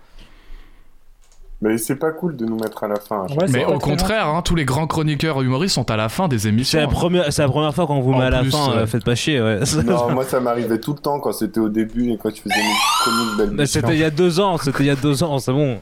Mais 1.63 1.77
c'est 1.77 1.95
pas 1.95 2.09
cool 2.11 2.35
de 2.35 2.43
nous 2.45 2.55
mettre 2.57 2.83
à 2.83 2.87
la 2.87 2.95
fin. 2.99 3.27
mais 3.51 3.63
au 3.65 3.77
contraire, 3.77 4.27
hein, 4.27 4.41
tous 4.43 4.55
les 4.55 4.65
grands 4.65 4.87
chroniqueurs 4.87 5.39
humoristes 5.43 5.75
sont 5.75 5.91
à 5.91 5.95
la 5.95 6.09
fin 6.09 6.27
des 6.27 6.47
émissions. 6.47 6.79
C'est 6.79 6.83
la 6.85 6.87
première, 6.91 7.31
c'est 7.31 7.43
la 7.43 7.49
première 7.49 7.73
fois 7.75 7.85
qu'on 7.85 8.01
vous 8.01 8.13
En 8.13 8.17
met 8.17 8.25
à 8.25 8.29
la 8.31 8.43
fin, 8.43 8.71
ouais. 8.71 8.77
euh, 8.77 8.87
faites 8.87 9.03
pas 9.05 9.13
chier. 9.13 9.39
Ouais. 9.39 9.59
Non, 9.85 10.09
moi 10.13 10.23
ça 10.23 10.39
m'arrivait 10.39 10.79
tout 10.79 10.93
le 10.93 10.99
temps 10.99 11.19
quand 11.19 11.33
c'était 11.33 11.59
au 11.59 11.69
début 11.69 12.09
et 12.11 12.17
quand 12.17 12.29
je 12.35 12.41
faisais 12.41 12.55
mes 12.55 13.35
chroniques 13.37 13.55
Bah, 13.55 13.65
c'était 13.67 13.93
il 13.93 13.99
y 13.99 14.03
a 14.03 14.09
deux 14.09 14.39
ans, 14.39 14.57
c'était 14.57 14.83
il 14.83 14.87
y 14.87 14.89
a 14.89 14.95
deux 14.95 15.21
ans, 15.23 15.37
c'est 15.37 15.51
bon. 15.53 15.77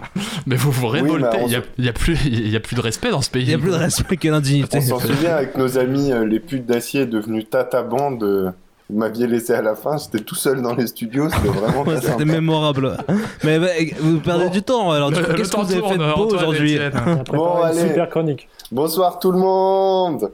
Mais 0.45 0.57
vous 0.57 0.69
vous 0.71 0.87
Oui, 0.87 0.99
révoltez, 0.99 1.37
il 1.45 1.51
y, 1.53 1.55
a, 1.55 1.59
se- 1.61 1.65
il 1.77 1.85
y 1.85 1.89
a 1.89 1.93
plus, 1.93 2.17
il 2.25 2.49
y 2.49 2.55
a 2.57 2.59
plus 2.59 2.75
de 2.75 2.81
respect 2.81 3.11
dans 3.11 3.21
ce 3.21 3.29
pays. 3.29 3.43
Il 3.43 3.51
y 3.51 3.53
a 3.53 3.57
plus 3.57 3.71
de 3.71 3.75
respect 3.75 4.17
que 4.17 4.27
l'indignité. 4.27 4.79
On 4.79 4.81
s'en 4.81 4.99
souvient 4.99 5.35
avec 5.35 5.57
nos 5.57 5.77
amis 5.77 6.11
euh, 6.11 6.25
les 6.25 6.41
putes 6.41 6.65
d'acier 6.65 7.05
devenus 7.05 7.49
Tata 7.49 7.83
Band. 7.83 8.17
euh, 8.21 8.51
vous 8.89 8.97
m'aviez 8.97 9.27
laissé 9.27 9.53
à 9.53 9.61
la 9.61 9.75
fin, 9.75 9.97
j'étais 9.97 10.23
tout 10.23 10.35
seul 10.35 10.61
dans 10.63 10.73
les 10.73 10.87
studios, 10.87 11.29
c'était 11.29 11.47
vraiment 11.49 11.83
Ouais, 11.83 12.01
C'était 12.01 12.25
mémorable. 12.25 12.97
Mais 13.43 13.59
bah, 13.59 13.67
vous 13.99 14.19
perdez 14.19 14.49
du 14.49 14.63
temps. 14.63 14.91
Alors, 14.91 15.11
du 15.11 15.21
coup, 15.21 15.33
qu'est-ce 15.33 15.51
que 15.51 15.55
temps 15.55 15.63
vous 15.63 15.73
avez 15.73 15.87
fait 15.87 15.97
de 15.97 16.15
beau 16.15 16.35
aujourd'hui. 16.35 16.79
Bon, 17.31 17.61
allez. 17.61 17.81
Super 17.81 18.09
chronique. 18.09 18.49
Bonsoir 18.71 19.19
tout 19.19 19.31
le 19.31 19.37
monde 19.37 20.31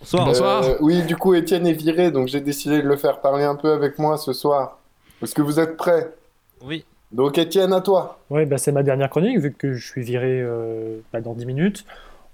Bonsoir. 0.00 0.26
Bonsoir. 0.26 0.64
Euh, 0.64 0.76
oui, 0.80 1.02
du 1.02 1.16
coup, 1.16 1.34
Étienne 1.34 1.66
est 1.66 1.72
viré, 1.72 2.12
donc 2.12 2.28
j'ai 2.28 2.40
décidé 2.40 2.80
de 2.80 2.86
le 2.86 2.96
faire 2.96 3.20
parler 3.20 3.42
un 3.42 3.56
peu 3.56 3.72
avec 3.72 3.98
moi 3.98 4.16
ce 4.16 4.32
soir. 4.32 4.78
Est-ce 5.20 5.34
que 5.34 5.42
vous 5.42 5.58
êtes 5.58 5.76
prêts? 5.76 6.14
Oui. 6.62 6.84
Donc 7.10 7.36
Étienne, 7.36 7.72
à 7.72 7.80
toi. 7.80 8.20
Oui, 8.30 8.46
bah, 8.46 8.58
c'est 8.58 8.70
ma 8.70 8.84
dernière 8.84 9.10
chronique, 9.10 9.38
vu 9.38 9.52
que 9.52 9.72
je 9.74 9.84
suis 9.84 10.02
viré 10.02 10.40
euh, 10.40 10.98
bah, 11.12 11.20
dans 11.20 11.32
10 11.34 11.46
minutes. 11.46 11.84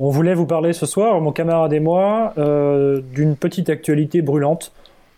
On 0.01 0.11
voulait 0.11 0.35
vous 0.35 0.47
parler 0.47 0.73
ce 0.73 0.87
soir, 0.87 1.21
mon 1.21 1.31
camarade 1.31 1.73
et 1.73 1.79
moi, 1.79 2.33
euh, 2.37 3.01
d'une 3.13 3.37
petite 3.37 3.71
actualité 3.71 4.23
brûlante. 4.23 4.73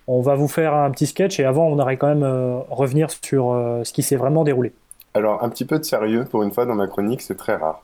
On 0.07 0.21
va 0.21 0.35
vous 0.35 0.49
faire 0.49 0.75
un 0.75 0.91
petit 0.91 1.07
sketch 1.07 1.41
et 1.41 1.45
avant, 1.45 1.67
on 1.67 1.79
aurait 1.79 1.97
quand 1.97 2.09
même 2.09 2.23
euh, 2.23 2.59
revenir 2.69 3.09
sur 3.11 3.53
euh, 3.53 3.85
ce 3.85 3.93
qui 3.95 4.03
s'est 4.03 4.17
vraiment 4.17 4.45
déroulé. 4.45 4.73
Alors, 5.15 5.43
un 5.43 5.49
petit 5.49 5.65
peu 5.65 5.79
de 5.79 5.85
sérieux, 5.85 6.27
pour 6.31 6.43
une 6.43 6.53
fois 6.53 6.67
dans 6.67 6.75
ma 6.75 6.89
chronique, 6.89 7.23
c'est 7.23 7.39
très 7.39 7.57
rare. 7.57 7.83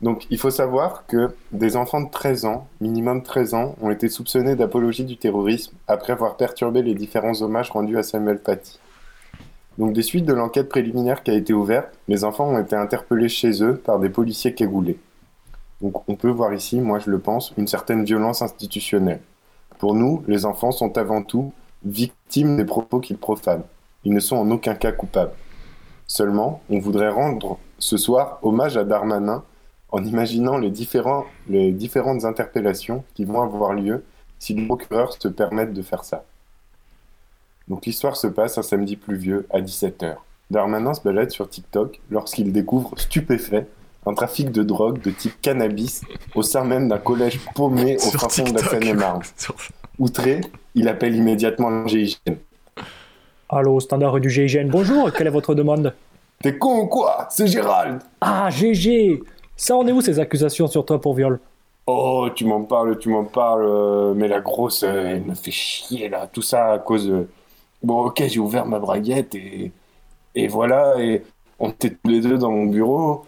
Donc, 0.00 0.26
il 0.30 0.38
faut 0.38 0.50
savoir 0.50 1.06
que 1.06 1.30
des 1.52 1.76
enfants 1.76 2.00
de 2.00 2.10
13 2.10 2.44
ans, 2.44 2.66
minimum 2.80 3.22
13 3.22 3.54
ans, 3.54 3.76
ont 3.80 3.90
été 3.90 4.08
soupçonnés 4.08 4.56
d'apologie 4.56 5.04
du 5.04 5.16
terrorisme 5.16 5.76
après 5.86 6.12
avoir 6.12 6.36
perturbé 6.36 6.82
les 6.82 6.94
différents 6.94 7.40
hommages 7.40 7.70
rendus 7.70 7.96
à 7.96 8.02
Samuel 8.02 8.40
Paty. 8.40 8.80
Donc, 9.78 9.92
des 9.92 10.02
suites 10.02 10.26
de 10.26 10.32
l'enquête 10.32 10.68
préliminaire 10.68 11.22
qui 11.22 11.30
a 11.30 11.34
été 11.34 11.52
ouverte, 11.52 11.96
les 12.08 12.24
enfants 12.24 12.48
ont 12.48 12.58
été 12.58 12.74
interpellés 12.74 13.28
chez 13.28 13.62
eux 13.62 13.76
par 13.76 14.00
des 14.00 14.08
policiers 14.08 14.54
cagoulés. 14.54 14.98
Donc, 15.82 16.08
on 16.08 16.14
peut 16.14 16.30
voir 16.30 16.54
ici, 16.54 16.80
moi 16.80 16.98
je 17.00 17.10
le 17.10 17.18
pense, 17.18 17.52
une 17.58 17.66
certaine 17.66 18.04
violence 18.04 18.40
institutionnelle. 18.40 19.20
Pour 19.78 19.94
nous, 19.94 20.22
les 20.28 20.46
enfants 20.46 20.70
sont 20.70 20.96
avant 20.96 21.22
tout 21.22 21.52
victimes 21.84 22.56
des 22.56 22.64
propos 22.64 23.00
qu'ils 23.00 23.18
profanent. 23.18 23.64
Ils 24.04 24.12
ne 24.12 24.20
sont 24.20 24.36
en 24.36 24.50
aucun 24.50 24.74
cas 24.74 24.92
coupables. 24.92 25.32
Seulement, 26.06 26.62
on 26.70 26.78
voudrait 26.78 27.08
rendre 27.08 27.58
ce 27.78 27.96
soir 27.96 28.38
hommage 28.42 28.76
à 28.76 28.84
Darmanin 28.84 29.44
en 29.90 30.04
imaginant 30.04 30.56
les, 30.56 30.70
différentes 30.70 32.24
interpellations 32.24 33.04
qui 33.14 33.24
vont 33.24 33.42
avoir 33.42 33.74
lieu 33.74 34.04
si 34.38 34.54
les 34.54 34.66
procureurs 34.66 35.12
se 35.20 35.28
permettent 35.28 35.74
de 35.74 35.82
faire 35.82 36.04
ça. 36.04 36.24
Donc 37.68 37.86
l'histoire 37.86 38.16
se 38.16 38.26
passe 38.26 38.58
un 38.58 38.62
samedi 38.62 38.96
pluvieux 38.96 39.46
à 39.50 39.60
17h. 39.60 40.16
Darmanin 40.50 40.94
se 40.94 41.02
balade 41.02 41.30
sur 41.30 41.48
TikTok 41.48 42.00
lorsqu'il 42.10 42.52
découvre 42.52 42.98
stupéfait 42.98 43.68
un 44.06 44.14
trafic 44.14 44.50
de 44.50 44.62
drogue 44.62 45.00
de 45.02 45.10
type 45.10 45.40
cannabis 45.40 46.02
au 46.34 46.42
sein 46.42 46.64
même 46.64 46.88
d'un 46.88 46.98
collège 46.98 47.40
paumé 47.54 47.96
au 47.96 48.10
fin 48.10 48.28
fond 48.28 48.44
de 48.50 48.58
la. 48.60 48.68
Seine-et-Marne. 48.68 49.22
Outré, 49.98 50.40
il 50.74 50.88
appelle 50.88 51.14
immédiatement 51.14 51.70
le 51.70 51.86
GIGN. 51.86 52.34
Allô, 53.48 53.78
standard 53.80 54.18
du 54.20 54.30
GIGN, 54.30 54.68
bonjour, 54.68 55.12
quelle 55.12 55.26
est 55.26 55.30
votre 55.30 55.54
demande 55.54 55.94
T'es 56.40 56.56
con 56.58 56.80
ou 56.80 56.86
quoi? 56.86 57.28
C'est 57.30 57.46
Gérald 57.46 58.00
Ah, 58.20 58.48
GG 58.50 59.22
Ça 59.56 59.76
en 59.76 59.86
est 59.86 59.92
où 59.92 60.00
ces 60.00 60.18
accusations 60.18 60.66
sur 60.66 60.84
toi 60.84 61.00
pour 61.00 61.14
viol? 61.14 61.38
Oh, 61.86 62.28
tu 62.34 62.44
m'en 62.44 62.62
parles, 62.62 62.98
tu 62.98 63.08
m'en 63.10 63.24
parles, 63.24 63.64
euh, 63.64 64.14
mais 64.14 64.26
la 64.28 64.40
grosse, 64.40 64.82
euh, 64.82 65.04
elle 65.16 65.22
me 65.24 65.34
fait 65.34 65.50
chier 65.50 66.08
là, 66.08 66.26
tout 66.32 66.42
ça 66.42 66.72
à 66.72 66.78
cause. 66.78 67.06
de- 67.08 67.28
Bon, 67.82 68.04
ok, 68.06 68.22
j'ai 68.28 68.38
ouvert 68.40 68.66
ma 68.66 68.78
braguette 68.78 69.34
et. 69.34 69.70
Et 70.34 70.48
voilà, 70.48 70.94
et 70.98 71.22
on 71.58 71.68
était 71.68 71.90
tous 71.90 72.08
les 72.10 72.20
deux 72.22 72.38
dans 72.38 72.50
mon 72.50 72.64
bureau, 72.64 73.26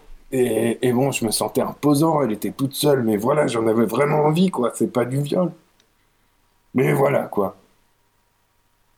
et, 0.81 0.93
bon, 0.93 1.11
je 1.11 1.25
me 1.25 1.31
sentais 1.31 1.61
imposant, 1.61 2.21
elle 2.21 2.31
était 2.31 2.51
toute 2.51 2.73
seule, 2.73 3.03
mais 3.03 3.17
voilà, 3.17 3.47
j'en 3.47 3.67
avais 3.67 3.85
vraiment 3.85 4.25
envie, 4.25 4.49
quoi, 4.49 4.71
c'est 4.75 4.91
pas 4.91 5.05
du 5.05 5.21
viol. 5.21 5.51
Mais 6.73 6.93
voilà, 6.93 7.23
quoi. 7.23 7.55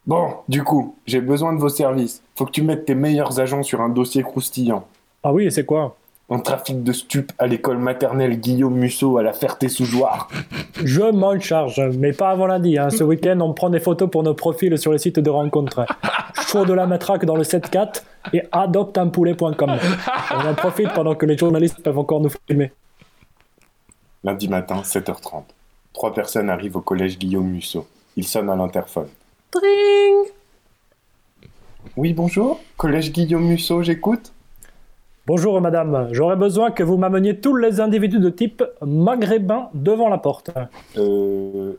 Bon, 0.06 0.38
du 0.48 0.64
coup, 0.64 0.96
j'ai 1.06 1.22
besoin 1.22 1.54
de 1.54 1.60
vos 1.60 1.70
services. 1.70 2.24
Faut 2.36 2.46
que 2.46 2.52
tu 2.52 2.64
mettes 2.64 2.86
tes 2.86 2.96
meilleurs 2.96 3.40
agents 3.40 3.64
sur 3.64 3.82
un 3.82 3.90
dossier 3.90 4.24
croustillant. 4.24 4.88
Ah 5.24 5.34
oui, 5.34 5.46
et 5.46 5.52
c'est 5.52 5.66
quoi? 5.66 5.98
Un 6.30 6.40
trafic 6.40 6.84
de 6.84 6.92
stupes 6.92 7.32
à 7.38 7.48
l'école 7.48 7.78
maternelle 7.78 8.38
Guillaume 8.38 8.76
Musso 8.76 9.18
à 9.18 9.24
la 9.24 9.32
Ferté-sous-Jouarre. 9.32 10.28
Je 10.84 11.02
m'en 11.02 11.40
charge, 11.40 11.82
mais 11.98 12.12
pas 12.12 12.32
avant 12.32 12.48
lundi. 12.48 12.78
Hein. 12.78 12.90
Ce 12.90 13.02
week-end, 13.02 13.40
on 13.40 13.54
prend 13.54 13.70
des 13.70 13.80
photos 13.80 14.10
pour 14.12 14.24
nos 14.24 14.34
profils 14.34 14.78
sur 14.78 14.92
le 14.92 14.98
site 14.98 15.20
de 15.20 15.30
rencontre. 15.30 15.86
Chaud 16.48 16.66
de 16.66 16.74
la 16.74 16.86
matraque 16.86 17.24
dans 17.24 17.38
le 17.38 17.44
7-4 17.44 18.04
et 18.34 18.44
adopteumpoulet.com. 18.52 19.78
On 20.32 20.48
en 20.50 20.54
profite 20.54 20.92
pendant 20.94 21.16
que 21.16 21.26
les 21.26 21.38
journalistes 21.38 21.82
peuvent 21.82 21.98
encore 21.98 22.20
nous 22.20 22.32
filmer. 22.46 22.74
Lundi 24.26 24.50
matin, 24.50 24.82
7h30. 24.84 25.44
Trois 25.94 26.14
personnes 26.14 26.50
arrivent 26.50 26.76
au 26.76 26.82
collège 26.82 27.18
Guillaume 27.18 27.48
Musso. 27.48 27.88
Ils 28.18 28.28
sonnent 28.28 28.50
à 28.50 28.56
l'interphone. 28.58 29.08
Tring 29.50 30.26
Oui, 31.96 32.12
bonjour. 32.12 32.60
Collège 32.76 33.14
Guillaume 33.14 33.46
Musso, 33.46 33.82
j'écoute. 33.82 34.34
Bonjour 35.28 35.60
madame, 35.60 36.08
j'aurais 36.14 36.38
besoin 36.38 36.72
que 36.72 36.84
vous 36.84 36.96
m'ameniez 36.96 37.38
tous 37.42 37.54
les 37.58 37.82
individus 37.82 38.20
de 38.20 38.30
type 38.30 38.64
maghrébin 38.82 39.68
devant 39.74 40.08
la 40.08 40.20
porte. 40.20 40.52
Euh. 40.96 41.74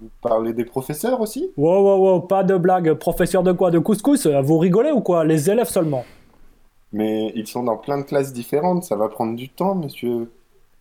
Vous 0.00 0.08
parlez 0.22 0.52
des 0.52 0.64
professeurs 0.64 1.20
aussi? 1.20 1.50
Wow, 1.56 1.82
wow, 1.82 1.96
wow, 1.98 2.20
pas 2.20 2.44
de 2.44 2.56
blague. 2.56 2.92
Professeur 2.92 3.42
de 3.42 3.50
quoi? 3.50 3.72
De 3.72 3.80
couscous? 3.80 4.28
Vous 4.28 4.58
rigolez 4.58 4.92
ou 4.92 5.00
quoi? 5.00 5.24
Les 5.24 5.50
élèves 5.50 5.66
seulement. 5.66 6.04
Mais 6.92 7.32
ils 7.34 7.48
sont 7.48 7.64
dans 7.64 7.76
plein 7.76 7.98
de 7.98 8.04
classes 8.04 8.32
différentes, 8.32 8.84
ça 8.84 8.94
va 8.94 9.08
prendre 9.08 9.34
du 9.34 9.48
temps, 9.48 9.74
monsieur. 9.74 10.30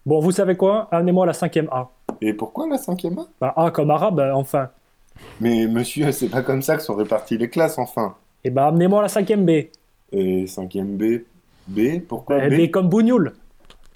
Bon, 0.06 0.20
vous 0.20 0.32
savez 0.32 0.56
quoi? 0.56 0.88
Amenez-moi 0.92 1.26
la 1.26 1.34
cinquième 1.34 1.70
A. 1.72 1.90
Et 2.22 2.34
pourquoi 2.34 2.68
la 2.70 2.78
cinquième 2.78 3.18
A? 3.18 3.26
Bah, 3.42 3.54
A 3.58 3.72
comme 3.72 3.90
arabe, 3.90 4.20
enfin. 4.36 4.70
Mais 5.42 5.66
monsieur, 5.66 6.12
c'est 6.12 6.30
pas 6.30 6.44
comme 6.44 6.62
ça 6.62 6.78
que 6.78 6.84
sont 6.84 6.94
réparties 6.94 7.40
les 7.40 7.50
classes, 7.50 7.80
enfin. 7.80 8.14
Et 8.44 8.52
bah, 8.52 8.68
amenez-moi 8.68 9.02
la 9.02 9.10
cinquième 9.10 9.44
B. 9.44 9.70
Et 10.12 10.46
cinquième 10.46 10.98
B 10.98 11.24
B 11.68 12.00
Pourquoi 12.08 12.38
Euh, 12.38 12.50
B? 12.50 12.68
B 12.68 12.72
comme 12.72 12.90
bougnoul. 12.90 13.34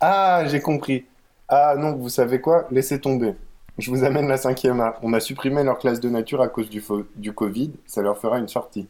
Ah, 0.01 0.43
j'ai 0.47 0.59
compris. 0.59 1.05
Ah 1.47 1.75
non, 1.77 1.95
vous 1.95 2.09
savez 2.09 2.39
quoi? 2.41 2.67
Laissez 2.71 2.99
tomber. 2.99 3.33
Je 3.77 3.89
vous 3.91 4.03
amène 4.03 4.27
la 4.27 4.37
cinquième 4.37 4.79
A. 4.81 4.97
On 5.03 5.13
a 5.13 5.19
supprimé 5.19 5.63
leur 5.63 5.77
classe 5.79 5.99
de 5.99 6.09
nature 6.09 6.41
à 6.41 6.47
cause 6.49 6.69
du 6.69 7.33
Covid. 7.33 7.71
Ça 7.85 8.01
leur 8.01 8.17
fera 8.17 8.37
une 8.39 8.47
sortie. 8.47 8.87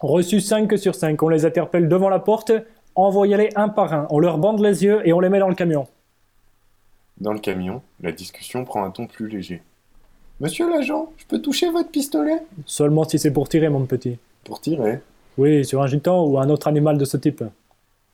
Reçu 0.00 0.40
5 0.40 0.78
sur 0.78 0.94
5. 0.94 1.22
On 1.22 1.28
les 1.28 1.44
interpelle 1.46 1.88
devant 1.88 2.08
la 2.10 2.18
porte. 2.18 2.52
Envoyez-les 2.94 3.50
un 3.56 3.68
par 3.68 3.92
un. 3.94 4.06
On 4.10 4.18
leur 4.18 4.38
bande 4.38 4.60
les 4.60 4.84
yeux 4.84 5.00
et 5.06 5.12
on 5.12 5.20
les 5.20 5.28
met 5.30 5.38
dans 5.38 5.48
le 5.48 5.54
camion. 5.54 5.86
Dans 7.18 7.32
le 7.32 7.38
camion, 7.38 7.80
la 8.02 8.12
discussion 8.12 8.64
prend 8.64 8.84
un 8.84 8.90
ton 8.90 9.06
plus 9.06 9.28
léger. 9.28 9.62
Monsieur 10.38 10.68
l'agent, 10.68 11.10
je 11.16 11.24
peux 11.24 11.40
toucher 11.40 11.70
votre 11.70 11.90
pistolet? 11.90 12.42
Seulement 12.66 13.04
si 13.04 13.18
c'est 13.18 13.30
pour 13.30 13.48
tirer, 13.48 13.70
mon 13.70 13.86
petit. 13.86 14.18
Pour 14.44 14.60
tirer 14.60 15.00
Oui, 15.38 15.64
sur 15.64 15.80
un 15.82 15.86
gitan 15.86 16.26
ou 16.26 16.38
un 16.38 16.50
autre 16.50 16.68
animal 16.68 16.98
de 16.98 17.06
ce 17.06 17.16
type. 17.16 17.42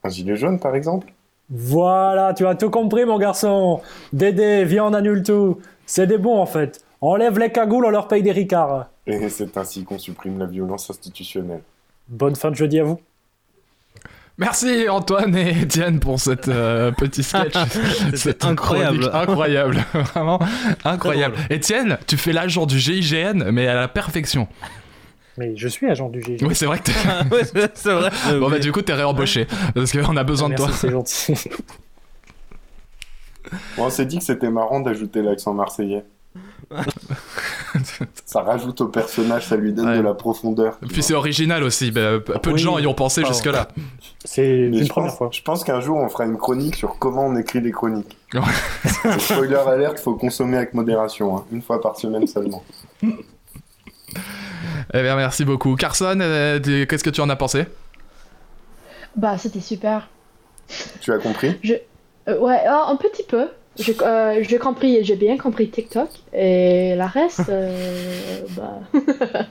Un 0.04 0.08
gilet 0.08 0.36
jaune, 0.36 0.58
par 0.58 0.74
exemple? 0.74 1.12
Voilà, 1.50 2.34
tu 2.34 2.46
as 2.46 2.54
tout 2.54 2.70
compris, 2.70 3.04
mon 3.04 3.18
garçon. 3.18 3.80
Dédé, 4.12 4.64
viens, 4.64 4.86
on 4.86 4.94
annule 4.94 5.22
tout. 5.22 5.60
C'est 5.86 6.06
des 6.06 6.18
bons, 6.18 6.38
en 6.38 6.46
fait. 6.46 6.80
Enlève 7.00 7.38
les 7.38 7.50
cagoules, 7.50 7.84
on 7.84 7.90
leur 7.90 8.08
paye 8.08 8.22
des 8.22 8.32
ricards. 8.32 8.86
Et 9.06 9.28
c'est 9.28 9.56
ainsi 9.56 9.84
qu'on 9.84 9.98
supprime 9.98 10.38
la 10.38 10.46
violence 10.46 10.88
institutionnelle. 10.88 11.62
Bonne 12.08 12.36
fin 12.36 12.50
de 12.50 12.56
jeudi 12.56 12.78
à 12.78 12.84
vous. 12.84 13.00
Merci 14.38 14.88
Antoine 14.88 15.36
et 15.36 15.62
Étienne 15.62 16.00
pour 16.00 16.18
cette 16.18 16.48
euh, 16.48 16.90
petit 16.90 17.22
sketch. 17.22 17.54
Cette 18.14 18.44
incroyable. 18.44 19.10
incroyable, 19.12 19.84
vraiment 19.92 20.40
incroyable. 20.84 21.36
Étienne, 21.50 21.98
tu 22.06 22.16
fais 22.16 22.32
l'agent 22.32 22.64
du 22.64 22.78
GIGN, 22.78 23.50
mais 23.52 23.66
à 23.66 23.74
la 23.74 23.88
perfection. 23.88 24.48
Mais 25.38 25.56
je 25.56 25.68
suis 25.68 25.88
agent 25.88 26.08
du 26.10 26.22
GIGN. 26.22 26.46
Oui, 26.46 26.54
c'est 26.54 26.66
vrai 26.66 26.78
que 26.78 26.84
t'es. 26.84 26.92
Ouais, 27.34 27.42
c'est. 27.74 28.38
Bon, 28.38 28.50
bah, 28.50 28.58
du 28.58 28.70
coup, 28.72 28.82
t'es 28.82 28.92
réembauché. 28.92 29.46
Parce 29.74 29.92
qu'on 29.92 30.16
a 30.16 30.24
besoin 30.24 30.48
de 30.50 30.54
toi. 30.56 30.66
Merci, 30.66 30.80
c'est 30.80 30.90
gentil. 30.90 31.34
Bon, 33.76 33.84
on 33.86 33.90
s'est 33.90 34.04
dit 34.06 34.18
que 34.18 34.24
c'était 34.24 34.50
marrant 34.50 34.80
d'ajouter 34.80 35.22
l'accent 35.22 35.54
marseillais. 35.54 36.04
ça 38.24 38.42
rajoute 38.42 38.80
au 38.80 38.88
personnage, 38.88 39.46
ça 39.46 39.56
lui 39.56 39.72
donne 39.72 39.88
Ouais. 39.88 39.96
de 39.98 40.02
la 40.02 40.14
profondeur. 40.14 40.78
Et 40.82 40.86
Puis 40.86 41.02
c'est 41.02 41.14
original 41.14 41.62
aussi. 41.62 41.90
bah, 41.90 42.20
peu 42.20 42.50
de 42.50 42.54
Oui. 42.54 42.58
gens 42.60 42.78
y 42.78 42.86
ont 42.86 42.94
pensé 42.94 43.24
jusque-là. 43.24 43.68
C'est 44.24 44.48
une 44.68 44.88
première 44.88 45.10
pense, 45.10 45.18
fois. 45.18 45.28
je 45.32 45.42
pense 45.42 45.64
qu'un 45.64 45.80
jour 45.80 45.98
on 45.98 46.08
fera 46.08 46.24
une 46.24 46.38
chronique 46.38 46.76
sur 46.76 46.98
comment 46.98 47.26
on 47.26 47.36
écrit 47.36 47.60
des 47.60 47.72
chroniques. 47.72 48.16
Spoiler 49.18 49.56
alerte, 49.56 49.98
faut 49.98 50.14
consommer 50.14 50.56
avec 50.58 50.72
modération, 50.74 51.36
hein, 51.36 51.44
une 51.52 51.60
fois 51.62 51.80
par 51.80 51.96
semaine 51.98 52.26
seulement. 52.26 52.62
Eh 54.94 55.02
bien, 55.02 55.16
merci 55.16 55.44
beaucoup. 55.44 55.74
Carson, 55.74 56.18
euh, 56.20 56.60
qu'est-ce 56.60 57.02
que 57.04 57.10
tu 57.10 57.20
en 57.20 57.28
as 57.30 57.36
pensé? 57.36 57.64
Bah, 59.16 59.38
c'était 59.38 59.60
super. 59.60 60.08
Tu 61.00 61.12
as 61.12 61.18
compris? 61.18 61.58
Je... 61.62 61.74
euh, 62.28 62.38
ouais, 62.38 62.60
ah, 62.66 62.86
un 62.88 62.96
petit 62.96 63.22
peu. 63.22 63.48
J'ai 63.76 63.96
euh, 64.02 64.42
j'ai 64.42 64.58
compris, 64.58 65.02
j'ai 65.02 65.16
bien 65.16 65.38
compris 65.38 65.70
TikTok 65.70 66.10
et 66.34 66.94
la 66.94 67.06
reste, 67.06 67.40
euh, 67.48 68.40
bah. 68.50 68.80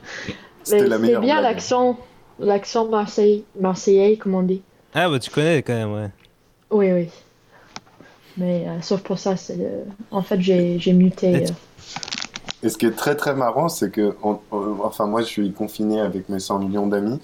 C'était 0.63 0.85
la 0.85 0.99
meilleure 0.99 1.21
bien 1.21 1.41
l'accent, 1.41 1.97
l'accent 2.39 2.87
marseillais, 2.87 3.43
marseillais, 3.59 4.17
comme 4.17 4.35
on 4.35 4.43
dit. 4.43 4.61
Ah, 4.93 5.09
bah 5.09 5.17
tu 5.17 5.31
connais 5.31 5.63
quand 5.63 5.73
même, 5.73 5.91
ouais. 5.91 6.09
Oui, 6.69 6.91
oui. 6.91 7.09
Mais 8.37 8.65
euh, 8.67 8.81
sauf 8.81 9.01
pour 9.01 9.17
ça, 9.17 9.35
c'est 9.37 9.57
euh, 9.59 9.83
en 10.11 10.21
fait 10.21 10.39
j'ai 10.39 10.77
j'ai 10.77 10.93
muté. 10.93 11.45
Et 12.63 12.69
ce 12.69 12.77
qui 12.77 12.85
est 12.85 12.95
très 12.95 13.15
très 13.15 13.33
marrant, 13.33 13.69
c'est 13.69 13.89
que, 13.91 14.15
on- 14.23 14.39
on- 14.51 14.77
enfin 14.83 15.07
moi 15.07 15.21
je 15.21 15.27
suis 15.27 15.51
confiné 15.51 15.99
avec 16.01 16.29
mes 16.29 16.39
100 16.39 16.59
millions 16.59 16.87
d'amis, 16.87 17.19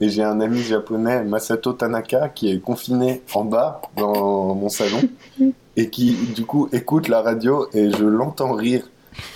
et 0.00 0.08
j'ai 0.08 0.22
un 0.22 0.40
ami 0.40 0.60
japonais, 0.62 1.22
Masato 1.24 1.72
Tanaka, 1.72 2.28
qui 2.28 2.50
est 2.50 2.58
confiné 2.60 3.22
en 3.34 3.44
bas 3.44 3.80
dans 3.96 4.54
mon 4.54 4.68
salon, 4.68 5.00
et 5.76 5.88
qui 5.88 6.12
du 6.34 6.44
coup 6.44 6.68
écoute 6.72 7.08
la 7.08 7.22
radio, 7.22 7.66
et 7.72 7.90
je 7.90 8.04
l'entends 8.04 8.52
rire. 8.52 8.82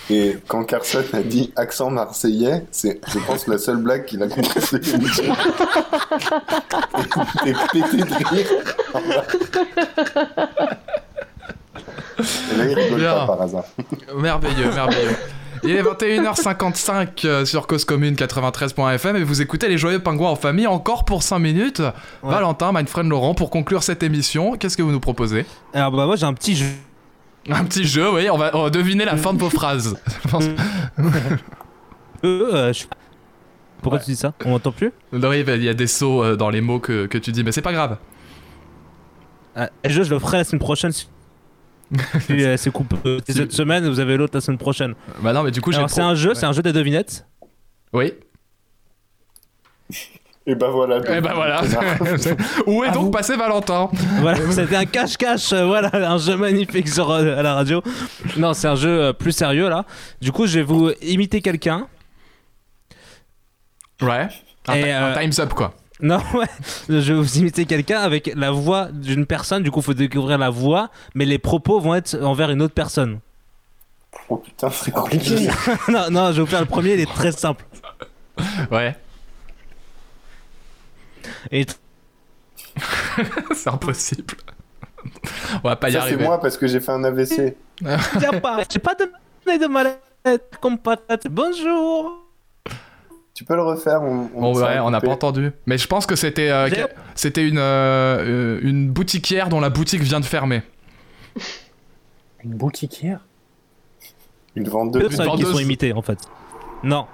Et 0.09 0.35
quand 0.47 0.63
Carson 0.63 1.03
a 1.13 1.21
dit 1.21 1.53
accent 1.55 1.91
marseillais, 1.91 2.65
c'est, 2.71 2.99
je 3.13 3.19
pense, 3.19 3.45
la 3.47 3.59
seule 3.59 3.77
blague 3.77 4.05
qu'il 4.05 4.23
a 4.23 4.27
compris 4.27 4.59
ce 4.59 4.75
qu'il 4.77 4.99
me 4.99 5.05
dit. 5.07 5.21
Et 7.45 7.53
il 7.75 7.79
était 7.79 7.87
pété 7.87 7.97
de 7.97 8.25
rire. 8.27 8.47
en 8.95 9.01
bas. 9.01 9.23
Et 12.19 12.57
là, 12.57 12.65
il 12.65 12.73
rigole 12.73 13.01
pas 13.03 13.27
par 13.27 13.41
hasard. 13.43 13.65
Merveilleux, 14.15 14.71
merveilleux. 14.73 15.15
Il 15.63 15.71
est 15.71 15.81
21h55 15.83 17.25
euh, 17.25 17.45
sur 17.45 17.67
Cause 17.67 17.85
Commune 17.85 18.15
93.fm 18.15 19.15
et 19.15 19.23
vous 19.23 19.41
écoutez 19.41 19.67
les 19.67 19.77
Joyeux 19.77 19.99
Pingouins 19.99 20.29
en 20.29 20.35
famille 20.35 20.67
encore 20.67 21.05
pour 21.05 21.23
5 21.23 21.39
minutes. 21.39 21.81
Valentin, 22.23 22.71
my 22.73 22.85
friend 22.85 23.09
Laurent, 23.09 23.33
pour 23.35 23.49
conclure 23.49 23.83
cette 23.83 24.03
émission, 24.03 24.55
qu'est-ce 24.57 24.77
que 24.77 24.81
vous 24.83 24.91
nous 24.91 24.99
proposez? 24.99 25.45
Alors, 25.73 25.91
bah 25.91 26.05
moi 26.05 26.15
j'ai 26.15 26.25
un 26.25 26.33
petit 26.33 26.55
jeu. 26.55 26.65
Un 27.49 27.63
petit 27.63 27.85
jeu, 27.85 28.11
oui, 28.13 28.29
on 28.29 28.37
va, 28.37 28.51
on 28.55 28.63
va 28.63 28.69
deviner 28.69 29.05
la 29.05 29.15
fin 29.15 29.33
de 29.33 29.39
vos 29.39 29.49
phrases. 29.49 29.97
Je 30.23 30.27
pense- 30.29 30.43
Euh, 32.23 32.53
euh, 32.53 32.73
je- 32.73 32.85
Pourquoi 33.81 33.99
tu 33.99 34.11
dis 34.11 34.15
ça? 34.17 34.33
On 34.43 34.49
m'entend 34.49 34.71
plus? 34.71 34.91
Non, 35.13 35.29
oui, 35.29 35.43
il 35.47 35.63
y 35.63 35.69
a 35.69 35.73
des 35.73 35.87
sauts 35.87 36.23
euh, 36.23 36.35
dans 36.35 36.49
les 36.49 36.61
mots 36.61 36.79
que, 36.79 37.05
que 37.05 37.17
tu 37.17 37.31
dis, 37.31 37.43
mais 37.43 37.51
c'est 37.51 37.61
pas 37.61 37.73
grave. 37.73 37.97
Le 39.55 39.89
jeu, 39.89 40.03
je 40.03 40.09
le 40.13 40.19
ferai 40.19 40.37
la 40.37 40.43
semaine 40.43 40.59
prochaine. 40.59 40.91
Si 40.91 41.05
euh, 41.05 41.09
c'est 42.57 42.71
coupé 42.71 42.95
euh, 43.05 43.19
cette 43.27 43.51
semaine, 43.51 43.87
vous 43.87 43.99
avez 43.99 44.17
l'autre 44.17 44.33
la 44.35 44.41
semaine 44.41 44.57
prochaine. 44.57 44.93
Bah 45.21 45.33
non, 45.33 45.43
mais 45.43 45.51
du 45.51 45.61
coup, 45.61 45.71
j'ai 45.71 45.77
Alors, 45.77 45.89
c'est 45.89 46.01
pro- 46.01 46.09
un 46.09 46.15
jeu, 46.15 46.29
Ouais. 46.29 46.35
c'est 46.35 46.45
un 46.45 46.51
jeu 46.53 46.61
des 46.61 46.73
devinettes. 46.73 47.25
Oui. 47.93 48.13
Et 50.45 50.55
bah 50.55 50.69
voilà. 50.69 50.97
Et 51.17 51.21
bah 51.21 51.33
voilà. 51.35 51.61
Où 52.67 52.83
est 52.83 52.91
donc 52.91 53.11
passé 53.11 53.35
Valentin 53.35 53.89
Voilà, 54.21 54.39
c'était 54.51 54.77
un 54.77 54.85
cache-cache, 54.85 55.51
euh, 55.51 55.65
voilà, 55.65 55.89
un 55.93 56.17
jeu 56.17 56.37
magnifique 56.37 56.87
sur, 56.87 57.11
euh, 57.11 57.37
à 57.37 57.41
la 57.43 57.53
radio. 57.53 57.81
Non, 58.37 58.53
c'est 58.53 58.67
un 58.67 58.75
jeu 58.75 58.89
euh, 59.01 59.13
plus 59.13 59.33
sérieux 59.33 59.67
là. 59.69 59.85
Du 60.21 60.31
coup, 60.31 60.47
je 60.47 60.59
vais 60.59 60.63
vous 60.65 60.91
imiter 61.01 61.41
quelqu'un. 61.41 61.87
Ouais. 64.01 64.27
Un, 64.69 64.73
Et, 64.75 64.91
un 64.91 65.03
euh, 65.07 65.19
time's 65.19 65.39
up, 65.39 65.53
quoi. 65.53 65.73
Non, 66.01 66.21
ouais, 66.35 66.45
je 66.89 67.13
vais 67.13 67.19
vous 67.19 67.37
imiter 67.39 67.65
quelqu'un 67.65 67.99
avec 67.99 68.31
la 68.35 68.51
voix 68.51 68.89
d'une 68.91 69.25
personne. 69.25 69.63
Du 69.63 69.71
coup, 69.71 69.81
faut 69.81 69.95
découvrir 69.95 70.37
la 70.37 70.51
voix, 70.51 70.91
mais 71.15 71.25
les 71.25 71.39
propos 71.39 71.79
vont 71.79 71.95
être 71.95 72.21
envers 72.21 72.51
une 72.51 72.61
autre 72.61 72.75
personne. 72.75 73.19
Oh 74.29 74.37
putain, 74.37 74.69
c'est 74.69 74.91
compliqué. 74.91 75.47
non, 75.87 76.09
non, 76.11 76.27
je 76.27 76.33
vais 76.33 76.41
vous 76.41 76.45
faire 76.45 76.59
le 76.59 76.67
premier, 76.67 76.93
il 76.93 76.99
est 76.99 77.11
très 77.11 77.31
simple. 77.31 77.65
Ouais. 78.71 78.95
Et 81.51 81.65
c'est 83.55 83.69
impossible. 83.69 84.35
On 85.63 85.69
va 85.69 85.75
pas 85.75 85.89
y 85.89 85.93
Ça, 85.93 86.01
c'est 86.01 86.05
arriver. 86.07 86.25
moi 86.25 86.39
parce 86.39 86.57
que 86.57 86.67
j'ai 86.67 86.79
fait 86.79 86.91
un 86.91 87.03
AVC. 87.03 87.55
Tiens 88.19 88.39
pas, 88.39 88.59
j'ai 88.71 88.79
pas 88.79 88.93
donné 88.95 89.57
de 89.57 89.65
mallette 89.65 90.01
comme 90.61 90.77
patate. 90.77 91.27
Bonjour. 91.27 92.26
Tu 93.37 93.43
peux 93.43 93.53
le 93.55 93.61
refaire 93.61 94.01
on, 94.01 94.31
on 94.33 94.55
s'est 94.55 94.63
ouais, 94.63 94.79
on 94.79 94.89
n'a 94.89 94.99
pas 94.99 95.11
entendu. 95.11 95.51
Mais 95.67 95.77
je 95.77 95.85
pense 95.85 96.07
que 96.07 96.15
c'était 96.15 96.49
euh, 96.49 96.67
c'était 97.13 97.47
une, 97.47 97.59
euh, 97.59 98.59
une 98.63 98.89
boutiquière 98.89 99.49
dont 99.49 99.59
la 99.59 99.69
boutique 99.69 100.01
vient 100.01 100.19
de 100.19 100.25
fermer. 100.25 100.63
Une 102.43 102.55
boutiquière? 102.55 103.19
Une 104.55 104.67
vente 104.67 104.89
Deux 104.89 105.01
de 105.01 105.07
personnes 105.09 105.27
qui 105.27 105.43
vendeuse. 105.43 105.51
sont 105.51 105.59
imitées 105.59 105.93
en 105.93 106.01
fait. 106.01 106.17
Non. 106.81 107.05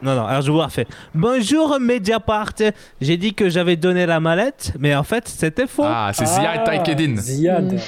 Non, 0.00 0.14
non, 0.14 0.26
alors 0.26 0.42
je 0.42 0.52
vous 0.52 0.60
refais. 0.60 0.86
Bonjour 1.12 1.80
Mediapart, 1.80 2.52
j'ai 3.00 3.16
dit 3.16 3.34
que 3.34 3.48
j'avais 3.48 3.74
donné 3.74 4.06
la 4.06 4.20
mallette, 4.20 4.74
mais 4.78 4.94
en 4.94 5.02
fait 5.02 5.26
c'était 5.26 5.66
faux. 5.66 5.82
Ah, 5.84 6.12
c'est 6.14 6.26
Ziad 6.26 6.62
Taikedin. 6.62 7.16
Ziad. 7.16 7.72
Mm. 7.72 7.78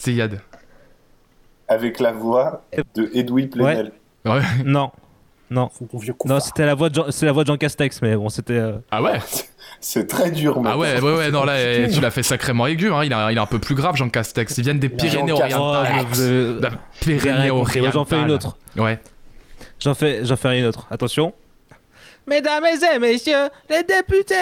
Ziad. 0.00 0.40
avec 1.68 2.00
la 2.00 2.10
voix 2.10 2.64
de 2.96 3.08
Edoui 3.14 3.46
Plenel. 3.46 3.92
Ouais. 4.24 4.40
Non. 4.64 4.90
Non. 5.50 5.68
Non, 6.26 6.38
c'était 6.40 6.64
la 6.64 6.74
voix 6.74 6.88
de 6.90 6.94
Jean, 6.94 7.04
c'est 7.10 7.26
la 7.26 7.32
voix 7.32 7.42
de 7.42 7.48
Jean 7.48 7.56
Castex, 7.56 8.00
mais 8.02 8.14
bon, 8.16 8.28
c'était. 8.28 8.52
euh, 8.54 8.72
Ah 8.90 9.02
ouais? 9.02 9.18
C'est 9.80 10.06
très 10.06 10.30
dur, 10.30 10.60
Ah 10.64 10.78
ouais, 10.78 11.00
ouais, 11.00 11.16
ouais, 11.16 11.30
non, 11.30 11.44
là, 11.44 11.54
eh, 11.58 11.88
tu 11.92 12.00
l'as 12.00 12.10
fait 12.10 12.22
sacrément 12.22 12.66
aigu, 12.66 12.92
hein. 12.92 13.02
il, 13.04 13.12
a, 13.12 13.32
il 13.32 13.36
est 13.38 13.40
un 13.40 13.46
peu 13.46 13.58
plus 13.58 13.74
grave, 13.74 13.96
Jean 13.96 14.08
Castex. 14.08 14.56
Ils 14.58 14.62
viennent 14.64 14.78
des 14.78 14.88
Pyrénées-Orientales. 14.88 16.06
Oh. 16.12 16.66
Pyrénées-Orientales. 17.00 17.92
J'en 17.92 18.04
fais 18.04 18.20
une 18.20 18.30
autre. 18.30 18.56
Ouais. 18.76 18.98
J'en 19.80 19.94
fais, 19.94 20.24
j'en 20.24 20.36
fais 20.36 20.58
une 20.58 20.66
autre. 20.66 20.86
Attention. 20.90 21.32
Mesdames 22.26 22.64
et 22.94 22.98
messieurs, 22.98 23.48
les 23.68 23.82
députés, 23.82 24.34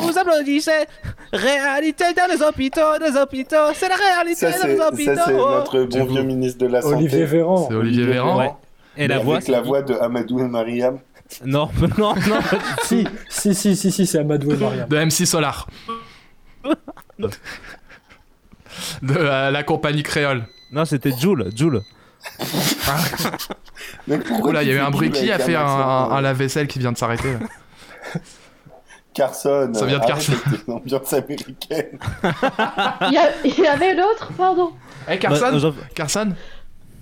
vous 0.00 0.18
applaudissez 0.18 0.72
Réalité 1.32 2.04
dans 2.14 2.30
les 2.30 2.42
hôpitaux, 2.42 2.98
des 3.00 3.16
hôpitaux, 3.18 3.72
c'est 3.74 3.88
la 3.88 3.94
réalité 3.94 4.50
Ça, 4.52 4.58
dans 4.60 4.66
les 4.68 4.76
ça, 4.76 4.88
hôpitaux. 4.88 5.12
c'est 5.24 5.32
notre 5.32 5.82
bon 5.84 6.04
vieux 6.04 6.22
ministre 6.24 6.58
de 6.58 6.66
la 6.66 6.82
Santé. 6.82 6.96
Olivier 6.96 7.24
Véran. 7.24 7.66
C'est 7.68 7.74
Olivier 7.74 8.04
Véran. 8.04 8.58
Et 8.96 9.08
la 9.08 9.16
Mais 9.18 9.22
voix, 9.24 9.34
Avec 9.36 9.46
c'est 9.46 9.52
la 9.52 9.60
voix 9.62 9.82
de 9.82 9.94
Amadou 9.94 10.40
et 10.40 10.48
Mariam. 10.48 10.98
Non, 11.46 11.70
non, 11.96 12.14
non. 12.14 12.40
si, 12.82 13.06
si, 13.30 13.54
si, 13.54 13.74
si, 13.74 13.90
si, 13.90 14.06
c'est 14.06 14.18
Amadou 14.18 14.52
et 14.52 14.56
Mariam. 14.56 14.86
De 14.88 14.96
MC 14.98 15.26
Solar. 15.26 15.66
De 17.18 19.14
euh, 19.16 19.50
la 19.50 19.62
compagnie 19.62 20.02
créole. 20.02 20.44
Non, 20.72 20.84
c'était 20.84 21.12
Joule, 21.16 21.50
Joule. 21.56 21.82
Oula, 24.42 24.62
il 24.62 24.68
y 24.68 24.72
a 24.72 24.74
eu 24.74 24.78
un 24.78 24.90
bruit. 24.90 25.10
Qui 25.10 25.30
a 25.30 25.38
fait 25.38 25.54
un, 25.56 25.64
un- 25.64 26.10
un 26.10 26.20
lave-vaisselle 26.20 26.66
qui 26.68 26.78
vient 26.78 26.92
de 26.92 26.98
s'arrêter 26.98 27.32
là 27.32 28.20
Carson. 29.14 29.70
Ça 29.74 29.84
vient 29.86 29.98
de 29.98 30.02
arrête 30.04 30.14
Carson. 30.14 30.32
avec 30.46 30.64
tes 30.66 30.72
ambiances 30.72 31.12
américaines. 31.12 31.98
Il 33.08 33.12
y, 33.12 33.18
a- 33.18 33.30
il 33.44 33.58
y 33.58 33.66
avait 33.66 33.94
l'autre, 33.94 34.30
pardon. 34.36 34.72
Eh, 35.08 35.18
Carson 35.18 35.48
Bah, 35.52 35.58
j'en- 35.58 35.74
Carson 35.94 36.32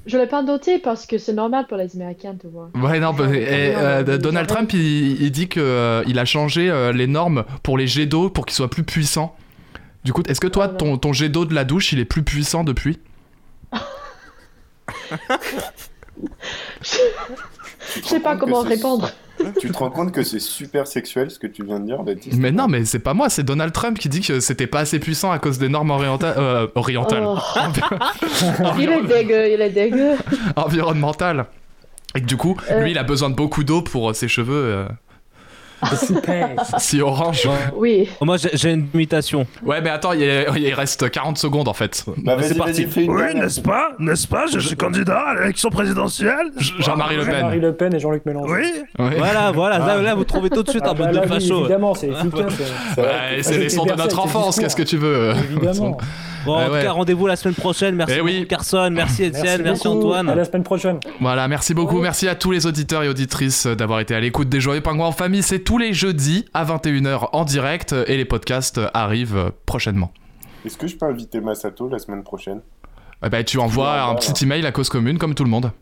Je 0.06 0.16
l'ai 0.16 0.26
pas 0.26 0.42
noté 0.42 0.78
parce 0.78 1.06
que 1.06 1.18
c'est 1.18 1.32
normal 1.32 1.66
pour 1.68 1.76
les 1.76 1.94
Américains, 1.94 2.34
tu 2.40 2.46
vois. 2.46 2.70
Ouais, 2.74 3.00
non, 3.00 3.12
bah, 3.12 3.26
et, 3.34 3.74
euh, 3.76 4.02
non, 4.02 4.16
Donald. 4.18 4.48
Trump, 4.48 4.72
il, 4.72 5.20
il 5.20 5.30
dit 5.30 5.48
que 5.48 5.60
euh, 5.60 6.02
il 6.06 6.18
a 6.18 6.24
changé 6.24 6.70
euh, 6.70 6.92
les 6.92 7.06
normes 7.06 7.44
pour 7.62 7.76
les 7.76 7.86
jets 7.86 8.06
d'eau 8.06 8.30
pour 8.30 8.46
qu'ils 8.46 8.56
soient 8.56 8.70
plus 8.70 8.84
puissants. 8.84 9.36
Du 10.04 10.12
coup, 10.12 10.22
est-ce 10.26 10.40
que 10.40 10.46
toi, 10.46 10.68
ton, 10.68 10.96
ton 10.96 11.12
jet 11.12 11.28
d'eau 11.28 11.44
de 11.44 11.54
la 11.54 11.64
douche, 11.64 11.92
il 11.92 11.98
est 11.98 12.06
plus 12.06 12.22
puissant 12.22 12.64
depuis? 12.64 12.98
Je 18.02 18.06
sais 18.08 18.20
pas 18.20 18.36
comment 18.36 18.60
répondre. 18.60 19.10
Tu 19.58 19.70
te 19.70 19.78
rends 19.78 19.90
compte 19.90 20.12
que 20.12 20.22
c'est 20.22 20.38
super 20.38 20.86
sexuel 20.86 21.30
ce 21.30 21.38
que 21.38 21.46
tu 21.46 21.64
viens 21.64 21.80
de 21.80 21.86
dire, 21.86 22.02
Baptiste 22.02 22.36
Mais 22.38 22.52
non, 22.52 22.68
mais 22.68 22.84
c'est 22.84 22.98
pas 22.98 23.14
moi, 23.14 23.30
c'est 23.30 23.42
Donald 23.42 23.72
Trump 23.72 23.98
qui 23.98 24.10
dit 24.10 24.20
que 24.20 24.38
c'était 24.40 24.66
pas 24.66 24.80
assez 24.80 24.98
puissant 24.98 25.30
à 25.32 25.38
cause 25.38 25.58
des 25.58 25.70
normes 25.70 25.90
orientales. 25.90 26.34
euh, 26.36 26.66
orientales. 26.74 27.24
Oh. 27.26 27.38
il 28.78 28.90
est 28.90 29.02
dégueu, 29.06 29.48
il 29.52 29.60
est 29.62 29.70
dégueu. 29.70 30.12
environnementales. 30.56 31.46
Et 32.14 32.20
que 32.20 32.26
du 32.26 32.36
coup, 32.36 32.56
Euh. 32.70 32.82
lui, 32.82 32.90
il 32.90 32.98
a 32.98 33.02
besoin 33.04 33.30
de 33.30 33.34
beaucoup 33.34 33.64
d'eau 33.64 33.82
pour 33.82 34.10
euh, 34.10 34.12
ses 34.12 34.28
cheveux 34.28 34.52
euh, 34.54 34.84
Super. 35.96 36.50
si 36.78 37.00
orange. 37.00 37.48
Oui. 37.74 38.08
Moi, 38.20 38.36
j'ai 38.52 38.70
une 38.72 38.86
imitation. 38.94 39.46
Ouais, 39.64 39.80
mais 39.80 39.90
attends, 39.90 40.12
il, 40.12 40.22
il 40.56 40.74
reste 40.74 41.10
40 41.10 41.38
secondes 41.38 41.68
en 41.68 41.72
fait. 41.72 42.04
Bah, 42.18 42.36
c'est 42.40 42.56
parti. 42.56 42.86
Oui, 42.96 43.34
n'est-ce 43.34 43.60
pas 43.60 43.90
N'est-ce 43.98 44.26
pas 44.28 44.46
Je 44.46 44.58
suis 44.60 44.76
candidat 44.76 45.18
à 45.20 45.34
l'élection 45.40 45.70
présidentielle. 45.70 46.50
Jean-Marie 46.78 47.16
Le 47.16 47.24
Jean-Marie 47.24 47.40
Pen. 47.56 47.60
Le 47.60 47.74
Pen 47.74 47.94
et 47.94 47.98
Jean-Luc 48.00 48.24
Mélenchon. 48.26 48.54
Oui. 48.54 48.72
Voilà, 49.18 49.50
voilà. 49.52 49.78
Là, 49.78 49.96
là, 50.02 50.14
vous 50.14 50.24
trouvez 50.24 50.50
tout 50.50 50.62
de 50.62 50.70
suite 50.70 50.82
Ah 50.86 50.90
un 50.90 50.94
bah 50.94 51.06
peu 51.08 51.14
là, 51.16 51.20
de 51.22 51.26
oui, 51.26 51.40
facho. 51.40 51.60
évidemment, 51.60 51.94
c'est 51.94 52.08
efficace. 52.08 52.52
C'est 52.94 53.00
Ouais, 53.00 53.58
les 53.58 53.68
sons 53.68 53.84
de 53.84 53.92
notre 53.94 54.18
enfance, 54.18 54.58
qu'est-ce 54.58 54.76
que 54.76 54.82
tu 54.82 54.96
veux 54.96 55.32
Évidemment. 55.52 55.96
Bon, 56.46 56.54
en 56.54 56.70
Ouais, 56.70 56.80
tout 56.80 56.86
cas, 56.86 56.92
rendez-vous 56.92 57.26
la 57.26 57.36
semaine 57.36 57.54
prochaine. 57.54 57.94
Merci 57.96 58.14
Eh 58.16 58.20
oui. 58.20 58.34
beaucoup, 58.38 58.48
Carson. 58.48 58.90
Merci, 58.92 59.24
Étienne. 59.24 59.62
Merci. 59.62 59.86
Antoine. 59.88 60.28
À 60.28 60.34
la 60.34 60.44
semaine 60.44 60.62
prochaine. 60.62 60.98
Voilà, 61.20 61.46
merci 61.48 61.74
beaucoup. 61.74 62.00
Merci 62.00 62.28
à 62.28 62.34
tous 62.34 62.50
les 62.50 62.66
auditeurs 62.66 63.02
et 63.02 63.08
auditrices 63.08 63.66
d'avoir 63.66 64.00
été 64.00 64.14
à 64.14 64.20
l'écoute 64.20 64.48
des 64.48 64.60
Joyeux 64.60 64.80
Pingouins 64.80 65.06
en 65.08 65.12
famille. 65.12 65.42
C'est 65.42 65.60
tous 65.60 65.76
les 65.78 65.92
jeudis 65.92 66.46
à 66.54 66.64
21h 66.64 67.28
en 67.32 67.44
direct 67.44 67.94
et 68.06 68.16
les 68.16 68.24
podcasts 68.24 68.80
arrivent 68.94 69.52
prochainement. 69.66 70.12
Est-ce 70.64 70.76
que 70.78 70.86
je 70.86 70.96
peux 70.96 71.06
inviter 71.06 71.40
Masato 71.40 71.88
la 71.88 71.98
semaine 71.98 72.22
prochaine? 72.22 72.60
Eh 73.24 73.28
ben, 73.28 73.44
tu 73.44 73.58
envoies 73.58 74.02
un 74.02 74.14
petit 74.14 74.44
email 74.44 74.64
à 74.66 74.72
cause 74.72 74.88
commune 74.88 75.18
comme 75.18 75.34
tout 75.34 75.44
le 75.44 75.50
monde. 75.50 75.72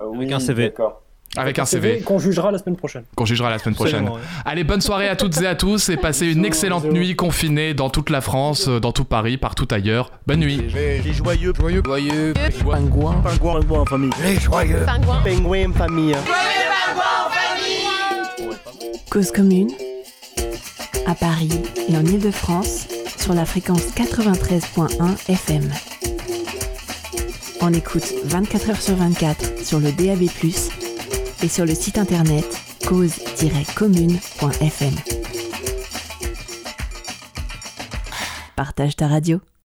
Ah 0.00 0.04
oui, 0.08 0.32
un 0.32 0.38
CV. 0.40 0.64
D'accord. 0.64 1.02
Avec 1.36 1.58
un 1.58 1.66
CV 1.66 2.00
Qu'on 2.00 2.18
jugera 2.18 2.50
la 2.50 2.58
semaine 2.58 2.76
prochaine. 2.76 3.04
qu'on 3.14 3.24
jugera 3.26 3.50
la 3.50 3.58
semaine 3.58 3.74
prochaine. 3.74 4.08
Ouais. 4.08 4.20
Allez, 4.44 4.64
bonne 4.64 4.80
soirée 4.80 5.08
à 5.08 5.14
toutes 5.16 5.40
et 5.40 5.46
à 5.46 5.54
tous 5.54 5.88
et 5.90 5.96
passez 5.96 6.26
une 6.32 6.44
excellente 6.44 6.84
nuit 6.84 7.14
confinée 7.16 7.74
dans 7.74 7.90
toute 7.90 8.10
la 8.10 8.20
France, 8.20 8.66
euh, 8.68 8.80
dans 8.80 8.92
tout 8.92 9.04
Paris, 9.04 9.36
partout 9.36 9.68
ailleurs. 9.70 10.10
Bonne 10.26 10.40
nuit. 10.40 10.62
Les, 10.74 11.12
joyeux, 11.12 11.52
joyeux, 11.54 11.82
joyeux, 11.84 12.32
pingouins, 12.64 13.20
pingouins 13.22 13.80
en 13.80 13.84
famille. 13.84 14.10
Les 14.22 14.40
joyeux, 14.40 14.84
Pingouins. 14.86 15.20
pingouins 15.22 15.68
en 15.70 15.72
famille. 15.74 16.14
Cause 19.10 19.30
commune 19.30 19.70
à 21.06 21.14
Paris 21.14 21.62
et 21.88 21.96
en 21.96 22.04
Ile-de-France 22.04 22.88
sur 23.16 23.34
la 23.34 23.44
fréquence 23.44 23.86
93.1 23.94 25.30
FM. 25.30 25.70
On 27.60 27.72
écoute 27.72 28.04
24 28.24 28.70
heures 28.70 28.80
sur 28.80 28.94
24 28.96 29.64
sur 29.64 29.80
le 29.80 29.90
DAB+, 29.92 30.24
et 31.42 31.48
sur 31.48 31.64
le 31.64 31.74
site 31.74 31.98
internet 31.98 32.44
cause-commune.fm. 32.86 34.94
Partage 38.56 38.96
ta 38.96 39.08
radio. 39.08 39.40